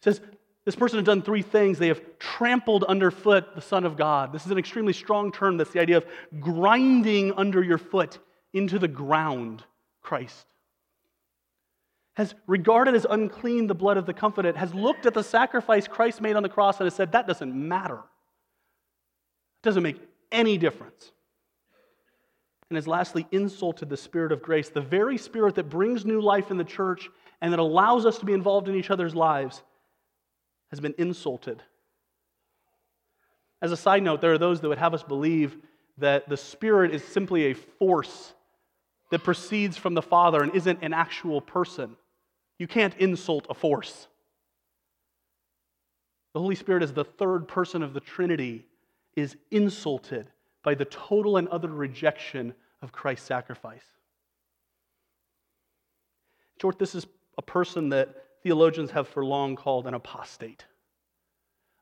It 0.00 0.04
says, 0.04 0.20
this 0.64 0.76
person 0.76 0.98
has 0.98 1.06
done 1.06 1.22
three 1.22 1.42
things. 1.42 1.78
They 1.78 1.88
have 1.88 2.02
trampled 2.18 2.84
underfoot 2.84 3.54
the 3.54 3.60
Son 3.60 3.84
of 3.84 3.96
God. 3.96 4.32
This 4.32 4.44
is 4.44 4.52
an 4.52 4.58
extremely 4.58 4.92
strong 4.92 5.32
term. 5.32 5.56
That's 5.56 5.72
the 5.72 5.80
idea 5.80 5.96
of 5.96 6.06
grinding 6.38 7.32
under 7.32 7.62
your 7.62 7.78
foot 7.78 8.18
into 8.52 8.78
the 8.78 8.88
ground 8.88 9.64
Christ. 10.02 10.46
Has 12.14 12.34
regarded 12.46 12.94
as 12.94 13.06
unclean 13.08 13.66
the 13.66 13.74
blood 13.74 13.96
of 13.96 14.06
the 14.06 14.12
covenant, 14.12 14.56
has 14.56 14.74
looked 14.74 15.06
at 15.06 15.14
the 15.14 15.22
sacrifice 15.22 15.86
Christ 15.88 16.20
made 16.20 16.36
on 16.36 16.42
the 16.42 16.48
cross 16.48 16.78
and 16.78 16.86
has 16.86 16.94
said, 16.94 17.12
that 17.12 17.26
doesn't 17.26 17.54
matter. 17.54 17.98
It 17.98 19.62
doesn't 19.62 19.82
make 19.82 20.00
any 20.32 20.58
difference. 20.58 21.12
And 22.68 22.76
has 22.76 22.86
lastly 22.86 23.26
insulted 23.32 23.88
the 23.88 23.96
Spirit 23.96 24.32
of 24.32 24.42
grace, 24.42 24.68
the 24.68 24.80
very 24.80 25.18
Spirit 25.18 25.56
that 25.56 25.68
brings 25.68 26.04
new 26.04 26.20
life 26.20 26.50
in 26.50 26.56
the 26.56 26.64
church 26.64 27.08
and 27.40 27.52
that 27.52 27.58
allows 27.58 28.06
us 28.06 28.18
to 28.18 28.26
be 28.26 28.32
involved 28.32 28.68
in 28.68 28.74
each 28.74 28.90
other's 28.90 29.14
lives 29.14 29.62
has 30.70 30.80
been 30.80 30.94
insulted. 30.98 31.62
As 33.62 33.72
a 33.72 33.76
side 33.76 34.02
note, 34.02 34.20
there 34.20 34.32
are 34.32 34.38
those 34.38 34.60
that 34.60 34.68
would 34.68 34.78
have 34.78 34.94
us 34.94 35.02
believe 35.02 35.56
that 35.98 36.28
the 36.28 36.36
Spirit 36.36 36.94
is 36.94 37.04
simply 37.04 37.46
a 37.46 37.54
force 37.54 38.32
that 39.10 39.24
proceeds 39.24 39.76
from 39.76 39.94
the 39.94 40.02
Father 40.02 40.42
and 40.42 40.54
isn't 40.54 40.78
an 40.82 40.92
actual 40.92 41.40
person. 41.40 41.96
You 42.58 42.66
can't 42.66 42.96
insult 42.98 43.46
a 43.50 43.54
force. 43.54 44.06
The 46.32 46.40
Holy 46.40 46.54
Spirit, 46.54 46.82
as 46.82 46.92
the 46.92 47.04
third 47.04 47.48
person 47.48 47.82
of 47.82 47.92
the 47.92 48.00
Trinity, 48.00 48.66
is 49.16 49.36
insulted 49.50 50.30
by 50.62 50.74
the 50.74 50.84
total 50.84 51.36
and 51.36 51.48
utter 51.50 51.68
rejection 51.68 52.54
of 52.82 52.92
Christ's 52.92 53.26
sacrifice. 53.26 53.84
In 56.56 56.60
short, 56.60 56.78
this 56.78 56.94
is 56.94 57.06
a 57.36 57.42
person 57.42 57.88
that 57.88 58.14
theologians 58.42 58.90
have 58.92 59.08
for 59.08 59.24
long 59.24 59.56
called 59.56 59.86
an 59.86 59.94
apostate. 59.94 60.64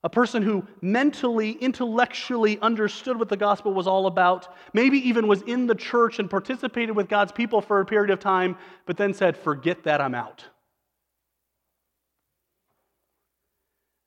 A 0.04 0.08
person 0.08 0.42
who 0.42 0.64
mentally, 0.80 1.52
intellectually 1.52 2.58
understood 2.60 3.18
what 3.18 3.28
the 3.28 3.36
gospel 3.36 3.74
was 3.74 3.88
all 3.88 4.06
about, 4.06 4.54
maybe 4.72 4.98
even 5.08 5.26
was 5.26 5.42
in 5.42 5.66
the 5.66 5.74
church 5.74 6.20
and 6.20 6.30
participated 6.30 6.94
with 6.94 7.08
God's 7.08 7.32
people 7.32 7.60
for 7.60 7.80
a 7.80 7.86
period 7.86 8.10
of 8.10 8.20
time, 8.20 8.56
but 8.86 8.96
then 8.96 9.12
said, 9.12 9.36
Forget 9.36 9.82
that, 9.84 10.00
I'm 10.00 10.14
out. 10.14 10.44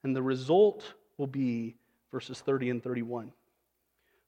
And 0.04 0.16
the 0.16 0.22
result 0.22 0.94
will 1.18 1.28
be 1.28 1.76
verses 2.12 2.40
30 2.40 2.70
and 2.70 2.84
31. 2.84 3.34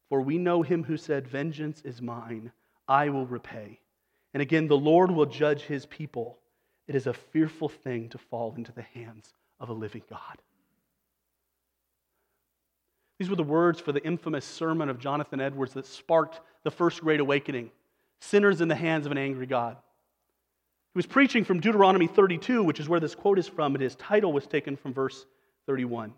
For 0.10 0.22
we 0.22 0.38
know 0.38 0.62
him 0.62 0.84
who 0.84 0.98
said, 0.98 1.28
Vengeance 1.28 1.82
is 1.86 2.02
mine, 2.02 2.52
I 2.90 3.10
will 3.10 3.26
repay. 3.26 3.80
And 4.34 4.42
again, 4.42 4.68
the 4.68 4.78
Lord 4.78 5.12
will 5.12 5.26
judge 5.26 5.62
his 5.62 5.86
people. 5.86 6.40
It 6.88 6.96
is 6.96 7.08
a 7.08 7.14
fearful 7.14 7.70
thing 7.70 8.10
to 8.10 8.18
fall 8.18 8.54
into 8.58 8.74
the 8.74 8.82
hands 8.82 9.34
of 9.60 9.70
a 9.70 9.74
living 9.74 10.04
God. 10.10 10.42
These 13.20 13.30
were 13.30 13.36
the 13.36 13.44
words 13.44 13.80
for 13.80 13.92
the 13.92 14.04
infamous 14.04 14.46
sermon 14.46 14.90
of 14.90 15.00
Jonathan 15.00 15.40
Edwards 15.40 15.74
that 15.74 15.86
sparked 15.86 16.42
the 16.64 16.72
first 16.72 17.02
great 17.02 17.20
awakening 17.20 17.72
sinners 18.20 18.62
in 18.62 18.68
the 18.68 18.76
hands 18.76 19.06
of 19.06 19.12
an 19.12 19.18
angry 19.18 19.46
God. 19.46 19.76
He 20.94 20.98
was 20.98 21.06
preaching 21.06 21.44
from 21.44 21.60
Deuteronomy 21.60 22.08
32, 22.08 22.64
which 22.64 22.80
is 22.80 22.88
where 22.88 23.00
this 23.00 23.16
quote 23.16 23.40
is 23.40 23.48
from, 23.48 23.76
and 23.76 23.82
his 23.82 23.96
title 23.96 24.32
was 24.32 24.48
taken 24.48 24.76
from 24.76 24.94
verse 24.94 25.26
31. 25.66 26.14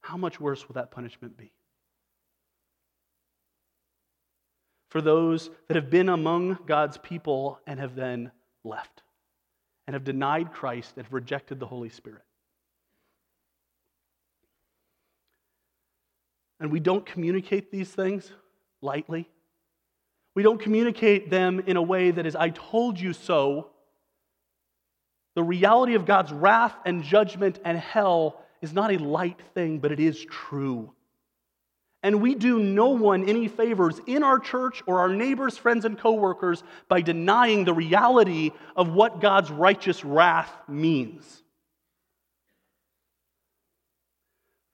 How 0.00 0.16
much 0.16 0.40
worse 0.40 0.66
will 0.66 0.74
that 0.74 0.90
punishment 0.90 1.36
be? 1.36 1.52
For 4.90 5.00
those 5.00 5.50
that 5.68 5.74
have 5.74 5.90
been 5.90 6.08
among 6.08 6.58
God's 6.66 6.98
people 6.98 7.58
and 7.66 7.80
have 7.80 7.94
then 7.94 8.30
left 8.64 9.02
and 9.86 9.94
have 9.94 10.04
denied 10.04 10.52
Christ 10.52 10.92
and 10.96 11.04
have 11.04 11.12
rejected 11.12 11.58
the 11.58 11.66
Holy 11.66 11.88
Spirit. 11.88 12.22
And 16.64 16.72
we 16.72 16.80
don't 16.80 17.04
communicate 17.04 17.70
these 17.70 17.90
things 17.90 18.32
lightly. 18.80 19.28
We 20.34 20.42
don't 20.42 20.58
communicate 20.58 21.28
them 21.28 21.60
in 21.66 21.76
a 21.76 21.82
way 21.82 22.10
that 22.10 22.24
is, 22.24 22.34
I 22.34 22.48
told 22.48 22.98
you 22.98 23.12
so. 23.12 23.68
The 25.34 25.42
reality 25.42 25.94
of 25.94 26.06
God's 26.06 26.32
wrath 26.32 26.74
and 26.86 27.02
judgment 27.02 27.60
and 27.66 27.76
hell 27.76 28.42
is 28.62 28.72
not 28.72 28.90
a 28.90 28.96
light 28.96 29.42
thing, 29.52 29.78
but 29.78 29.92
it 29.92 30.00
is 30.00 30.24
true. 30.24 30.90
And 32.02 32.22
we 32.22 32.34
do 32.34 32.58
no 32.58 32.88
one 32.88 33.28
any 33.28 33.46
favors 33.46 34.00
in 34.06 34.22
our 34.22 34.38
church 34.38 34.82
or 34.86 35.00
our 35.00 35.10
neighbors, 35.10 35.58
friends, 35.58 35.84
and 35.84 35.98
coworkers 35.98 36.62
by 36.88 37.02
denying 37.02 37.66
the 37.66 37.74
reality 37.74 38.52
of 38.74 38.88
what 38.88 39.20
God's 39.20 39.50
righteous 39.50 40.02
wrath 40.02 40.50
means. 40.66 41.42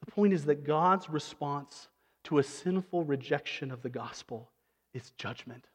point 0.15 0.33
is 0.33 0.45
that 0.45 0.63
God's 0.65 1.09
response 1.09 1.87
to 2.25 2.37
a 2.37 2.43
sinful 2.43 3.03
rejection 3.03 3.71
of 3.71 3.81
the 3.81 3.89
gospel 3.89 4.49
is 4.93 5.11
judgment 5.17 5.65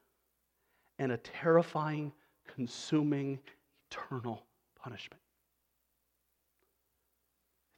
and 0.99 1.11
a 1.11 1.17
terrifying, 1.17 2.11
consuming, 2.55 3.39
eternal 3.89 4.43
punishment. 4.81 5.21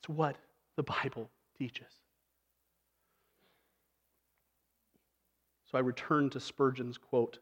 It's 0.01 0.09
what 0.09 0.37
the 0.75 0.83
Bible 0.83 1.29
teaches. 1.57 1.91
So 5.71 5.77
I 5.77 5.81
return 5.81 6.29
to 6.31 6.39
Spurgeon's 6.39 6.97
quote 6.97 7.39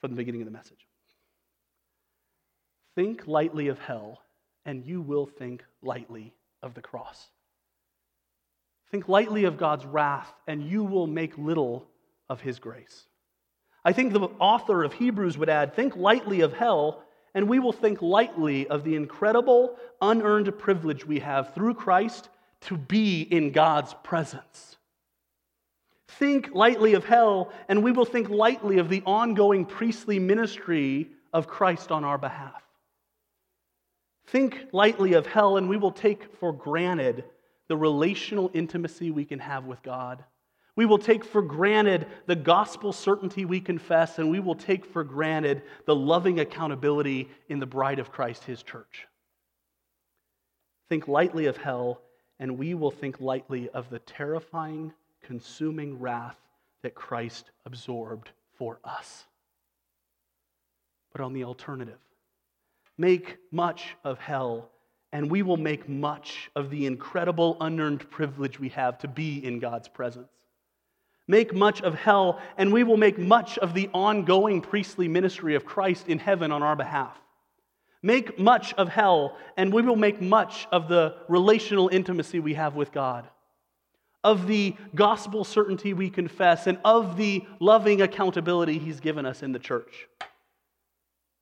from 0.00 0.10
the 0.10 0.16
beginning 0.16 0.42
of 0.42 0.46
the 0.46 0.52
message 0.52 0.86
Think 2.94 3.26
lightly 3.26 3.68
of 3.68 3.78
hell, 3.78 4.20
and 4.64 4.84
you 4.84 5.00
will 5.00 5.26
think 5.26 5.64
lightly 5.82 6.32
of 6.62 6.74
the 6.74 6.82
cross. 6.82 7.30
Think 8.94 9.08
lightly 9.08 9.42
of 9.42 9.56
God's 9.56 9.84
wrath, 9.84 10.32
and 10.46 10.62
you 10.62 10.84
will 10.84 11.08
make 11.08 11.36
little 11.36 11.84
of 12.28 12.40
his 12.40 12.60
grace. 12.60 13.08
I 13.84 13.92
think 13.92 14.12
the 14.12 14.20
author 14.38 14.84
of 14.84 14.92
Hebrews 14.92 15.36
would 15.36 15.48
add 15.48 15.74
think 15.74 15.96
lightly 15.96 16.42
of 16.42 16.52
hell, 16.52 17.02
and 17.34 17.48
we 17.48 17.58
will 17.58 17.72
think 17.72 18.00
lightly 18.02 18.68
of 18.68 18.84
the 18.84 18.94
incredible, 18.94 19.74
unearned 20.00 20.56
privilege 20.60 21.04
we 21.04 21.18
have 21.18 21.52
through 21.56 21.74
Christ 21.74 22.28
to 22.68 22.76
be 22.76 23.22
in 23.22 23.50
God's 23.50 23.92
presence. 24.04 24.76
Think 26.06 26.50
lightly 26.54 26.94
of 26.94 27.04
hell, 27.04 27.52
and 27.68 27.82
we 27.82 27.90
will 27.90 28.04
think 28.04 28.28
lightly 28.28 28.78
of 28.78 28.88
the 28.88 29.02
ongoing 29.04 29.66
priestly 29.66 30.20
ministry 30.20 31.08
of 31.32 31.48
Christ 31.48 31.90
on 31.90 32.04
our 32.04 32.16
behalf. 32.16 32.62
Think 34.28 34.68
lightly 34.70 35.14
of 35.14 35.26
hell, 35.26 35.56
and 35.56 35.68
we 35.68 35.78
will 35.78 35.90
take 35.90 36.36
for 36.36 36.52
granted 36.52 37.24
the 37.68 37.76
relational 37.76 38.50
intimacy 38.54 39.10
we 39.10 39.24
can 39.24 39.38
have 39.38 39.64
with 39.64 39.82
God. 39.82 40.24
We 40.76 40.86
will 40.86 40.98
take 40.98 41.24
for 41.24 41.40
granted 41.40 42.06
the 42.26 42.36
gospel 42.36 42.92
certainty 42.92 43.44
we 43.44 43.60
confess, 43.60 44.18
and 44.18 44.30
we 44.30 44.40
will 44.40 44.56
take 44.56 44.84
for 44.84 45.04
granted 45.04 45.62
the 45.86 45.94
loving 45.94 46.40
accountability 46.40 47.28
in 47.48 47.60
the 47.60 47.66
bride 47.66 48.00
of 48.00 48.10
Christ, 48.10 48.44
his 48.44 48.62
church. 48.62 49.06
Think 50.88 51.06
lightly 51.06 51.46
of 51.46 51.56
hell, 51.56 52.02
and 52.40 52.58
we 52.58 52.74
will 52.74 52.90
think 52.90 53.20
lightly 53.20 53.70
of 53.70 53.88
the 53.88 54.00
terrifying, 54.00 54.92
consuming 55.22 56.00
wrath 56.00 56.36
that 56.82 56.94
Christ 56.94 57.50
absorbed 57.64 58.30
for 58.58 58.80
us. 58.84 59.24
But 61.12 61.20
on 61.20 61.32
the 61.32 61.44
alternative, 61.44 62.00
make 62.98 63.38
much 63.52 63.96
of 64.02 64.18
hell 64.18 64.70
and 65.14 65.30
we 65.30 65.42
will 65.42 65.56
make 65.56 65.88
much 65.88 66.50
of 66.56 66.70
the 66.70 66.86
incredible 66.86 67.56
unearned 67.60 68.10
privilege 68.10 68.58
we 68.58 68.68
have 68.70 68.98
to 68.98 69.06
be 69.06 69.42
in 69.46 69.60
God's 69.60 69.86
presence. 69.86 70.28
Make 71.28 71.54
much 71.54 71.80
of 71.82 71.94
hell, 71.94 72.40
and 72.58 72.72
we 72.72 72.82
will 72.82 72.96
make 72.96 73.16
much 73.16 73.56
of 73.58 73.74
the 73.74 73.88
ongoing 73.94 74.60
priestly 74.60 75.06
ministry 75.06 75.54
of 75.54 75.64
Christ 75.64 76.08
in 76.08 76.18
heaven 76.18 76.50
on 76.50 76.64
our 76.64 76.74
behalf. 76.74 77.16
Make 78.02 78.40
much 78.40 78.74
of 78.74 78.88
hell, 78.88 79.36
and 79.56 79.72
we 79.72 79.82
will 79.82 79.94
make 79.94 80.20
much 80.20 80.66
of 80.72 80.88
the 80.88 81.14
relational 81.28 81.88
intimacy 81.88 82.40
we 82.40 82.54
have 82.54 82.74
with 82.74 82.90
God, 82.90 83.28
of 84.24 84.48
the 84.48 84.74
gospel 84.96 85.44
certainty 85.44 85.94
we 85.94 86.10
confess, 86.10 86.66
and 86.66 86.76
of 86.84 87.16
the 87.16 87.44
loving 87.60 88.02
accountability 88.02 88.80
He's 88.80 88.98
given 88.98 89.26
us 89.26 89.44
in 89.44 89.52
the 89.52 89.60
church. 89.60 90.08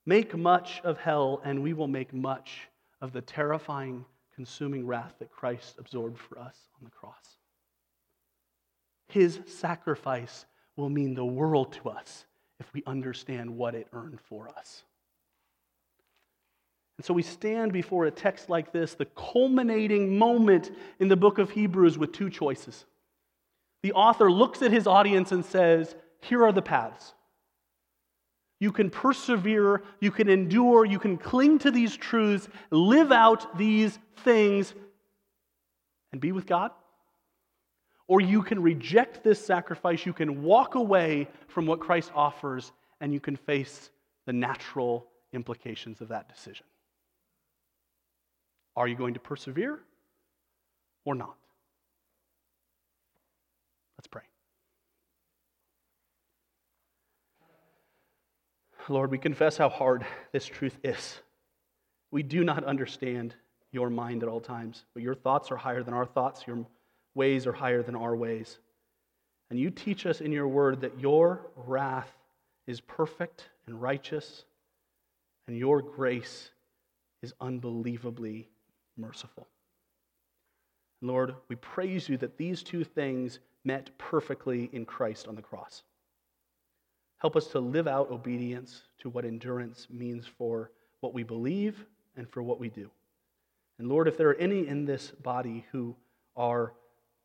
Make 0.05 0.37
much 0.37 0.79
of 0.83 0.99
hell, 0.99 1.41
and 1.43 1.63
we 1.63 1.73
will 1.73 1.87
make 1.87 2.13
much 2.13 2.67
of 3.03 3.11
the 3.11 3.21
terrifying, 3.21 4.05
consuming 4.33 4.87
wrath 4.87 5.15
that 5.19 5.29
Christ 5.29 5.75
absorbed 5.77 6.17
for 6.17 6.39
us 6.39 6.55
on 6.79 6.85
the 6.85 6.89
cross. 6.89 7.35
His 9.09 9.41
sacrifice 9.45 10.45
will 10.77 10.89
mean 10.89 11.13
the 11.13 11.25
world 11.25 11.73
to 11.73 11.89
us 11.89 12.25
if 12.61 12.73
we 12.73 12.81
understand 12.87 13.49
what 13.49 13.75
it 13.75 13.87
earned 13.91 14.21
for 14.21 14.47
us. 14.57 14.83
And 16.97 17.05
so 17.05 17.13
we 17.13 17.23
stand 17.23 17.73
before 17.73 18.05
a 18.05 18.11
text 18.11 18.49
like 18.49 18.71
this, 18.71 18.93
the 18.93 19.05
culminating 19.05 20.17
moment 20.17 20.71
in 20.97 21.09
the 21.09 21.17
book 21.17 21.39
of 21.39 21.49
Hebrews, 21.49 21.97
with 21.97 22.13
two 22.13 22.29
choices. 22.29 22.85
The 23.81 23.91
author 23.91 24.31
looks 24.31 24.61
at 24.61 24.71
his 24.71 24.87
audience 24.87 25.33
and 25.33 25.43
says, 25.43 25.93
Here 26.21 26.45
are 26.45 26.53
the 26.53 26.61
paths. 26.61 27.13
You 28.63 28.71
can 28.71 28.89
persevere, 28.89 29.83
you 29.99 30.09
can 30.09 30.29
endure, 30.29 30.85
you 30.85 30.97
can 30.97 31.17
cling 31.17 31.59
to 31.59 31.69
these 31.69 31.97
truths, 31.97 32.47
live 32.71 33.11
out 33.11 33.57
these 33.57 33.99
things, 34.23 34.73
and 36.13 36.21
be 36.21 36.31
with 36.31 36.45
God. 36.45 36.71
Or 38.07 38.21
you 38.21 38.41
can 38.41 38.61
reject 38.61 39.21
this 39.21 39.45
sacrifice, 39.45 40.05
you 40.05 40.13
can 40.13 40.43
walk 40.43 40.75
away 40.75 41.27
from 41.49 41.65
what 41.65 41.81
Christ 41.81 42.13
offers, 42.15 42.71
and 43.01 43.11
you 43.11 43.19
can 43.19 43.35
face 43.35 43.89
the 44.27 44.31
natural 44.31 45.07
implications 45.33 45.99
of 45.99 46.07
that 46.07 46.29
decision. 46.33 46.65
Are 48.77 48.87
you 48.87 48.95
going 48.95 49.15
to 49.15 49.19
persevere 49.19 49.81
or 51.03 51.15
not? 51.15 51.35
Let's 53.97 54.07
pray. 54.07 54.23
Lord, 58.89 59.11
we 59.11 59.17
confess 59.17 59.57
how 59.57 59.69
hard 59.69 60.05
this 60.31 60.45
truth 60.45 60.77
is. 60.83 61.19
We 62.11 62.23
do 62.23 62.43
not 62.43 62.63
understand 62.63 63.35
your 63.71 63.89
mind 63.89 64.23
at 64.23 64.29
all 64.29 64.41
times, 64.41 64.85
but 64.93 65.03
your 65.03 65.15
thoughts 65.15 65.51
are 65.51 65.57
higher 65.57 65.83
than 65.83 65.93
our 65.93 66.05
thoughts, 66.05 66.45
your 66.45 66.65
ways 67.15 67.47
are 67.47 67.53
higher 67.53 67.81
than 67.81 67.95
our 67.95 68.15
ways. 68.15 68.59
And 69.49 69.59
you 69.59 69.69
teach 69.69 70.05
us 70.05 70.21
in 70.21 70.31
your 70.31 70.47
word 70.47 70.81
that 70.81 70.99
your 70.99 71.47
wrath 71.55 72.11
is 72.67 72.81
perfect 72.81 73.49
and 73.67 73.81
righteous, 73.81 74.45
and 75.47 75.57
your 75.57 75.81
grace 75.81 76.51
is 77.21 77.33
unbelievably 77.41 78.49
merciful. 78.97 79.47
Lord, 81.01 81.35
we 81.49 81.55
praise 81.57 82.07
you 82.07 82.17
that 82.17 82.37
these 82.37 82.63
two 82.63 82.83
things 82.83 83.39
met 83.65 83.97
perfectly 83.97 84.69
in 84.71 84.85
Christ 84.85 85.27
on 85.27 85.35
the 85.35 85.41
cross. 85.41 85.83
Help 87.23 87.37
us 87.37 87.47
to 87.47 87.59
live 87.61 87.87
out 87.87 88.11
obedience 88.11 88.81
to 88.99 89.09
what 89.09 89.23
endurance 89.23 89.87
means 89.89 90.27
for 90.27 90.71
what 90.99 91.13
we 91.13 91.23
believe 91.23 91.85
and 92.17 92.29
for 92.29 92.43
what 92.43 92.59
we 92.59 92.67
do. 92.67 92.91
And 93.79 93.87
Lord, 93.87 94.09
if 94.09 94.17
there 94.17 94.29
are 94.29 94.35
any 94.35 94.67
in 94.67 94.83
this 94.83 95.11
body 95.11 95.65
who 95.71 95.95
are 96.35 96.73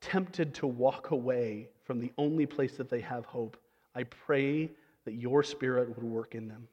tempted 0.00 0.54
to 0.54 0.68
walk 0.68 1.10
away 1.10 1.66
from 1.82 1.98
the 1.98 2.12
only 2.16 2.46
place 2.46 2.76
that 2.76 2.88
they 2.88 3.00
have 3.00 3.24
hope, 3.24 3.56
I 3.92 4.04
pray 4.04 4.70
that 5.04 5.14
your 5.14 5.42
Spirit 5.42 5.88
would 5.88 6.04
work 6.04 6.36
in 6.36 6.46
them, 6.46 6.68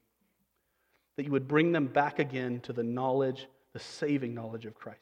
that 1.15 1.25
you 1.25 1.31
would 1.31 1.47
bring 1.47 1.71
them 1.71 1.87
back 1.87 2.19
again 2.19 2.59
to 2.59 2.73
the 2.73 2.83
knowledge, 2.83 3.47
the 3.73 3.79
saving 3.79 4.35
knowledge 4.35 4.67
of 4.67 4.75
Christ. 4.75 4.99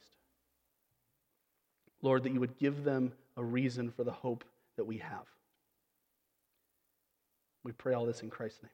Lord, 2.00 2.22
that 2.22 2.32
you 2.32 2.40
would 2.40 2.56
give 2.58 2.84
them 2.84 3.12
a 3.36 3.44
reason 3.44 3.90
for 3.90 4.02
the 4.02 4.12
hope 4.12 4.44
that 4.76 4.84
we 4.84 4.96
have. 4.96 5.26
We 7.64 7.72
pray 7.72 7.94
all 7.94 8.06
this 8.06 8.22
in 8.22 8.30
Christ's 8.30 8.62
name. 8.62 8.70